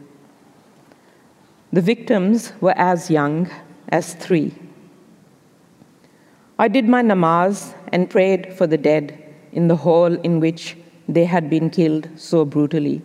The 1.71 1.80
victims 1.82 2.51
were 2.59 2.78
as 2.78 3.09
young 3.09 3.49
as 3.88 4.15
three. 4.15 4.53
I 6.59 6.67
did 6.67 6.89
my 6.89 7.01
namaz 7.01 7.74
and 7.93 8.09
prayed 8.09 8.53
for 8.53 8.67
the 8.67 8.78
dead 8.78 9.17
in 9.53 9.69
the 9.69 9.78
hall 9.78 10.13
in 10.13 10.41
which 10.41 10.76
they 11.07 11.24
had 11.24 11.49
been 11.49 11.69
killed 11.69 12.09
so 12.17 12.43
brutally. 12.43 13.01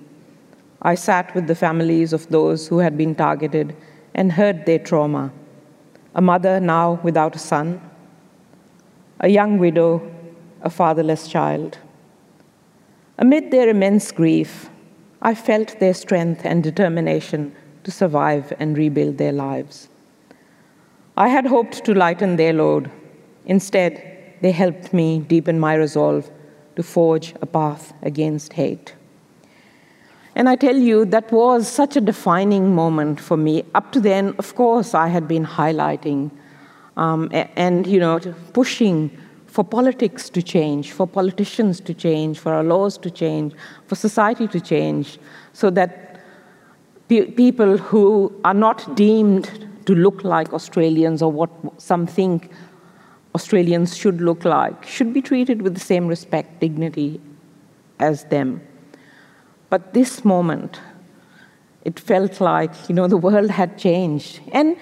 I 0.83 0.97
sat 0.97 1.33
with 1.37 1.47
the 1.47 1.55
families 1.55 2.13
of 2.13 2.29
those 2.29 2.67
who 2.67 2.79
had 2.79 2.97
been 2.97 3.15
targeted 3.15 3.77
and 4.15 4.33
heard 4.33 4.67
their 4.67 4.79
trauma. 4.79 5.33
A 6.15 6.21
mother 6.21 6.61
now 6.61 7.01
without 7.03 7.37
a 7.37 7.39
son, 7.39 7.81
a 9.21 9.29
young 9.29 9.59
widow, 9.59 10.03
a 10.63 10.71
fatherless 10.71 11.29
child. 11.29 11.79
Amid 13.19 13.51
their 13.51 13.69
immense 13.69 14.13
grief, 14.13 14.71
I 15.21 15.35
felt 15.35 15.81
their 15.81 15.95
strength 15.95 16.43
and 16.45 16.63
determination 16.63 17.55
to 17.85 17.91
survive 17.91 18.53
and 18.59 18.77
rebuild 18.77 19.19
their 19.19 19.33
lives. 19.33 19.89
I 21.17 21.29
had 21.29 21.47
hoped 21.47 21.85
to 21.85 21.95
lighten 21.95 22.37
their 22.37 22.53
load. 22.53 22.91
Instead, 23.47 24.37
they 24.41 24.53
helped 24.53 24.93
me 24.93 25.19
deepen 25.19 25.59
my 25.59 25.75
resolve 25.75 26.31
to 26.77 26.83
forge 26.83 27.35
a 27.43 27.47
path 27.47 27.93
against 28.03 28.53
hate. 28.53 28.95
And 30.39 30.49
I 30.49 30.55
tell 30.55 30.77
you, 30.77 31.05
that 31.07 31.33
was 31.33 31.67
such 31.67 31.97
a 31.97 32.01
defining 32.01 32.73
moment 32.73 33.19
for 33.19 33.37
me. 33.37 33.65
Up 33.75 33.91
to 33.91 34.01
then, 34.01 34.37
of 34.39 34.55
course, 34.55 34.95
I 34.95 35.09
had 35.09 35.27
been 35.27 35.45
highlighting 35.45 36.31
um, 36.97 37.29
and, 37.33 37.89
you 37.89 37.99
know, 37.99 38.21
pushing 38.53 39.11
for 39.49 39.65
politics 39.65 40.31
to 40.31 40.41
change, 40.41 40.93
for 40.93 41.09
politicians 41.09 41.81
to 41.81 41.93
change, 41.93 42.39
for 42.39 42.55
our 42.55 42.63
laws 42.63 42.97
to 42.99 43.11
change, 43.11 43.53
for 43.89 43.97
society 43.97 44.47
to 44.47 44.61
change, 44.61 45.19
so 45.53 45.71
that 45.71 46.21
pe 47.09 47.33
people 47.33 47.77
who 47.77 48.33
are 48.45 48.55
not 48.55 48.95
deemed 48.95 49.51
to 49.87 49.95
look 49.97 50.23
like 50.23 50.53
Australians 50.53 51.21
or 51.21 51.33
what 51.33 51.51
some 51.79 52.07
think 52.07 52.53
Australians 53.35 53.97
should 53.97 54.21
look 54.21 54.45
like 54.45 54.87
should 54.87 55.13
be 55.13 55.21
treated 55.21 55.63
with 55.63 55.75
the 55.75 55.81
same 55.81 56.07
respect, 56.07 56.61
dignity 56.61 57.21
as 57.99 58.25
them. 58.27 58.61
But 59.71 59.93
this 59.93 60.25
moment, 60.25 60.81
it 61.85 62.01
felt 62.01 62.41
like, 62.41 62.71
you 62.89 62.95
know, 62.95 63.07
the 63.07 63.17
world 63.17 63.51
had 63.51 63.79
changed. 63.79 64.41
And 64.53 64.77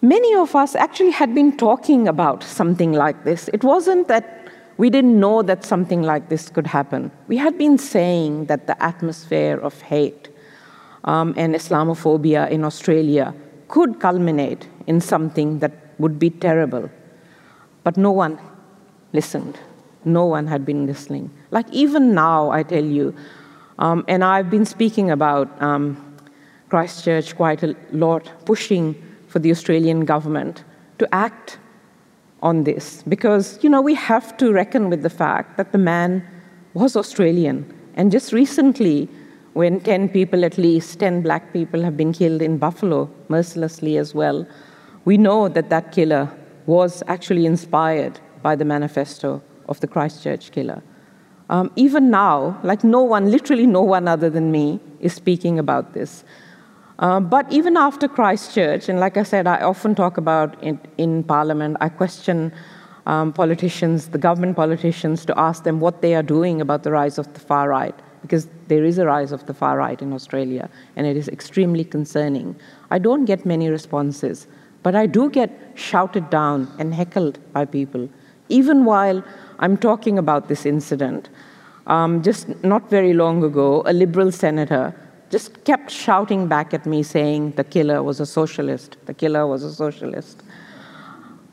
many 0.00 0.34
of 0.34 0.54
us 0.54 0.74
actually 0.74 1.10
had 1.10 1.34
been 1.34 1.56
talking 1.56 2.08
about 2.08 2.42
something 2.42 2.92
like 2.92 3.24
this. 3.24 3.48
It 3.52 3.64
wasn't 3.64 4.08
that 4.08 4.48
we 4.76 4.90
didn't 4.90 5.18
know 5.18 5.42
that 5.42 5.64
something 5.64 6.02
like 6.02 6.28
this 6.28 6.48
could 6.48 6.66
happen. 6.66 7.10
We 7.28 7.36
had 7.36 7.56
been 7.58 7.78
saying 7.78 8.46
that 8.46 8.66
the 8.66 8.80
atmosphere 8.82 9.56
of 9.56 9.80
hate 9.82 10.28
um, 11.04 11.34
and 11.36 11.54
Islamophobia 11.54 12.50
in 12.50 12.64
Australia 12.64 13.34
could 13.68 14.00
culminate 14.00 14.68
in 14.86 15.00
something 15.00 15.58
that 15.60 15.72
would 15.98 16.18
be 16.18 16.30
terrible. 16.30 16.90
But 17.84 17.96
no 17.96 18.10
one 18.10 18.38
listened. 19.12 19.58
No 20.04 20.24
one 20.26 20.46
had 20.46 20.64
been 20.64 20.86
listening. 20.86 21.30
Like 21.50 21.70
even 21.72 22.14
now, 22.14 22.50
I 22.50 22.62
tell 22.62 22.84
you, 22.84 23.14
um, 23.78 24.04
and 24.08 24.22
I've 24.22 24.50
been 24.50 24.64
speaking 24.64 25.10
about 25.10 25.60
um, 25.60 26.16
Christchurch 26.68 27.36
quite 27.36 27.62
a 27.62 27.74
lot, 27.92 28.30
pushing 28.44 28.94
for 29.28 29.38
the 29.38 29.50
Australian 29.50 30.04
government 30.04 30.64
to 30.98 31.12
act 31.14 31.58
on 32.42 32.64
this 32.64 33.02
because, 33.08 33.58
you 33.62 33.70
know, 33.70 33.80
we 33.80 33.94
have 33.94 34.36
to 34.36 34.52
reckon 34.52 34.90
with 34.90 35.02
the 35.02 35.10
fact 35.10 35.56
that 35.56 35.72
the 35.72 35.78
man 35.78 36.24
was 36.74 36.96
Australian. 36.96 37.72
And 37.94 38.12
just 38.12 38.32
recently, 38.32 39.08
when 39.54 39.80
10 39.80 40.08
people, 40.10 40.44
at 40.44 40.58
least 40.58 40.98
10 41.00 41.22
black 41.22 41.52
people, 41.52 41.82
have 41.82 41.96
been 41.96 42.12
killed 42.12 42.42
in 42.42 42.58
Buffalo, 42.58 43.10
mercilessly 43.28 43.96
as 43.96 44.14
well, 44.14 44.46
we 45.04 45.16
know 45.16 45.48
that 45.48 45.70
that 45.70 45.92
killer 45.92 46.30
was 46.66 47.02
actually 47.06 47.46
inspired 47.46 48.18
by 48.42 48.56
the 48.56 48.64
manifesto 48.64 49.42
of 49.68 49.80
the 49.80 49.86
Christchurch 49.86 50.50
killer. 50.50 50.82
Um, 51.50 51.70
even 51.76 52.10
now, 52.10 52.58
like 52.62 52.82
no 52.84 53.02
one, 53.02 53.30
literally 53.30 53.66
no 53.66 53.82
one 53.82 54.08
other 54.08 54.30
than 54.30 54.50
me, 54.50 54.80
is 55.00 55.12
speaking 55.12 55.58
about 55.58 55.92
this. 55.92 56.24
Uh, 56.98 57.20
but 57.20 57.50
even 57.52 57.76
after 57.76 58.08
Christchurch, 58.08 58.88
and 58.88 59.00
like 59.00 59.16
I 59.16 59.24
said, 59.24 59.46
I 59.46 59.60
often 59.60 59.94
talk 59.94 60.16
about 60.16 60.62
it 60.62 60.78
in 60.96 61.24
Parliament, 61.24 61.76
I 61.80 61.88
question 61.88 62.52
um, 63.06 63.32
politicians, 63.32 64.08
the 64.08 64.18
government 64.18 64.56
politicians, 64.56 65.26
to 65.26 65.38
ask 65.38 65.64
them 65.64 65.80
what 65.80 66.00
they 66.00 66.14
are 66.14 66.22
doing 66.22 66.60
about 66.60 66.82
the 66.82 66.90
rise 66.90 67.18
of 67.18 67.32
the 67.34 67.40
far 67.40 67.68
right, 67.68 67.94
because 68.22 68.48
there 68.68 68.84
is 68.84 68.96
a 68.98 69.04
rise 69.04 69.32
of 69.32 69.44
the 69.46 69.52
far 69.52 69.76
right 69.76 70.00
in 70.00 70.12
Australia, 70.12 70.70
and 70.96 71.06
it 71.06 71.16
is 71.16 71.28
extremely 71.28 71.84
concerning. 71.84 72.56
I 72.90 72.98
don't 72.98 73.26
get 73.26 73.44
many 73.44 73.68
responses, 73.68 74.46
but 74.82 74.94
I 74.94 75.06
do 75.06 75.28
get 75.28 75.50
shouted 75.74 76.30
down 76.30 76.72
and 76.78 76.94
heckled 76.94 77.38
by 77.52 77.66
people, 77.66 78.08
even 78.48 78.84
while 78.84 79.22
I'm 79.64 79.78
talking 79.78 80.18
about 80.18 80.48
this 80.48 80.66
incident. 80.66 81.30
Um, 81.86 82.22
just 82.22 82.62
not 82.62 82.90
very 82.90 83.14
long 83.14 83.42
ago, 83.42 83.82
a 83.86 83.94
liberal 83.94 84.30
senator 84.30 84.94
just 85.30 85.64
kept 85.64 85.90
shouting 85.90 86.48
back 86.48 86.74
at 86.74 86.84
me 86.84 87.02
saying 87.02 87.52
the 87.52 87.64
killer 87.64 88.02
was 88.02 88.20
a 88.20 88.26
socialist, 88.26 88.98
the 89.06 89.14
killer 89.14 89.46
was 89.46 89.62
a 89.62 89.72
socialist. 89.72 90.42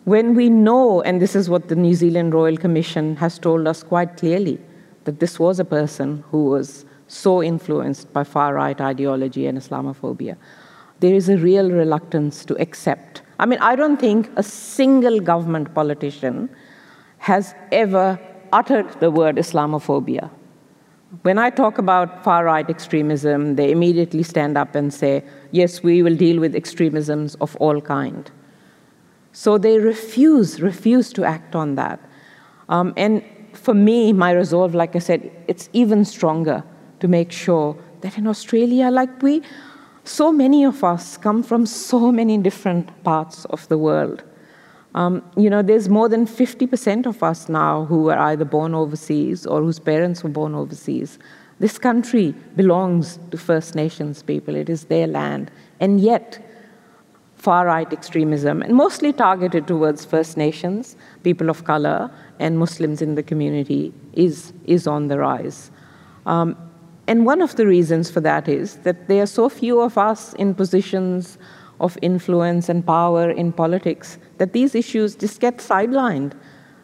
When 0.03 0.35
we 0.35 0.49
know, 0.49 1.01
and 1.03 1.21
this 1.21 1.37
is 1.37 1.49
what 1.49 1.69
the 1.69 1.75
New 1.77 1.93
Zealand 1.93 2.33
Royal 2.33 2.57
Commission 2.57 3.15
has 3.15 3.39
told 3.39 3.65
us 3.65 3.81
quite 3.81 4.17
clearly, 4.17 4.59
that 5.05 5.21
this 5.21 5.39
was 5.39 5.61
a 5.61 5.65
person 5.65 6.21
who 6.31 6.47
was 6.47 6.83
so 7.07 7.41
influenced 7.41 8.11
by 8.11 8.25
far 8.25 8.55
right 8.55 8.81
ideology 8.81 9.47
and 9.47 9.57
Islamophobia, 9.57 10.35
there 10.99 11.15
is 11.15 11.29
a 11.29 11.37
real 11.37 11.71
reluctance 11.71 12.43
to 12.43 12.59
accept. 12.59 13.21
I 13.39 13.45
mean, 13.45 13.59
I 13.59 13.77
don't 13.77 14.01
think 14.01 14.29
a 14.35 14.43
single 14.43 15.21
government 15.21 15.73
politician 15.73 16.49
has 17.21 17.53
ever 17.71 18.19
uttered 18.51 18.89
the 18.99 19.11
word 19.11 19.35
Islamophobia. 19.35 20.29
When 21.21 21.37
I 21.37 21.51
talk 21.51 21.77
about 21.77 22.23
far 22.23 22.45
right 22.45 22.67
extremism, 22.67 23.57
they 23.57 23.71
immediately 23.71 24.23
stand 24.23 24.57
up 24.57 24.73
and 24.73 24.91
say, 24.91 25.23
yes, 25.51 25.83
we 25.83 26.01
will 26.01 26.15
deal 26.15 26.39
with 26.39 26.55
extremisms 26.55 27.35
of 27.35 27.55
all 27.57 27.79
kind. 27.79 28.31
So 29.33 29.59
they 29.59 29.77
refuse, 29.77 30.61
refuse 30.61 31.13
to 31.13 31.23
act 31.23 31.55
on 31.55 31.75
that. 31.75 31.99
Um, 32.69 32.91
and 32.97 33.23
for 33.53 33.75
me, 33.75 34.13
my 34.13 34.31
resolve, 34.31 34.73
like 34.73 34.95
I 34.95 34.99
said, 34.99 35.31
it's 35.47 35.69
even 35.73 36.03
stronger 36.05 36.63
to 37.01 37.07
make 37.07 37.31
sure 37.31 37.77
that 38.01 38.17
in 38.17 38.25
Australia, 38.25 38.89
like 38.89 39.21
we, 39.21 39.43
so 40.05 40.31
many 40.31 40.65
of 40.65 40.83
us 40.83 41.17
come 41.17 41.43
from 41.43 41.67
so 41.67 42.11
many 42.11 42.39
different 42.39 43.03
parts 43.03 43.45
of 43.45 43.67
the 43.67 43.77
world. 43.77 44.23
Um, 44.93 45.23
you 45.37 45.49
know, 45.49 45.61
there's 45.61 45.87
more 45.87 46.09
than 46.09 46.25
50% 46.25 47.05
of 47.05 47.23
us 47.23 47.47
now 47.47 47.85
who 47.85 48.09
are 48.09 48.19
either 48.19 48.45
born 48.45 48.75
overseas 48.75 49.45
or 49.45 49.61
whose 49.61 49.79
parents 49.79 50.23
were 50.23 50.29
born 50.29 50.53
overseas. 50.53 51.17
This 51.59 51.77
country 51.77 52.33
belongs 52.55 53.19
to 53.29 53.37
First 53.37 53.75
Nations 53.75 54.23
people, 54.23 54.55
it 54.55 54.69
is 54.69 54.85
their 54.85 55.07
land. 55.07 55.51
And 55.79 55.99
yet, 55.99 56.43
far 57.35 57.65
right 57.65 57.91
extremism, 57.91 58.61
and 58.61 58.75
mostly 58.75 59.13
targeted 59.13 59.65
towards 59.65 60.03
First 60.03 60.37
Nations, 60.37 60.95
people 61.23 61.49
of 61.49 61.63
color, 61.63 62.11
and 62.39 62.59
Muslims 62.59 63.01
in 63.01 63.15
the 63.15 63.23
community, 63.23 63.93
is, 64.13 64.53
is 64.65 64.87
on 64.87 65.07
the 65.07 65.17
rise. 65.17 65.71
Um, 66.25 66.55
and 67.07 67.25
one 67.25 67.41
of 67.41 67.55
the 67.55 67.65
reasons 67.65 68.11
for 68.11 68.21
that 68.21 68.47
is 68.47 68.77
that 68.77 69.07
there 69.07 69.23
are 69.23 69.27
so 69.27 69.49
few 69.49 69.81
of 69.81 69.97
us 69.97 70.33
in 70.33 70.53
positions 70.53 71.37
of 71.81 71.97
influence 72.01 72.69
and 72.69 72.85
power 72.85 73.29
in 73.29 73.51
politics 73.51 74.17
that 74.37 74.53
these 74.53 74.75
issues 74.75 75.15
just 75.15 75.41
get 75.41 75.57
sidelined. 75.57 76.33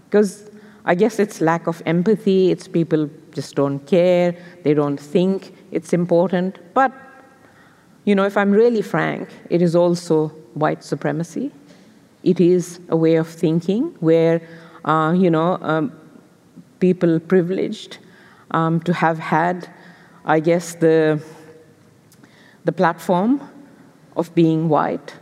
Because 0.05 0.49
I 0.85 0.95
guess 0.95 1.19
it's 1.19 1.39
lack 1.39 1.67
of 1.67 1.81
empathy, 1.85 2.51
it's 2.51 2.67
people 2.67 3.09
just 3.31 3.55
don't 3.55 3.79
care, 3.85 4.35
they 4.63 4.73
don't 4.73 4.99
think 4.99 5.53
it's 5.71 5.93
important. 5.93 6.57
But, 6.73 6.91
you 8.05 8.15
know, 8.15 8.23
if 8.23 8.35
I'm 8.35 8.51
really 8.51 8.81
frank, 8.81 9.29
it 9.49 9.61
is 9.61 9.75
also 9.75 10.29
white 10.55 10.83
supremacy. 10.83 11.51
It 12.23 12.39
is 12.39 12.79
a 12.89 12.97
way 12.97 13.15
of 13.15 13.27
thinking 13.27 13.95
where, 13.99 14.41
uh, 14.85 15.13
you 15.15 15.29
know, 15.29 15.59
um, 15.61 15.91
people 16.79 17.19
privileged 17.19 17.99
um, 18.51 18.79
to 18.81 18.93
have 18.93 19.19
had, 19.19 19.69
I 20.25 20.39
guess, 20.39 20.75
the, 20.75 21.21
the 22.65 22.71
platform 22.71 23.41
of 24.17 24.33
being 24.35 24.67
white 24.67 25.15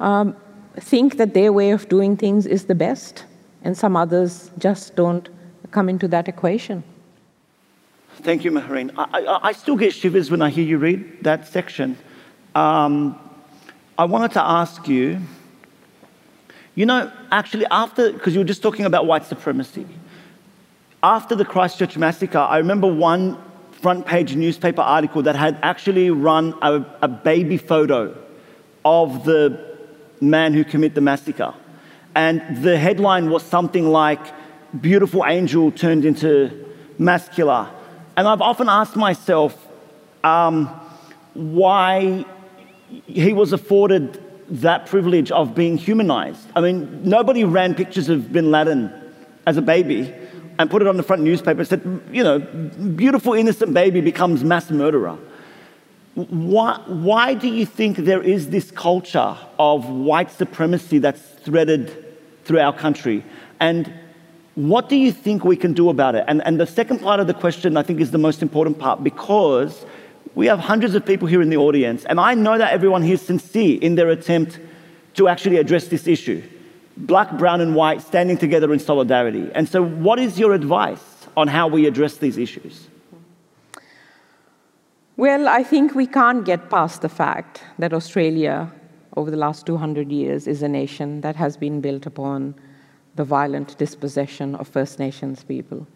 um, 0.00 0.36
think 0.80 1.16
that 1.16 1.34
their 1.34 1.52
way 1.52 1.70
of 1.70 1.88
doing 1.88 2.16
things 2.16 2.46
is 2.46 2.64
the 2.64 2.74
best, 2.74 3.24
and 3.62 3.76
some 3.76 3.96
others 3.96 4.50
just 4.58 4.96
don't 4.96 5.28
come 5.70 5.88
into 5.88 6.08
that 6.08 6.28
equation. 6.28 6.82
Thank 8.22 8.44
you, 8.44 8.50
Mehreen. 8.50 8.92
I, 8.96 9.20
I, 9.20 9.48
I 9.48 9.52
still 9.52 9.76
get 9.76 9.92
shivers 9.92 10.30
when 10.30 10.42
I 10.42 10.50
hear 10.50 10.64
you 10.64 10.78
read 10.78 11.22
that 11.22 11.46
section. 11.46 11.96
Um, 12.54 13.18
I 13.96 14.04
wanted 14.04 14.32
to 14.32 14.42
ask 14.42 14.88
you, 14.88 15.20
you 16.74 16.86
know, 16.86 17.12
actually, 17.30 17.66
after, 17.70 18.12
because 18.12 18.34
you 18.34 18.40
were 18.40 18.46
just 18.46 18.62
talking 18.62 18.84
about 18.86 19.06
white 19.06 19.24
supremacy, 19.24 19.86
after 21.02 21.34
the 21.34 21.44
Christchurch 21.44 21.96
massacre, 21.96 22.38
I 22.38 22.58
remember 22.58 22.92
one 22.92 23.38
front 23.80 24.06
page 24.06 24.34
newspaper 24.34 24.82
article 24.82 25.22
that 25.22 25.36
had 25.36 25.58
actually 25.62 26.10
run 26.10 26.54
a, 26.62 26.84
a 27.02 27.08
baby 27.08 27.56
photo 27.56 28.16
of 28.84 29.24
the 29.24 29.76
man 30.20 30.52
who 30.52 30.64
committed 30.64 30.96
the 30.96 31.00
massacre. 31.00 31.54
And 32.14 32.62
the 32.62 32.76
headline 32.76 33.30
was 33.30 33.42
something 33.42 33.88
like, 33.88 34.20
Beautiful 34.78 35.24
angel 35.24 35.70
turned 35.70 36.04
into 36.04 36.50
masculine. 36.98 37.68
And 38.18 38.28
I've 38.28 38.42
often 38.42 38.68
asked 38.68 38.96
myself 38.96 39.56
um, 40.22 40.66
why 41.32 42.26
he 43.06 43.32
was 43.32 43.54
afforded 43.54 44.22
that 44.50 44.84
privilege 44.86 45.30
of 45.30 45.54
being 45.54 45.78
humanized. 45.78 46.46
I 46.54 46.60
mean, 46.60 47.02
nobody 47.02 47.44
ran 47.44 47.74
pictures 47.74 48.10
of 48.10 48.30
bin 48.30 48.50
Laden 48.50 48.92
as 49.46 49.56
a 49.56 49.62
baby 49.62 50.12
and 50.58 50.70
put 50.70 50.82
it 50.82 50.88
on 50.88 50.96
the 50.96 51.02
front 51.02 51.22
newspaper 51.22 51.60
and 51.60 51.68
said, 51.68 52.02
you 52.12 52.24
know, 52.24 52.38
beautiful 52.38 53.34
innocent 53.34 53.72
baby 53.72 54.00
becomes 54.00 54.42
mass 54.42 54.70
murderer. 54.70 55.16
Why, 56.14 56.82
why 56.86 57.34
do 57.34 57.46
you 57.46 57.64
think 57.64 57.98
there 57.98 58.22
is 58.22 58.50
this 58.50 58.72
culture 58.72 59.36
of 59.58 59.88
white 59.88 60.32
supremacy 60.32 60.98
that's 60.98 61.20
threaded 61.20 62.04
through 62.44 62.58
our 62.58 62.72
country? 62.72 63.24
And 63.60 63.92
what 64.56 64.88
do 64.88 64.96
you 64.96 65.12
think 65.12 65.44
we 65.44 65.56
can 65.56 65.74
do 65.74 65.90
about 65.90 66.16
it? 66.16 66.24
And, 66.26 66.44
and 66.44 66.58
the 66.58 66.66
second 66.66 66.98
part 66.98 67.20
of 67.20 67.28
the 67.28 67.34
question, 67.34 67.76
I 67.76 67.84
think, 67.84 68.00
is 68.00 68.10
the 68.10 68.18
most 68.18 68.42
important 68.42 68.80
part 68.80 69.04
because 69.04 69.86
we 70.34 70.46
have 70.46 70.58
hundreds 70.58 70.96
of 70.96 71.06
people 71.06 71.28
here 71.28 71.40
in 71.40 71.50
the 71.50 71.56
audience, 71.56 72.04
and 72.04 72.18
I 72.18 72.34
know 72.34 72.58
that 72.58 72.72
everyone 72.72 73.02
here 73.02 73.14
is 73.14 73.22
sincere 73.22 73.78
in 73.80 73.94
their 73.94 74.08
attempt 74.10 74.58
to 75.14 75.28
actually 75.28 75.58
address 75.58 75.86
this 75.86 76.08
issue 76.08 76.42
black, 77.06 77.38
brown, 77.38 77.60
and 77.60 77.74
white 77.74 78.02
standing 78.02 78.36
together 78.36 78.72
in 78.72 78.78
solidarity. 78.78 79.50
And 79.54 79.68
so, 79.68 79.82
what 79.82 80.18
is 80.18 80.38
your 80.38 80.52
advice 80.52 81.26
on 81.36 81.48
how 81.48 81.68
we 81.68 81.86
address 81.86 82.16
these 82.16 82.38
issues? 82.38 82.88
Well, 85.16 85.48
I 85.48 85.62
think 85.62 85.94
we 85.94 86.06
can't 86.06 86.44
get 86.44 86.70
past 86.70 87.02
the 87.02 87.08
fact 87.08 87.62
that 87.78 87.92
Australia, 87.92 88.72
over 89.16 89.30
the 89.30 89.36
last 89.36 89.66
200 89.66 90.12
years, 90.12 90.46
is 90.46 90.62
a 90.62 90.68
nation 90.68 91.20
that 91.22 91.34
has 91.36 91.56
been 91.56 91.80
built 91.80 92.06
upon 92.06 92.54
the 93.16 93.24
violent 93.24 93.76
dispossession 93.78 94.54
of 94.54 94.68
First 94.68 94.98
Nations 95.00 95.42
people. 95.42 95.86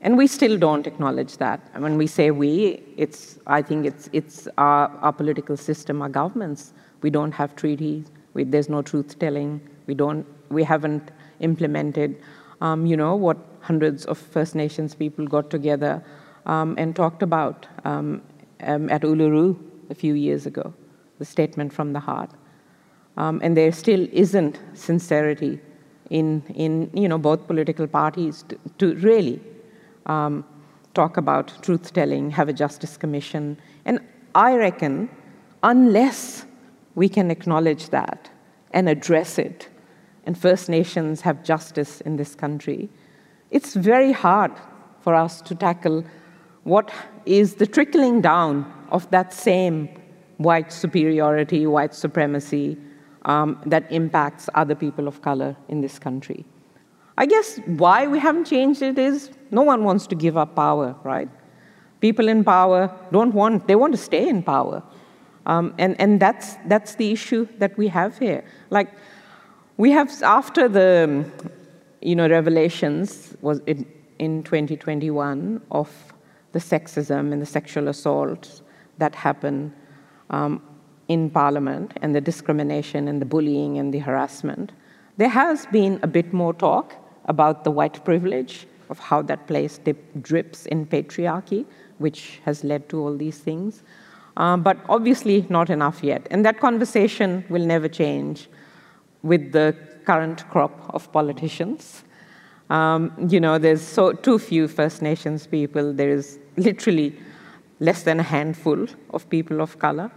And 0.00 0.16
we 0.16 0.26
still 0.26 0.56
don't 0.56 0.86
acknowledge 0.86 1.36
that. 1.38 1.60
And 1.74 1.82
when 1.82 1.96
we 1.96 2.06
say 2.06 2.30
we, 2.30 2.82
it's, 2.96 3.38
I 3.46 3.62
think 3.62 3.86
it's, 3.86 4.08
it's 4.12 4.48
our, 4.58 4.88
our 5.02 5.12
political 5.12 5.56
system, 5.56 6.02
our 6.02 6.08
governments. 6.08 6.72
We 7.02 7.10
don't 7.10 7.32
have 7.32 7.54
treaties, 7.54 8.10
we, 8.34 8.44
there's 8.44 8.68
no 8.68 8.82
truth 8.82 9.18
telling, 9.18 9.60
we, 9.88 9.94
don't, 9.94 10.24
we 10.50 10.62
haven't 10.62 11.10
implemented, 11.40 12.22
um, 12.60 12.86
you 12.86 12.96
know, 12.96 13.16
what 13.16 13.36
hundreds 13.60 14.04
of 14.06 14.16
First 14.16 14.54
Nations 14.54 14.94
people 14.94 15.26
got 15.26 15.50
together 15.50 16.04
um, 16.46 16.76
and 16.78 16.94
talked 16.94 17.22
about 17.22 17.66
um, 17.84 18.22
um 18.60 18.88
at 18.90 19.02
Uluru 19.02 19.56
a 19.90 19.94
few 19.94 20.14
years 20.14 20.46
ago, 20.46 20.72
the 21.18 21.24
statement 21.24 21.72
from 21.72 21.92
the 21.92 22.00
heart. 22.00 22.30
Um, 23.16 23.40
and 23.42 23.56
there 23.56 23.72
still 23.72 24.06
isn't 24.12 24.60
sincerity 24.74 25.60
in, 26.10 26.42
in 26.54 26.90
you 26.94 27.08
know, 27.08 27.18
both 27.18 27.46
political 27.46 27.86
parties 27.86 28.44
to, 28.48 28.58
to 28.78 28.94
really 28.96 29.40
talk 30.94 31.16
about 31.16 31.52
truth 31.62 31.92
telling, 31.92 32.30
have 32.30 32.48
a 32.48 32.52
justice 32.52 32.96
commission. 32.96 33.56
And 33.84 34.00
I 34.34 34.56
reckon, 34.56 35.08
unless 35.62 36.44
we 36.94 37.08
can 37.08 37.30
acknowledge 37.30 37.90
that 37.90 38.30
and 38.72 38.88
address 38.88 39.38
it, 39.38 39.68
and 40.28 40.36
First 40.36 40.68
Nations 40.68 41.22
have 41.22 41.42
justice 41.42 42.02
in 42.02 42.16
this 42.16 42.34
country, 42.34 42.90
it's 43.50 43.72
very 43.72 44.12
hard 44.12 44.52
for 45.00 45.14
us 45.14 45.40
to 45.40 45.54
tackle 45.54 46.04
what 46.64 46.92
is 47.24 47.54
the 47.54 47.66
trickling 47.66 48.20
down 48.20 48.70
of 48.90 49.10
that 49.10 49.32
same 49.32 49.88
white 50.36 50.70
superiority, 50.70 51.66
white 51.66 51.94
supremacy 51.94 52.76
um, 53.24 53.58
that 53.64 53.90
impacts 53.90 54.50
other 54.54 54.74
people 54.74 55.08
of 55.08 55.22
color 55.22 55.56
in 55.68 55.80
this 55.80 55.98
country. 55.98 56.44
I 57.16 57.24
guess 57.24 57.58
why 57.64 58.06
we 58.06 58.18
haven't 58.18 58.44
changed 58.44 58.82
it 58.82 58.98
is 58.98 59.30
no 59.50 59.62
one 59.62 59.82
wants 59.82 60.06
to 60.08 60.14
give 60.14 60.36
up 60.36 60.54
power, 60.54 60.94
right? 61.04 61.30
People 62.02 62.28
in 62.28 62.44
power 62.44 62.94
don't 63.12 63.32
want, 63.32 63.66
they 63.66 63.76
want 63.76 63.94
to 63.94 64.02
stay 64.10 64.28
in 64.28 64.42
power. 64.42 64.82
Um, 65.46 65.72
and 65.78 65.98
and 65.98 66.20
that's, 66.20 66.56
that's 66.66 66.96
the 66.96 67.10
issue 67.10 67.48
that 67.56 67.78
we 67.78 67.88
have 67.88 68.18
here. 68.18 68.44
Like, 68.68 68.90
we 69.78 69.92
have, 69.92 70.10
after 70.22 70.68
the, 70.68 71.24
you 72.02 72.16
know, 72.16 72.28
revelations 72.28 73.36
was 73.40 73.60
in, 73.66 73.86
in 74.18 74.42
2021 74.42 75.62
of 75.70 75.88
the 76.50 76.58
sexism 76.58 77.32
and 77.32 77.40
the 77.40 77.46
sexual 77.46 77.86
assaults 77.86 78.62
that 78.98 79.14
happen 79.14 79.72
um, 80.30 80.60
in 81.06 81.30
Parliament 81.30 81.92
and 82.02 82.12
the 82.12 82.20
discrimination 82.20 83.06
and 83.06 83.22
the 83.22 83.24
bullying 83.24 83.78
and 83.78 83.94
the 83.94 84.00
harassment, 84.00 84.72
there 85.16 85.28
has 85.28 85.66
been 85.66 86.00
a 86.02 86.08
bit 86.08 86.32
more 86.32 86.52
talk 86.52 86.94
about 87.26 87.62
the 87.62 87.70
white 87.70 88.04
privilege 88.04 88.66
of 88.90 88.98
how 88.98 89.22
that 89.22 89.46
place 89.46 89.78
dip, 89.78 89.98
drips 90.22 90.66
in 90.66 90.86
patriarchy, 90.86 91.64
which 91.98 92.40
has 92.44 92.64
led 92.64 92.88
to 92.88 92.98
all 93.00 93.16
these 93.16 93.38
things. 93.38 93.84
Uh, 94.36 94.56
but 94.56 94.76
obviously, 94.88 95.46
not 95.48 95.70
enough 95.70 96.02
yet. 96.02 96.26
And 96.32 96.44
that 96.44 96.58
conversation 96.58 97.44
will 97.48 97.64
never 97.64 97.86
change 97.88 98.48
with 99.22 99.52
the 99.52 99.76
current 100.04 100.48
crop 100.50 100.94
of 100.94 101.10
politicians. 101.12 102.04
Um, 102.70 103.12
you 103.28 103.40
know, 103.40 103.58
there's 103.58 103.82
so 103.82 104.12
too 104.12 104.38
few 104.38 104.68
First 104.68 105.02
Nations 105.02 105.46
people. 105.46 105.92
There 105.92 106.10
is 106.10 106.38
literally 106.56 107.18
less 107.80 108.02
than 108.02 108.20
a 108.20 108.22
handful 108.22 108.86
of 109.10 109.28
people 109.30 109.60
of 109.60 109.78
color. 109.78 110.10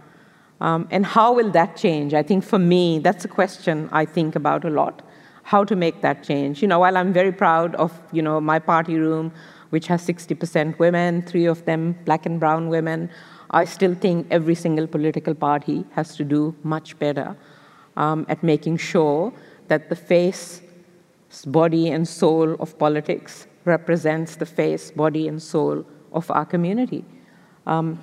Um, 0.60 0.86
and 0.90 1.04
how 1.04 1.32
will 1.32 1.50
that 1.52 1.76
change? 1.76 2.14
I 2.14 2.22
think 2.22 2.44
for 2.44 2.58
me, 2.58 2.98
that's 2.98 3.24
a 3.24 3.28
question 3.28 3.88
I 3.92 4.04
think 4.04 4.36
about 4.36 4.64
a 4.64 4.70
lot 4.70 5.02
how 5.44 5.64
to 5.64 5.76
make 5.76 6.00
that 6.02 6.22
change. 6.22 6.62
You 6.62 6.68
know, 6.68 6.78
while 6.78 6.96
I'm 6.96 7.12
very 7.12 7.32
proud 7.32 7.74
of, 7.74 7.92
you 8.12 8.22
know, 8.22 8.40
my 8.40 8.58
party 8.58 8.96
room, 8.96 9.32
which 9.70 9.86
has 9.88 10.06
60% 10.06 10.78
women, 10.78 11.22
three 11.22 11.46
of 11.46 11.64
them 11.64 11.96
black 12.04 12.26
and 12.26 12.38
brown 12.38 12.68
women, 12.68 13.10
I 13.50 13.64
still 13.64 13.94
think 13.94 14.26
every 14.30 14.54
single 14.54 14.86
political 14.86 15.34
party 15.34 15.84
has 15.92 16.16
to 16.16 16.24
do 16.24 16.54
much 16.62 16.98
better 16.98 17.36
um, 17.96 18.26
at 18.28 18.42
making 18.42 18.76
sure 18.78 19.32
that 19.68 19.88
the 19.88 19.96
face, 19.96 20.62
body, 21.46 21.90
and 21.90 22.06
soul 22.06 22.54
of 22.54 22.78
politics 22.78 23.46
represents 23.64 24.36
the 24.36 24.46
face, 24.46 24.90
body, 24.90 25.28
and 25.28 25.40
soul 25.42 25.84
of 26.12 26.30
our 26.30 26.44
community. 26.44 27.04
Um, 27.66 27.98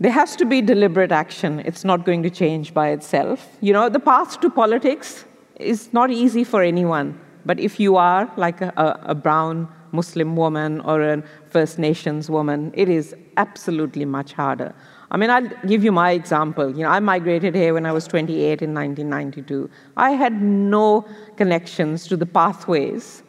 there 0.00 0.12
has 0.12 0.36
to 0.36 0.44
be 0.44 0.60
deliberate 0.62 1.10
action. 1.10 1.60
It's 1.60 1.84
not 1.84 2.04
going 2.04 2.22
to 2.22 2.30
change 2.30 2.72
by 2.72 2.90
itself. 2.90 3.48
You 3.60 3.72
know, 3.72 3.88
the 3.88 4.00
path 4.00 4.40
to 4.40 4.50
politics 4.50 5.24
is 5.56 5.92
not 5.92 6.10
easy 6.10 6.44
for 6.44 6.62
anyone. 6.62 7.20
But 7.44 7.58
if 7.58 7.80
you 7.80 7.96
are 7.96 8.30
like 8.36 8.60
a, 8.60 9.00
a, 9.06 9.14
brown 9.14 9.68
Muslim 9.92 10.36
woman 10.36 10.80
or 10.80 11.00
a 11.00 11.22
First 11.48 11.78
Nations 11.78 12.28
woman, 12.28 12.72
it 12.74 12.88
is 12.88 13.14
absolutely 13.36 14.04
much 14.04 14.32
harder. 14.34 14.74
I 15.10 15.16
mean, 15.16 15.30
I'll 15.30 15.48
give 15.66 15.82
you 15.82 15.92
my 15.92 16.10
example. 16.10 16.70
You 16.70 16.84
know, 16.84 16.90
I 16.90 17.00
migrated 17.00 17.54
here 17.54 17.74
when 17.74 17.86
I 17.86 17.92
was 17.92 18.06
28 18.06 18.62
in 18.62 18.74
1992. 18.74 19.70
I 19.96 20.10
had 20.10 20.42
no 20.42 21.06
connections 21.36 22.06
to 22.08 22.16
the 22.16 22.26
pathways 22.26 23.22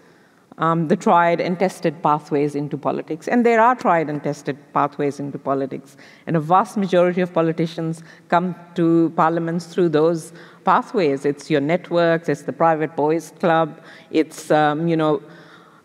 um, 0.60 0.90
the 0.90 0.96
tried 0.96 1.40
and 1.40 1.58
tested 1.58 2.04
pathways 2.04 2.54
into 2.54 2.78
politics. 2.78 3.28
And 3.28 3.46
there 3.46 3.62
are 3.62 3.76
tried 3.76 4.10
and 4.10 4.22
tested 4.22 4.58
pathways 4.74 5.20
into 5.20 5.40
politics. 5.40 5.96
And 6.28 6.36
a 6.36 6.40
vast 6.40 6.78
majority 6.78 7.22
of 7.22 7.34
politicians 7.34 8.04
come 8.28 8.56
to 8.76 9.12
parliaments 9.16 9.66
through 9.68 9.90
those 9.90 10.34
pathways. 10.66 11.26
It's 11.26 11.50
your 11.50 11.62
networks, 11.62 12.28
it's 12.30 12.44
the 12.44 12.54
private 12.54 12.96
boys 12.96 13.32
club, 13.40 13.82
it's, 14.12 14.52
um, 14.52 14.88
you 14.88 14.98
know, 14.98 15.24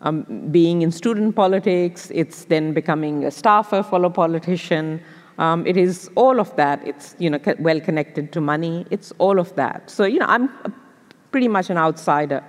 um, 0.01 0.49
being 0.51 0.81
in 0.81 0.91
student 0.91 1.35
politics, 1.35 2.11
it's 2.13 2.45
then 2.45 2.73
becoming 2.73 3.23
a 3.23 3.31
staffer 3.31 3.77
a 3.77 4.09
politician. 4.09 5.01
Um, 5.37 5.65
it 5.67 5.77
is 5.77 6.09
all 6.15 6.39
of 6.39 6.55
that. 6.55 6.85
It's 6.87 7.15
you 7.19 7.29
know 7.29 7.39
well 7.59 7.79
connected 7.79 8.31
to 8.33 8.41
money. 8.41 8.85
It's 8.89 9.11
all 9.17 9.39
of 9.39 9.55
that. 9.55 9.89
So 9.89 10.05
you 10.05 10.19
know 10.19 10.27
I'm 10.27 10.49
pretty 11.31 11.47
much 11.47 11.69
an 11.69 11.77
outsider 11.77 12.43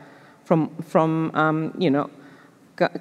from 0.45 0.71
from 0.83 1.31
um, 1.35 1.75
you 1.79 1.91
know 1.91 2.11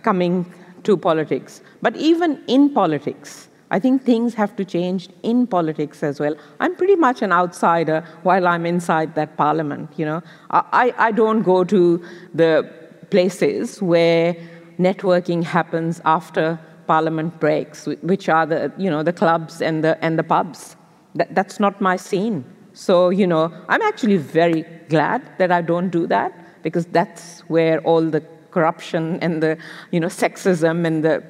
coming 0.03 0.51
to 0.83 0.97
politics. 0.97 1.61
But 1.81 1.95
even 1.95 2.41
in 2.47 2.73
politics, 2.73 3.49
I 3.71 3.79
think 3.79 4.03
things 4.03 4.33
have 4.36 4.55
to 4.57 4.65
change 4.65 5.09
in 5.23 5.47
politics 5.47 6.03
as 6.03 6.19
well. 6.19 6.36
I'm 6.59 6.75
pretty 6.75 6.95
much 6.95 7.21
an 7.21 7.31
outsider 7.31 8.05
while 8.23 8.47
I'm 8.47 8.65
inside 8.65 9.15
that 9.15 9.38
parliament. 9.38 9.89
You 9.97 10.05
know, 10.05 10.21
I, 10.51 10.93
I 10.97 11.11
don't 11.11 11.41
go 11.41 11.63
to 11.63 12.03
the 12.33 12.69
places 13.09 13.81
where 13.81 14.36
networking 14.79 15.43
happens 15.43 16.01
after 16.05 16.59
parliament 16.88 17.39
breaks, 17.39 17.88
which 18.01 18.29
are 18.29 18.45
the 18.45 18.71
you 18.77 18.89
know 18.89 19.03
the 19.03 19.13
clubs 19.13 19.61
and 19.61 19.83
the 19.83 20.03
and 20.03 20.17
the 20.17 20.23
pubs. 20.23 20.75
That, 21.15 21.33
that's 21.33 21.59
not 21.59 21.79
my 21.81 21.95
scene. 21.95 22.43
So 22.73 23.09
you 23.09 23.27
know, 23.27 23.51
I'm 23.69 23.81
actually 23.81 24.17
very 24.17 24.65
glad 24.89 25.21
that 25.38 25.51
I 25.51 25.61
don't 25.61 25.89
do 25.89 26.07
that 26.07 26.31
because 26.63 26.86
that's 26.88 27.41
where 27.41 27.79
all 27.81 28.01
the 28.01 28.21
corruption 28.55 29.19
and 29.21 29.43
the 29.43 29.57
you 29.91 29.99
know, 29.99 30.07
sexism 30.07 30.86
and 30.88 31.03
the 31.03 31.23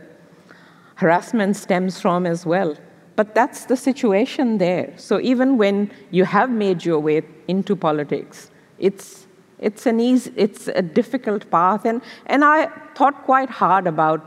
harassment 0.96 1.56
stems 1.58 2.00
from 2.00 2.26
as 2.26 2.46
well. 2.46 2.76
But 3.16 3.34
that's 3.34 3.66
the 3.66 3.78
situation 3.78 4.58
there. 4.58 4.94
So 4.98 5.20
even 5.20 5.58
when 5.58 5.92
you 6.12 6.26
have 6.26 6.50
made 6.50 6.86
your 6.86 7.00
way 7.00 7.24
into 7.48 7.76
politics, 7.76 8.52
it's, 8.80 9.28
it's, 9.60 9.86
an 9.86 10.00
easy, 10.00 10.32
it's 10.36 10.68
a 10.68 10.82
difficult 10.82 11.50
path. 11.50 11.86
And, 11.86 12.02
and 12.28 12.44
I 12.44 12.68
thought 12.96 13.24
quite 13.24 13.50
hard 13.50 13.88
about 13.88 14.22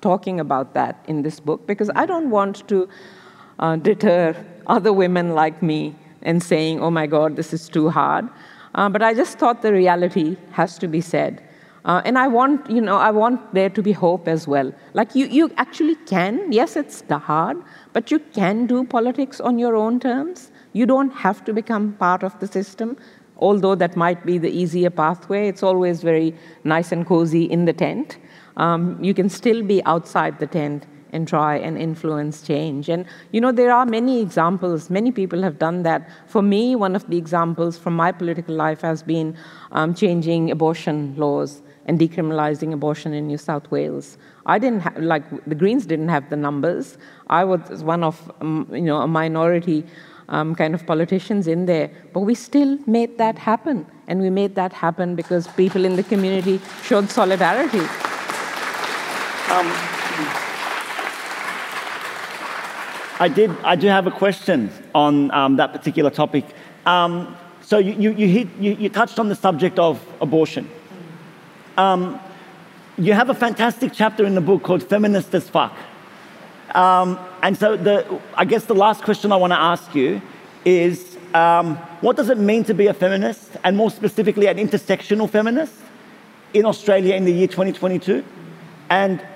talking 0.00 0.40
about 0.40 0.74
that 0.74 1.04
in 1.08 1.22
this 1.22 1.40
book 1.40 1.66
because 1.66 1.90
I 1.94 2.06
don't 2.06 2.30
want 2.30 2.66
to 2.68 2.88
uh, 3.58 3.76
deter 3.76 4.36
other 4.66 4.92
women 4.92 5.34
like 5.34 5.62
me 5.62 5.96
and 6.22 6.42
saying, 6.42 6.80
oh 6.80 6.90
my 6.90 7.06
God, 7.06 7.36
this 7.36 7.52
is 7.52 7.68
too 7.68 7.88
hard. 7.88 8.28
Uh, 8.74 8.88
but 8.88 9.02
I 9.02 9.14
just 9.14 9.38
thought 9.38 9.62
the 9.62 9.72
reality 9.72 10.36
has 10.52 10.78
to 10.78 10.88
be 10.88 11.00
said. 11.00 11.42
Uh, 11.84 12.02
and 12.04 12.18
I 12.18 12.28
want, 12.28 12.68
you 12.68 12.80
know, 12.80 12.96
I 12.96 13.10
want 13.10 13.54
there 13.54 13.70
to 13.70 13.82
be 13.82 13.92
hope 13.92 14.28
as 14.28 14.46
well. 14.46 14.72
Like 14.94 15.14
you, 15.14 15.26
you 15.26 15.50
actually 15.56 15.94
can. 15.94 16.52
Yes, 16.52 16.76
it's 16.76 17.02
hard, 17.08 17.56
but 17.92 18.10
you 18.10 18.18
can 18.18 18.66
do 18.66 18.84
politics 18.84 19.40
on 19.40 19.58
your 19.58 19.74
own 19.74 19.98
terms. 20.00 20.50
You 20.74 20.86
don't 20.86 21.10
have 21.10 21.44
to 21.46 21.52
become 21.52 21.94
part 21.94 22.22
of 22.22 22.38
the 22.40 22.46
system, 22.46 22.96
although 23.38 23.74
that 23.74 23.96
might 23.96 24.26
be 24.26 24.36
the 24.36 24.50
easier 24.50 24.90
pathway. 24.90 25.48
It's 25.48 25.62
always 25.62 26.02
very 26.02 26.34
nice 26.64 26.92
and 26.92 27.06
cozy 27.06 27.44
in 27.44 27.64
the 27.64 27.72
tent. 27.72 28.18
Um, 28.58 29.02
you 29.02 29.14
can 29.14 29.28
still 29.28 29.62
be 29.62 29.82
outside 29.84 30.38
the 30.38 30.46
tent 30.46 30.86
and 31.12 31.26
try 31.26 31.56
and 31.56 31.78
influence 31.78 32.42
change. 32.42 32.88
And 32.88 33.06
you 33.32 33.40
know, 33.40 33.52
there 33.52 33.72
are 33.72 33.86
many 33.86 34.20
examples. 34.20 34.90
Many 34.90 35.10
people 35.10 35.42
have 35.42 35.58
done 35.58 35.82
that. 35.84 36.10
For 36.26 36.42
me, 36.42 36.76
one 36.76 36.94
of 36.94 37.08
the 37.08 37.16
examples 37.16 37.78
from 37.78 37.96
my 37.96 38.12
political 38.12 38.54
life 38.54 38.82
has 38.82 39.02
been 39.02 39.36
um, 39.72 39.94
changing 39.94 40.50
abortion 40.50 41.14
laws 41.16 41.62
and 41.86 41.98
decriminalizing 41.98 42.72
abortion 42.74 43.14
in 43.14 43.26
New 43.26 43.38
South 43.38 43.70
Wales. 43.70 44.18
I 44.44 44.58
didn't 44.58 45.02
like, 45.02 45.24
the 45.46 45.54
Greens 45.54 45.86
didn't 45.86 46.10
have 46.10 46.28
the 46.28 46.36
numbers. 46.36 46.98
I 47.28 47.44
was 47.44 47.82
one 47.82 48.04
of, 48.04 48.30
um, 48.42 48.68
you 48.70 48.82
know, 48.82 48.98
a 48.98 49.08
minority 49.08 49.86
um, 50.28 50.54
kind 50.54 50.74
of 50.74 50.86
politicians 50.86 51.48
in 51.48 51.64
there. 51.64 51.90
But 52.12 52.20
we 52.20 52.34
still 52.34 52.78
made 52.86 53.16
that 53.16 53.38
happen. 53.38 53.86
And 54.06 54.20
we 54.20 54.28
made 54.28 54.54
that 54.56 54.74
happen 54.74 55.16
because 55.16 55.48
people 55.48 55.86
in 55.86 55.96
the 55.96 56.02
community 56.02 56.60
showed 56.82 57.08
solidarity. 57.08 57.86
Um, 59.50 59.66
I 63.20 63.30
did. 63.34 63.50
I 63.64 63.76
do 63.76 63.86
have 63.86 64.06
a 64.06 64.10
question 64.10 64.70
on 64.94 65.30
um, 65.30 65.56
that 65.56 65.72
particular 65.72 66.10
topic. 66.10 66.44
Um, 66.84 67.34
so 67.62 67.78
you, 67.78 67.92
you, 67.94 68.10
you, 68.12 68.28
hit, 68.28 68.48
you, 68.60 68.72
you 68.74 68.88
touched 68.88 69.18
on 69.18 69.28
the 69.28 69.34
subject 69.34 69.78
of 69.78 70.04
abortion. 70.20 70.70
Um, 71.76 72.20
you 72.98 73.14
have 73.14 73.30
a 73.30 73.34
fantastic 73.34 73.92
chapter 73.94 74.26
in 74.26 74.34
the 74.34 74.40
book 74.40 74.62
called 74.62 74.82
Feminist 74.82 75.34
as 75.34 75.48
Fuck. 75.48 75.76
Um, 76.74 77.18
and 77.42 77.56
so, 77.56 77.76
the, 77.76 78.20
I 78.34 78.44
guess 78.44 78.66
the 78.66 78.74
last 78.74 79.02
question 79.02 79.32
I 79.32 79.36
want 79.36 79.52
to 79.52 79.58
ask 79.58 79.94
you 79.94 80.20
is 80.64 81.16
um, 81.34 81.76
what 82.02 82.16
does 82.16 82.28
it 82.28 82.38
mean 82.38 82.64
to 82.64 82.74
be 82.74 82.86
a 82.86 82.94
feminist, 82.94 83.56
and 83.64 83.76
more 83.76 83.90
specifically, 83.90 84.46
an 84.46 84.58
intersectional 84.58 85.28
feminist 85.28 85.74
in 86.52 86.66
Australia 86.66 87.14
in 87.14 87.24
the 87.24 87.32
year 87.32 87.48
2022? 87.48 88.24
And 88.90 89.26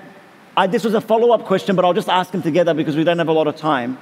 I, 0.55 0.67
this 0.67 0.83
was 0.83 0.93
a 0.93 1.01
follow 1.01 1.31
up 1.31 1.45
question, 1.45 1.75
but 1.75 1.83
I'll 1.83 1.93
just 1.93 2.09
ask 2.09 2.31
them 2.31 2.43
together 2.43 2.73
because 2.73 2.95
we 2.95 3.03
don't 3.03 3.17
have 3.17 3.27
a 3.27 3.33
lot 3.33 3.47
of 3.47 3.55
time. 3.55 3.97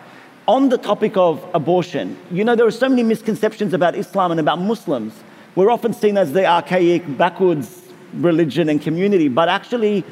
On 0.48 0.68
the 0.68 0.78
topic 0.78 1.16
of 1.16 1.46
abortion, 1.54 2.18
you 2.30 2.44
know, 2.44 2.56
there 2.56 2.66
are 2.66 2.72
so 2.72 2.90
many 2.90 3.04
misconceptions 3.04 3.74
about 3.74 3.96
Islam 3.96 4.32
and 4.32 4.40
about 4.40 4.60
Muslims. 4.60 5.14
We're 5.56 5.72
often 5.72 5.94
seen 5.94 6.18
as 6.18 6.34
the 6.34 6.46
archaic, 6.46 7.18
backwards 7.18 7.82
religion 8.14 8.68
and 8.68 8.82
community, 8.82 9.30
but 9.30 9.48
actually, 9.48 10.04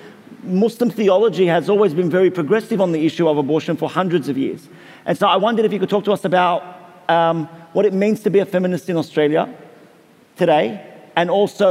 Muslim 0.44 0.90
theology 0.90 1.46
has 1.48 1.70
always 1.70 1.94
been 1.94 2.10
very 2.10 2.32
progressive 2.32 2.80
on 2.80 2.94
the 2.94 3.06
issue 3.06 3.28
of 3.28 3.38
abortion 3.38 3.76
for 3.76 3.90
hundreds 3.90 4.30
of 4.30 4.38
years. 4.38 4.70
And 5.06 5.18
so 5.18 5.28
I 5.28 5.36
wondered 5.36 5.66
if 5.66 5.74
you 5.74 5.80
could 5.80 5.90
talk 5.90 6.06
to 6.06 6.14
us 6.14 6.24
about 6.24 6.64
um, 7.10 7.48
what 7.74 7.86
it 7.86 7.94
means 7.94 8.22
to 8.22 8.30
be 8.30 8.40
a 8.40 8.46
feminist 8.46 8.90
in 8.90 8.96
Australia 8.96 9.54
today, 10.38 10.89
and 11.20 11.30
also 11.30 11.70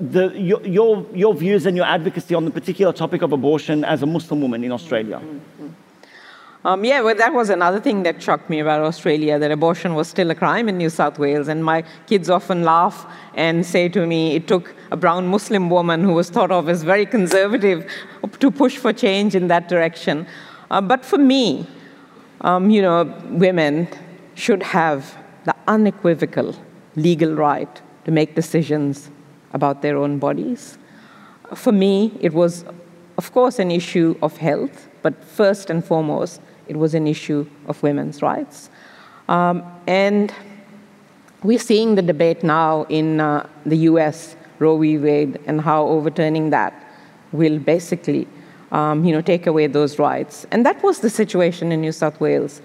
the, 0.00 0.28
your, 0.28 0.66
your, 0.66 1.06
your, 1.12 1.34
views 1.34 1.66
and 1.66 1.76
your 1.76 1.84
advocacy 1.84 2.34
on 2.34 2.46
the 2.46 2.50
particular 2.50 2.94
topic 2.94 3.20
of 3.20 3.30
abortion 3.30 3.84
as 3.84 4.02
a 4.02 4.06
Muslim 4.06 4.40
woman 4.40 4.64
in 4.64 4.72
Australia. 4.72 5.18
Mm-hmm. 5.18 5.68
Um, 6.66 6.82
yeah, 6.82 7.02
well, 7.02 7.14
that 7.14 7.34
was 7.34 7.50
another 7.50 7.78
thing 7.78 8.04
that 8.04 8.22
shocked 8.22 8.48
me 8.48 8.58
about 8.58 8.80
Australia 8.80 9.38
that 9.38 9.50
abortion 9.50 9.94
was 9.94 10.08
still 10.08 10.30
a 10.30 10.34
crime 10.34 10.66
in 10.70 10.78
New 10.78 10.88
South 10.88 11.18
Wales. 11.18 11.46
And 11.46 11.62
my 11.62 11.84
kids 12.06 12.30
often 12.30 12.64
laugh 12.64 13.06
and 13.34 13.66
say 13.66 13.86
to 13.90 14.06
me, 14.06 14.34
it 14.34 14.48
took 14.48 14.74
a 14.90 14.96
brown 14.96 15.28
Muslim 15.28 15.68
woman 15.68 16.02
who 16.02 16.14
was 16.14 16.30
thought 16.30 16.50
of 16.50 16.70
as 16.70 16.82
very 16.82 17.04
conservative 17.04 17.86
to 18.40 18.50
push 18.50 18.78
for 18.78 18.94
change 18.94 19.34
in 19.34 19.48
that 19.48 19.68
direction. 19.68 20.26
Uh, 20.70 20.80
but 20.80 21.04
for 21.04 21.18
me, 21.18 21.66
um, 22.40 22.70
you 22.70 22.80
know, 22.80 23.04
women 23.28 23.88
should 24.34 24.62
have 24.62 25.18
the 25.44 25.54
unequivocal 25.68 26.56
legal 26.96 27.34
right 27.34 27.82
to 28.06 28.12
make 28.12 28.36
decisions 28.36 29.10
about 29.52 29.82
their 29.82 29.96
own 29.96 30.18
bodies. 30.18 30.78
For 31.54 31.72
me, 31.72 32.12
it 32.20 32.32
was, 32.32 32.64
of 33.18 33.32
course, 33.32 33.58
an 33.58 33.72
issue 33.72 34.16
of 34.22 34.36
health, 34.36 34.88
but 35.02 35.12
first 35.24 35.70
and 35.70 35.84
foremost, 35.84 36.40
it 36.68 36.76
was 36.76 36.94
an 36.94 37.08
issue 37.08 37.44
of 37.66 37.82
women's 37.82 38.22
rights. 38.22 38.70
Um, 39.28 39.64
and 39.88 40.32
we're 41.42 41.58
seeing 41.58 41.96
the 41.96 42.02
debate 42.02 42.44
now 42.44 42.84
in 42.88 43.20
uh, 43.20 43.48
the 43.64 43.78
US, 43.90 44.36
Roe 44.60 44.78
v. 44.78 44.98
Wade, 44.98 45.40
and 45.46 45.60
how 45.60 45.86
overturning 45.88 46.50
that 46.50 46.72
will 47.32 47.58
basically 47.58 48.28
um, 48.70 49.04
you 49.04 49.12
know, 49.12 49.20
take 49.20 49.48
away 49.48 49.66
those 49.66 49.98
rights. 49.98 50.46
And 50.52 50.64
that 50.64 50.80
was 50.84 51.00
the 51.00 51.10
situation 51.10 51.72
in 51.72 51.80
New 51.80 51.92
South 51.92 52.20
Wales. 52.20 52.62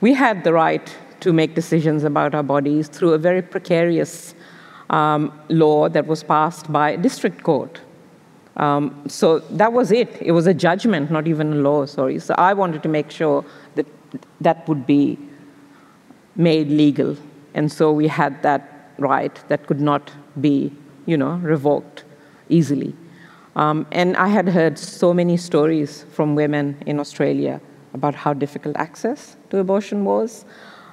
We 0.00 0.14
had 0.14 0.42
the 0.42 0.54
right 0.54 0.94
to 1.20 1.34
make 1.34 1.54
decisions 1.54 2.02
about 2.02 2.34
our 2.34 2.42
bodies 2.42 2.88
through 2.88 3.12
a 3.12 3.18
very 3.18 3.42
precarious 3.42 4.34
um, 4.94 5.32
law 5.48 5.88
that 5.88 6.06
was 6.06 6.22
passed 6.22 6.70
by 6.72 6.96
district 6.96 7.42
court. 7.42 7.80
Um, 8.56 8.84
so 9.08 9.40
that 9.60 9.72
was 9.72 9.90
it. 9.90 10.10
It 10.20 10.32
was 10.32 10.46
a 10.46 10.54
judgment, 10.54 11.10
not 11.10 11.26
even 11.26 11.52
a 11.52 11.56
law, 11.56 11.86
sorry. 11.86 12.20
So 12.20 12.34
I 12.38 12.54
wanted 12.54 12.82
to 12.84 12.88
make 12.88 13.10
sure 13.10 13.44
that 13.74 13.86
that 14.40 14.68
would 14.68 14.86
be 14.86 15.18
made 16.36 16.68
legal. 16.68 17.16
And 17.54 17.70
so 17.70 17.92
we 17.92 18.06
had 18.06 18.42
that 18.42 18.92
right 18.98 19.34
that 19.48 19.66
could 19.66 19.80
not 19.80 20.12
be, 20.40 20.72
you 21.06 21.16
know, 21.16 21.32
revoked 21.54 22.04
easily. 22.48 22.94
Um, 23.56 23.86
and 23.90 24.16
I 24.16 24.28
had 24.28 24.48
heard 24.48 24.78
so 24.78 25.12
many 25.12 25.36
stories 25.36 26.04
from 26.12 26.36
women 26.36 26.76
in 26.86 27.00
Australia 27.00 27.60
about 27.92 28.14
how 28.14 28.32
difficult 28.32 28.76
access 28.76 29.36
to 29.50 29.58
abortion 29.58 30.04
was. 30.04 30.44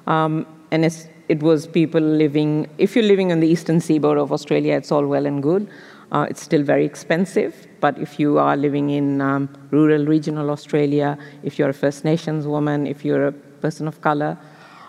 Um, 0.07 0.45
and 0.71 0.85
it 1.27 1.41
was 1.41 1.67
people 1.67 2.01
living, 2.01 2.69
if 2.77 2.95
you're 2.95 3.05
living 3.05 3.31
on 3.31 3.39
the 3.39 3.47
eastern 3.47 3.79
seaboard 3.79 4.17
of 4.17 4.31
Australia, 4.31 4.75
it's 4.75 4.91
all 4.91 5.05
well 5.05 5.25
and 5.25 5.41
good. 5.41 5.69
Uh, 6.11 6.27
it's 6.29 6.41
still 6.41 6.61
very 6.61 6.85
expensive, 6.85 7.67
but 7.79 7.97
if 7.97 8.19
you 8.19 8.37
are 8.37 8.57
living 8.57 8.89
in 8.89 9.21
um, 9.21 9.47
rural 9.71 10.05
regional 10.05 10.49
Australia, 10.49 11.17
if 11.43 11.57
you're 11.57 11.69
a 11.69 11.73
First 11.73 12.03
Nations 12.03 12.45
woman, 12.45 12.85
if 12.85 13.05
you're 13.05 13.27
a 13.27 13.31
person 13.31 13.87
of 13.87 14.01
color, 14.01 14.37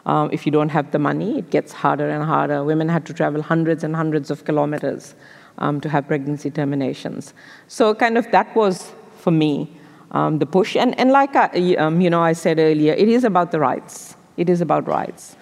um, 0.04 0.30
if 0.32 0.44
you 0.44 0.50
don't 0.50 0.70
have 0.70 0.90
the 0.90 0.98
money, 0.98 1.38
it 1.38 1.50
gets 1.50 1.72
harder 1.72 2.08
and 2.08 2.24
harder. 2.24 2.64
Women 2.64 2.88
had 2.88 3.06
to 3.06 3.12
travel 3.12 3.40
hundreds 3.40 3.84
and 3.84 3.94
hundreds 3.94 4.30
of 4.32 4.44
kilometers 4.44 5.14
um, 5.58 5.80
to 5.80 5.88
have 5.88 6.08
pregnancy 6.08 6.50
terminations. 6.50 7.34
So, 7.68 7.94
kind 7.94 8.18
of 8.18 8.28
that 8.32 8.54
was 8.56 8.92
for 9.18 9.30
me 9.30 9.70
um, 10.12 10.38
the 10.38 10.46
push. 10.46 10.76
And, 10.76 10.98
and 10.98 11.10
like 11.10 11.34
I, 11.36 11.74
um, 11.76 12.00
you 12.00 12.10
know, 12.10 12.22
I 12.22 12.32
said 12.32 12.58
earlier, 12.58 12.94
it 12.94 13.08
is 13.08 13.24
about 13.24 13.50
the 13.50 13.60
rights. 13.60 14.16
It 14.36 14.48
is 14.48 14.60
about 14.60 14.86
rights. 14.86 15.36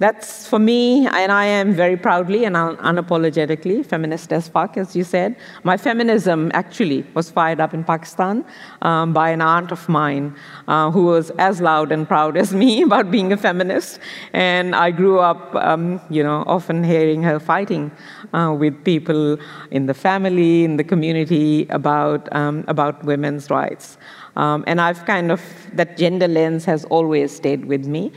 That's 0.00 0.46
for 0.46 0.60
me, 0.60 1.08
and 1.08 1.32
I 1.32 1.44
am 1.44 1.72
very 1.72 1.96
proudly 1.96 2.44
and 2.44 2.56
un- 2.56 2.76
unapologetically 2.76 3.84
feminist 3.84 4.32
as 4.32 4.48
fuck, 4.48 4.76
as 4.76 4.94
you 4.94 5.02
said. 5.02 5.34
My 5.64 5.76
feminism 5.76 6.52
actually 6.54 7.04
was 7.14 7.30
fired 7.30 7.58
up 7.58 7.74
in 7.74 7.82
Pakistan 7.82 8.44
um, 8.82 9.12
by 9.12 9.30
an 9.30 9.40
aunt 9.40 9.72
of 9.72 9.88
mine 9.88 10.36
uh, 10.68 10.92
who 10.92 11.06
was 11.06 11.30
as 11.30 11.60
loud 11.60 11.90
and 11.90 12.06
proud 12.06 12.36
as 12.36 12.54
me 12.54 12.82
about 12.88 13.10
being 13.10 13.32
a 13.32 13.36
feminist. 13.36 13.98
And 14.32 14.76
I 14.76 14.92
grew 14.92 15.18
up, 15.18 15.52
um, 15.56 16.00
you 16.10 16.22
know, 16.22 16.44
often 16.46 16.84
hearing 16.84 17.20
her 17.24 17.40
fighting 17.40 17.90
uh, 18.32 18.54
with 18.56 18.84
people 18.84 19.36
in 19.72 19.86
the 19.86 19.94
family, 19.94 20.62
in 20.62 20.76
the 20.76 20.84
community 20.84 21.66
about, 21.70 22.32
um, 22.36 22.64
about 22.68 23.02
women's 23.02 23.50
rights. 23.50 23.98
Um, 24.36 24.62
and 24.68 24.80
I've 24.80 25.04
kind 25.06 25.32
of, 25.32 25.42
that 25.72 25.96
gender 25.96 26.28
lens 26.28 26.64
has 26.66 26.84
always 26.84 27.34
stayed 27.34 27.64
with 27.64 27.86
me. 27.86 28.12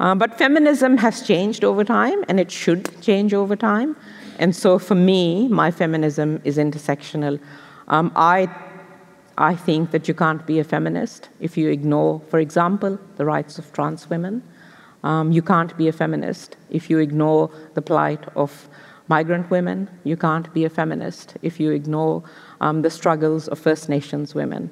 Uh, 0.00 0.14
but 0.14 0.38
feminism 0.38 0.96
has 0.96 1.20
changed 1.26 1.62
over 1.62 1.84
time, 1.84 2.24
and 2.26 2.40
it 2.40 2.50
should 2.50 3.00
change 3.02 3.34
over 3.34 3.54
time. 3.54 3.94
And 4.38 4.56
so 4.56 4.78
for 4.78 4.94
me, 4.94 5.46
my 5.48 5.70
feminism 5.70 6.40
is 6.42 6.56
intersectional. 6.56 7.38
Um, 7.88 8.10
I, 8.16 8.48
I 9.36 9.54
think 9.54 9.90
that 9.90 10.08
you 10.08 10.14
can't 10.14 10.46
be 10.46 10.58
a 10.58 10.64
feminist 10.64 11.28
if 11.38 11.58
you 11.58 11.68
ignore, 11.68 12.22
for 12.30 12.38
example, 12.38 12.98
the 13.18 13.26
rights 13.26 13.58
of 13.58 13.70
trans 13.74 14.08
women. 14.08 14.42
Um, 15.04 15.32
you 15.32 15.42
can't 15.42 15.76
be 15.76 15.88
a 15.88 15.92
feminist 15.92 16.56
if 16.70 16.88
you 16.88 16.98
ignore 16.98 17.50
the 17.74 17.82
plight 17.82 18.24
of 18.36 18.70
migrant 19.08 19.50
women. 19.50 19.90
You 20.04 20.16
can't 20.16 20.50
be 20.54 20.64
a 20.64 20.70
feminist 20.70 21.36
if 21.42 21.60
you 21.60 21.72
ignore 21.72 22.22
um, 22.62 22.80
the 22.80 22.90
struggles 22.90 23.48
of 23.48 23.58
First 23.58 23.90
Nations 23.90 24.34
women. 24.34 24.70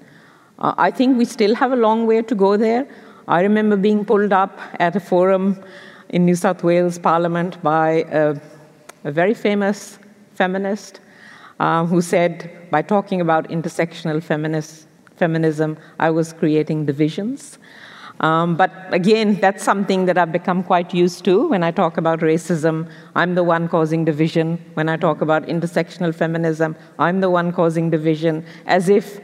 Uh, 0.59 0.75
I 0.79 0.91
think 0.91 1.19
we 1.19 1.27
still 1.27 1.55
have 1.55 1.73
a 1.73 1.77
long 1.77 2.07
way 2.07 2.23
to 2.23 2.35
go 2.35 2.57
there. 2.57 2.89
I 3.29 3.43
remember 3.43 3.77
being 3.77 4.07
pulled 4.07 4.33
up 4.33 4.59
at 4.81 4.97
a 4.97 5.01
forum 5.01 5.63
in 6.09 6.25
New 6.25 6.35
South 6.35 6.65
Wales 6.65 6.99
Parliament 6.99 7.63
by 7.63 8.07
a, 8.11 8.41
a 9.05 9.13
very 9.13 9.35
famous 9.35 9.99
feminist 10.35 11.01
uh, 11.61 11.85
who 11.85 12.01
said, 12.01 12.51
by 12.71 12.81
talking 12.81 13.21
about 13.21 13.47
intersectional 13.51 14.23
feminist, 14.23 14.87
feminism, 15.17 15.77
I 16.01 16.09
was 16.09 16.33
creating 16.33 16.87
divisions. 16.87 17.59
Um, 18.21 18.57
but 18.57 18.73
again, 18.93 19.35
that's 19.41 19.63
something 19.63 20.07
that 20.07 20.17
I've 20.17 20.33
become 20.33 20.63
quite 20.65 20.95
used 20.95 21.23
to 21.27 21.49
when 21.49 21.63
I 21.63 21.71
talk 21.71 21.99
about 21.99 22.21
racism. 22.21 22.91
I'm 23.15 23.35
the 23.35 23.45
one 23.45 23.69
causing 23.69 24.07
division. 24.07 24.59
When 24.73 24.89
I 24.89 24.97
talk 24.97 25.21
about 25.21 25.43
intersectional 25.43 26.15
feminism, 26.15 26.77
I'm 26.99 27.21
the 27.21 27.29
one 27.29 27.53
causing 27.53 27.91
division, 27.91 28.47
as 28.65 28.89
if 28.89 29.21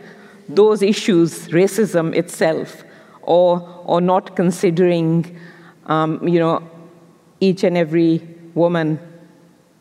those 0.46 0.82
issues, 0.82 1.48
racism 1.48 2.14
itself, 2.14 2.83
or, 3.26 3.82
or 3.84 4.00
not 4.00 4.36
considering, 4.36 5.38
um, 5.86 6.26
you 6.26 6.38
know, 6.38 6.62
each 7.40 7.64
and 7.64 7.76
every 7.76 8.26
woman 8.54 8.98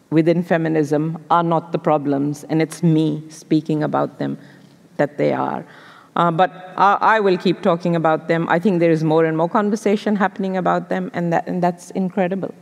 within 0.09 0.43
feminism 0.43 1.23
are 1.29 1.43
not 1.43 1.71
the 1.71 1.77
problems, 1.77 2.43
and 2.45 2.61
it's 2.61 2.83
me 2.83 3.23
speaking 3.29 3.83
about 3.83 4.19
them 4.19 4.37
that 4.97 5.17
they 5.17 5.33
are. 5.33 5.65
Uh, 6.15 6.29
but 6.29 6.73
I, 6.77 6.97
I, 7.15 7.19
will 7.19 7.37
keep 7.37 7.63
talking 7.63 7.95
about 7.95 8.27
them. 8.27 8.47
I 8.47 8.59
think 8.59 8.79
there 8.79 8.91
is 8.91 9.03
more 9.03 9.25
and 9.25 9.35
more 9.35 9.49
conversation 9.49 10.15
happening 10.15 10.57
about 10.57 10.89
them, 10.89 11.09
and, 11.13 11.33
that, 11.33 11.47
and 11.47 11.61
that's 11.61 11.89
incredible. 11.91 12.53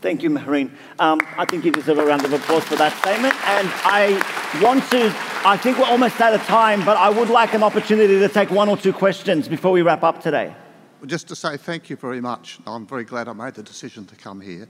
Thank 0.00 0.22
you, 0.22 0.30
Mehreen. 0.30 0.70
Um, 1.00 1.20
I 1.36 1.44
think 1.44 1.64
you 1.64 1.72
deserve 1.72 1.98
a 1.98 2.06
round 2.06 2.24
of 2.24 2.32
applause 2.32 2.62
for 2.64 2.76
that 2.76 2.96
statement. 2.98 3.34
And 3.48 3.68
I 3.82 4.60
want 4.62 4.88
to, 4.90 5.12
I 5.44 5.56
think 5.56 5.76
we're 5.76 5.86
almost 5.86 6.20
out 6.20 6.34
of 6.34 6.42
time, 6.44 6.84
but 6.84 6.96
I 6.96 7.10
would 7.10 7.30
like 7.30 7.52
an 7.52 7.64
opportunity 7.64 8.18
to 8.20 8.28
take 8.28 8.50
one 8.50 8.68
or 8.68 8.76
two 8.76 8.92
questions 8.92 9.48
before 9.48 9.72
we 9.72 9.82
wrap 9.82 10.04
up 10.04 10.22
today. 10.22 10.54
Just 11.06 11.26
to 11.28 11.36
say 11.36 11.56
thank 11.56 11.90
you 11.90 11.96
very 11.96 12.20
much. 12.20 12.60
I'm 12.66 12.86
very 12.86 13.04
glad 13.04 13.26
I 13.26 13.32
made 13.32 13.54
the 13.54 13.62
decision 13.62 14.06
to 14.06 14.16
come 14.16 14.40
here. 14.40 14.68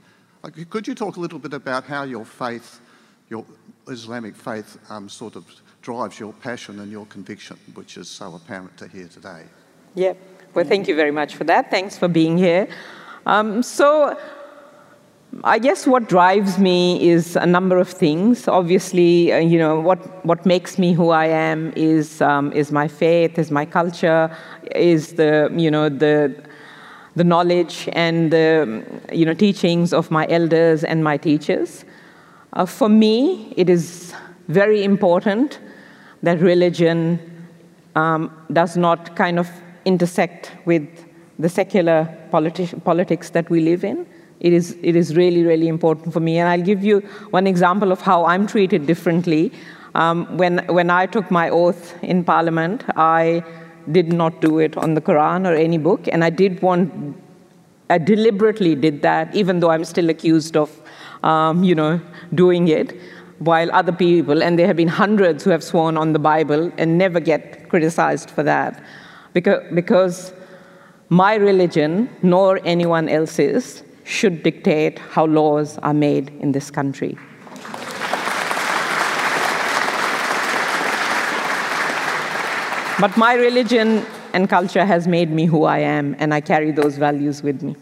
Could 0.69 0.87
you 0.87 0.95
talk 0.95 1.17
a 1.17 1.19
little 1.19 1.39
bit 1.39 1.53
about 1.53 1.83
how 1.83 2.03
your 2.03 2.25
faith, 2.25 2.79
your 3.29 3.45
Islamic 3.87 4.35
faith, 4.35 4.77
um, 4.89 5.09
sort 5.09 5.35
of 5.35 5.45
drives 5.81 6.19
your 6.19 6.33
passion 6.33 6.79
and 6.79 6.91
your 6.91 7.05
conviction, 7.05 7.57
which 7.75 7.97
is 7.97 8.09
so 8.09 8.35
apparent 8.35 8.75
to 8.77 8.87
hear 8.87 9.07
today? 9.07 9.43
Yeah, 9.95 10.13
well, 10.53 10.65
thank 10.65 10.87
you 10.87 10.95
very 10.95 11.11
much 11.11 11.35
for 11.35 11.43
that. 11.43 11.69
Thanks 11.69 11.97
for 11.97 12.07
being 12.07 12.37
here. 12.37 12.67
Um, 13.25 13.61
so, 13.61 14.17
I 15.43 15.59
guess 15.59 15.85
what 15.85 16.09
drives 16.09 16.57
me 16.57 17.07
is 17.07 17.35
a 17.35 17.45
number 17.45 17.77
of 17.77 17.87
things. 17.87 18.47
Obviously, 18.47 19.31
uh, 19.31 19.37
you 19.37 19.59
know, 19.59 19.79
what, 19.79 20.25
what 20.25 20.43
makes 20.43 20.79
me 20.79 20.93
who 20.93 21.11
I 21.11 21.27
am 21.27 21.71
is, 21.75 22.19
um, 22.19 22.51
is 22.51 22.71
my 22.71 22.87
faith, 22.87 23.37
is 23.37 23.51
my 23.51 23.63
culture, 23.63 24.35
is 24.75 25.13
the, 25.13 25.53
you 25.55 25.69
know, 25.69 25.87
the, 25.87 26.35
the 27.15 27.23
knowledge 27.23 27.87
and 27.93 28.31
the, 28.31 28.83
you 29.13 29.23
know, 29.23 29.35
teachings 29.35 29.93
of 29.93 30.09
my 30.09 30.25
elders 30.29 30.83
and 30.83 31.03
my 31.03 31.15
teachers. 31.15 31.85
Uh, 32.53 32.65
for 32.65 32.89
me, 32.89 33.53
it 33.55 33.69
is 33.69 34.15
very 34.47 34.83
important 34.83 35.59
that 36.23 36.39
religion 36.41 37.19
um, 37.95 38.35
does 38.51 38.75
not 38.75 39.15
kind 39.15 39.37
of 39.37 39.47
intersect 39.85 40.51
with 40.65 40.87
the 41.37 41.47
secular 41.47 42.09
politi- 42.31 42.83
politics 42.83 43.29
that 43.29 43.47
we 43.51 43.61
live 43.61 43.83
in. 43.83 44.07
It 44.39 44.53
is, 44.53 44.77
it 44.81 44.95
is 44.95 45.15
really, 45.15 45.43
really 45.43 45.67
important 45.67 46.13
for 46.13 46.19
me. 46.19 46.39
And 46.39 46.47
I'll 46.47 46.61
give 46.61 46.83
you 46.83 46.99
one 47.31 47.45
example 47.45 47.91
of 47.91 48.01
how 48.01 48.25
I'm 48.25 48.47
treated 48.47 48.85
differently. 48.85 49.51
Um, 49.95 50.37
when, 50.37 50.59
when 50.67 50.89
I 50.89 51.07
took 51.07 51.29
my 51.31 51.49
oath 51.49 52.01
in 52.03 52.23
Parliament, 52.23 52.83
I 52.95 53.43
did 53.91 54.13
not 54.13 54.39
do 54.39 54.59
it 54.59 54.77
on 54.77 54.93
the 54.93 55.01
Quran 55.01 55.47
or 55.47 55.55
any 55.55 55.79
book, 55.79 56.07
and 56.11 56.23
I 56.23 56.29
did 56.29 56.61
want, 56.61 57.17
I 57.89 57.97
deliberately 57.97 58.75
did 58.75 59.01
that, 59.01 59.33
even 59.33 59.59
though 59.59 59.71
I'm 59.71 59.83
still 59.83 60.09
accused 60.11 60.55
of, 60.55 60.69
um, 61.23 61.63
you 61.63 61.73
know, 61.73 61.99
doing 62.35 62.67
it, 62.67 62.95
while 63.39 63.71
other 63.71 63.91
people, 63.91 64.43
and 64.43 64.59
there 64.59 64.67
have 64.67 64.75
been 64.77 64.89
hundreds 64.89 65.43
who 65.43 65.49
have 65.49 65.63
sworn 65.63 65.97
on 65.97 66.13
the 66.13 66.19
Bible 66.19 66.71
and 66.77 66.97
never 66.99 67.19
get 67.19 67.67
criticized 67.69 68.29
for 68.29 68.43
that, 68.43 68.83
because, 69.33 69.63
because 69.73 70.33
my 71.09 71.33
religion, 71.33 72.09
nor 72.21 72.59
anyone 72.63 73.09
else's, 73.09 73.81
should 74.09 74.41
dictate 74.41 74.97
how 74.97 75.23
laws 75.23 75.77
are 75.77 75.93
made 75.93 76.29
in 76.39 76.51
this 76.51 76.71
country. 76.71 77.15
But 82.99 83.15
my 83.15 83.35
religion 83.35 84.03
and 84.33 84.49
culture 84.49 84.83
has 84.83 85.07
made 85.07 85.29
me 85.29 85.45
who 85.45 85.63
I 85.63 85.77
am, 85.77 86.15
and 86.17 86.33
I 86.33 86.41
carry 86.41 86.71
those 86.71 86.97
values 86.97 87.43
with 87.43 87.61
me. 87.61 87.75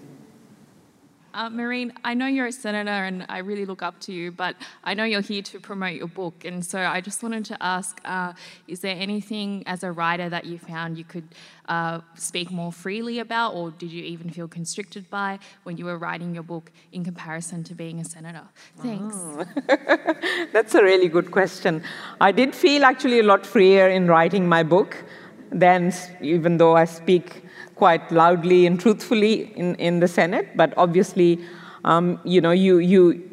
Uh, 1.38 1.52
Mehreen, 1.52 1.92
I 2.04 2.16
know 2.16 2.26
you're 2.26 2.48
a 2.48 2.52
senator 2.52 2.90
and 2.90 3.24
I 3.30 3.38
really 3.40 3.68
look 3.68 3.84
up 3.84 4.00
to 4.02 4.12
you, 4.12 4.32
but 4.32 4.56
I 4.84 4.96
know 4.96 5.04
you're 5.04 5.22
here 5.22 5.44
to 5.44 5.60
promote 5.60 5.94
your 5.94 6.08
book. 6.08 6.46
And 6.46 6.66
so 6.66 6.80
I 6.80 7.00
just 7.00 7.22
wanted 7.22 7.46
to 7.46 7.58
ask 7.62 8.02
uh, 8.06 8.34
is 8.68 8.80
there 8.80 8.96
anything 8.98 9.62
as 9.68 9.84
a 9.84 9.92
writer 9.92 10.30
that 10.30 10.46
you 10.46 10.58
found 10.58 10.98
you 10.98 11.04
could 11.04 11.28
uh, 11.70 12.02
speak 12.16 12.50
more 12.50 12.72
freely 12.72 13.20
about, 13.20 13.54
or 13.54 13.70
did 13.70 13.92
you 13.92 14.04
even 14.04 14.32
feel 14.32 14.48
constricted 14.48 15.08
by 15.12 15.38
when 15.62 15.78
you 15.78 15.86
were 15.86 16.00
writing 16.00 16.34
your 16.34 16.42
book 16.42 16.72
in 16.92 17.04
comparison 17.04 17.64
to 17.66 17.76
being 17.76 18.00
a 18.00 18.04
senator? 18.04 18.48
Thanks. 18.80 19.16
Oh. 19.16 19.46
That's 20.54 20.74
a 20.74 20.82
really 20.82 21.08
good 21.08 21.30
question. 21.30 21.84
I 22.20 22.32
did 22.32 22.56
feel 22.56 22.84
actually 22.84 23.20
a 23.20 23.24
lot 23.24 23.46
freer 23.46 23.90
in 23.90 24.08
writing 24.08 24.50
my 24.50 24.64
book 24.64 25.06
than 25.52 25.94
even 26.20 26.58
though 26.58 26.76
I 26.76 26.86
speak 26.86 27.44
quite 27.78 28.12
loudly 28.12 28.66
and 28.66 28.80
truthfully 28.80 29.54
in, 29.56 29.76
in 29.76 30.00
the 30.00 30.08
Senate, 30.08 30.56
but 30.56 30.74
obviously, 30.78 31.40
um, 31.86 32.20
you 32.24 32.42
know, 32.42 32.52
you, 32.52 32.80
you, 32.80 33.24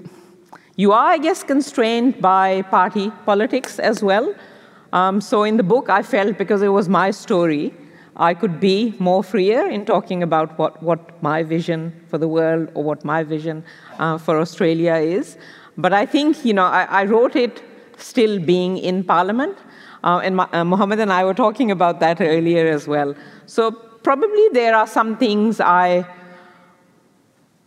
you 0.76 0.92
are, 0.92 1.06
I 1.06 1.18
guess, 1.18 1.42
constrained 1.42 2.20
by 2.20 2.62
party 2.62 3.10
politics 3.24 3.78
as 3.78 4.02
well. 4.02 4.34
Um, 4.92 5.20
so 5.20 5.42
in 5.42 5.56
the 5.56 5.62
book, 5.62 5.88
I 5.88 6.02
felt 6.02 6.38
because 6.38 6.62
it 6.62 6.68
was 6.68 6.88
my 6.88 7.10
story, 7.10 7.74
I 8.16 8.34
could 8.34 8.60
be 8.60 8.94
more 8.98 9.24
freer 9.24 9.66
in 9.66 9.84
talking 9.84 10.22
about 10.22 10.56
what, 10.58 10.80
what 10.82 11.20
my 11.22 11.42
vision 11.42 11.92
for 12.08 12.18
the 12.18 12.28
world 12.28 12.70
or 12.74 12.84
what 12.84 13.04
my 13.04 13.24
vision 13.24 13.64
uh, 13.98 14.18
for 14.18 14.38
Australia 14.38 14.94
is. 14.94 15.36
But 15.76 15.92
I 15.92 16.06
think, 16.06 16.44
you 16.44 16.54
know, 16.54 16.64
I, 16.64 16.84
I 16.84 17.04
wrote 17.04 17.34
it 17.34 17.62
still 17.96 18.38
being 18.38 18.78
in 18.78 19.02
Parliament. 19.02 19.58
Uh, 20.04 20.20
and 20.22 20.38
uh, 20.40 20.64
Mohammed 20.64 21.00
and 21.00 21.12
I 21.12 21.24
were 21.24 21.34
talking 21.34 21.70
about 21.70 21.98
that 22.00 22.20
earlier 22.20 22.66
as 22.68 22.86
well. 22.86 23.16
So 23.46 23.76
probably 24.04 24.48
there 24.52 24.76
are 24.76 24.86
some 24.86 25.16
things 25.16 25.60
I 25.60 26.06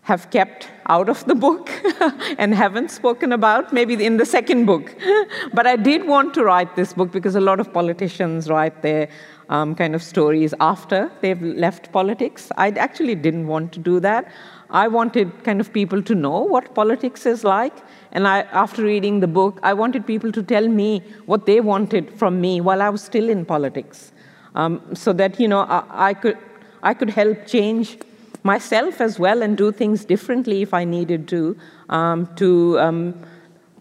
have 0.04 0.30
kept 0.32 0.70
out 0.86 1.10
of 1.10 1.26
the 1.26 1.36
book 1.36 1.70
and 2.38 2.56
haven't 2.56 2.92
spoken 2.92 3.34
about, 3.34 3.74
maybe 3.74 3.94
in 4.06 4.16
the 4.16 4.26
second 4.26 4.66
book. 4.66 4.96
but 5.54 5.68
I 5.68 5.76
did 5.76 6.08
want 6.08 6.34
to 6.36 6.46
write 6.46 6.78
this 6.78 6.94
book 6.94 7.12
because 7.12 7.36
a 7.36 7.42
lot 7.42 7.60
of 7.60 7.74
politicians 7.74 8.50
write 8.50 8.82
their 8.82 9.10
um, 9.50 9.76
kind 9.76 9.96
of 9.96 10.02
stories 10.02 10.54
after 10.62 11.12
they've 11.22 11.42
left 11.42 11.92
politics. 11.92 12.50
I 12.56 12.70
actually 12.70 13.16
didn't 13.16 13.48
want 13.48 13.74
to 13.74 13.80
do 13.80 14.00
that. 14.00 14.32
I 14.70 14.88
wanted 14.88 15.44
kind 15.44 15.60
of 15.60 15.74
people 15.74 16.02
to 16.04 16.16
know 16.16 16.40
what 16.40 16.74
politics 16.74 17.26
is 17.26 17.44
like. 17.44 17.76
And 18.14 18.28
I, 18.28 18.42
after 18.66 18.84
reading 18.84 19.20
the 19.20 19.28
book, 19.28 19.60
I 19.64 19.74
wanted 19.74 20.08
people 20.08 20.32
to 20.32 20.44
tell 20.44 20.68
me 20.68 21.02
what 21.26 21.46
they 21.46 21.60
wanted 21.60 22.18
from 22.18 22.40
me 22.40 22.62
while 22.62 22.82
I 22.82 22.90
was 22.90 23.02
still 23.02 23.30
in 23.30 23.46
politics, 23.46 24.14
um, 24.58 24.82
so 24.94 25.14
that 25.14 25.40
you 25.40 25.48
know 25.48 25.62
I, 25.62 26.10
I, 26.10 26.14
could 26.14 26.38
I 26.82 26.94
could 26.94 27.12
help 27.12 27.46
change 27.46 27.98
myself 28.44 29.00
as 29.02 29.20
well 29.20 29.42
and 29.44 29.58
do 29.58 29.72
things 29.72 30.04
differently 30.04 30.62
if 30.62 30.74
I 30.74 30.84
needed 30.84 31.28
to 31.30 31.56
um, 31.90 32.28
to 32.36 32.80
um, 32.80 33.00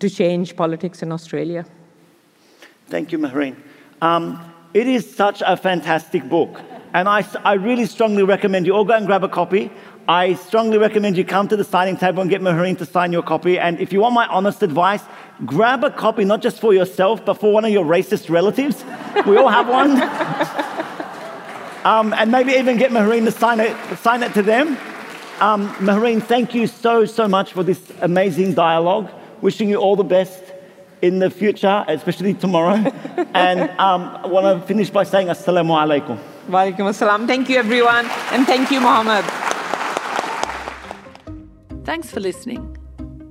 to 0.00 0.10
change 0.10 0.54
politics 0.54 1.02
in 1.02 1.12
Australia. 1.12 1.64
Thank 2.88 3.10
you, 3.10 3.18
Mehreen. 3.18 3.56
Um, 4.02 4.52
it 4.74 4.86
is 4.86 5.02
such 5.24 5.42
a 5.46 5.56
fantastic 5.56 6.28
book, 6.28 6.60
and 6.92 7.08
I, 7.08 7.24
I 7.42 7.54
really 7.54 7.86
strongly 7.86 8.22
recommend 8.22 8.66
you 8.66 8.74
all 8.74 8.84
go 8.84 8.94
and 8.94 9.06
grab 9.06 9.24
a 9.24 9.28
copy. 9.28 9.70
I 10.08 10.34
strongly 10.34 10.78
recommend 10.78 11.16
you 11.16 11.24
come 11.24 11.48
to 11.48 11.56
the 11.56 11.64
signing 11.64 11.96
table 11.96 12.20
and 12.20 12.30
get 12.30 12.40
Mehreen 12.40 12.78
to 12.78 12.86
sign 12.86 13.12
your 13.12 13.22
copy. 13.22 13.58
And 13.58 13.80
if 13.80 13.92
you 13.92 14.00
want 14.00 14.14
my 14.14 14.26
honest 14.28 14.62
advice, 14.62 15.02
grab 15.44 15.82
a 15.82 15.90
copy 15.90 16.24
not 16.24 16.42
just 16.42 16.60
for 16.60 16.72
yourself, 16.72 17.24
but 17.24 17.34
for 17.34 17.52
one 17.52 17.64
of 17.64 17.72
your 17.72 17.84
racist 17.84 18.30
relatives. 18.30 18.84
We 19.26 19.36
all 19.36 19.48
have 19.48 19.68
one. 19.68 20.00
um, 21.84 22.12
and 22.12 22.30
maybe 22.30 22.52
even 22.52 22.76
get 22.76 22.92
Mehreen 22.92 23.24
to 23.24 23.32
sign 23.32 23.58
it, 23.58 23.76
sign 23.98 24.22
it 24.22 24.32
to 24.34 24.42
them. 24.42 24.78
Um, 25.40 25.68
thank 26.20 26.54
you 26.54 26.68
so, 26.68 27.04
so 27.04 27.26
much 27.26 27.52
for 27.52 27.64
this 27.64 27.80
amazing 28.00 28.54
dialogue. 28.54 29.10
Wishing 29.40 29.68
you 29.68 29.76
all 29.76 29.96
the 29.96 30.04
best 30.04 30.40
in 31.02 31.18
the 31.18 31.30
future, 31.30 31.84
especially 31.88 32.34
tomorrow. 32.34 32.76
and 33.34 33.60
um, 33.80 34.02
I 34.22 34.26
want 34.28 34.60
to 34.60 34.66
finish 34.68 34.88
by 34.88 35.02
saying 35.02 35.26
Assalamu 35.26 35.74
alaikum. 35.76 36.16
Walaikum 36.48 36.86
assalam. 36.88 37.26
Thank 37.26 37.48
you, 37.48 37.58
everyone. 37.58 38.06
And 38.30 38.46
thank 38.46 38.70
you, 38.70 38.80
Mohammed. 38.80 39.55
Thanks 41.86 42.10
for 42.10 42.18
listening. 42.18 42.76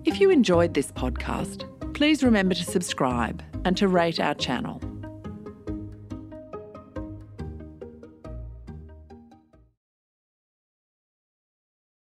If 0.05 0.21
you 0.21 0.29
enjoyed 0.29 0.75
this 0.75 0.89
podcast, 0.89 1.65
please 1.93 2.23
remember 2.23 2.55
to 2.55 2.63
subscribe 2.63 3.43
and 3.65 3.75
to 3.75 3.89
rate 3.89 4.17
our 4.17 4.33
channel. 4.33 4.79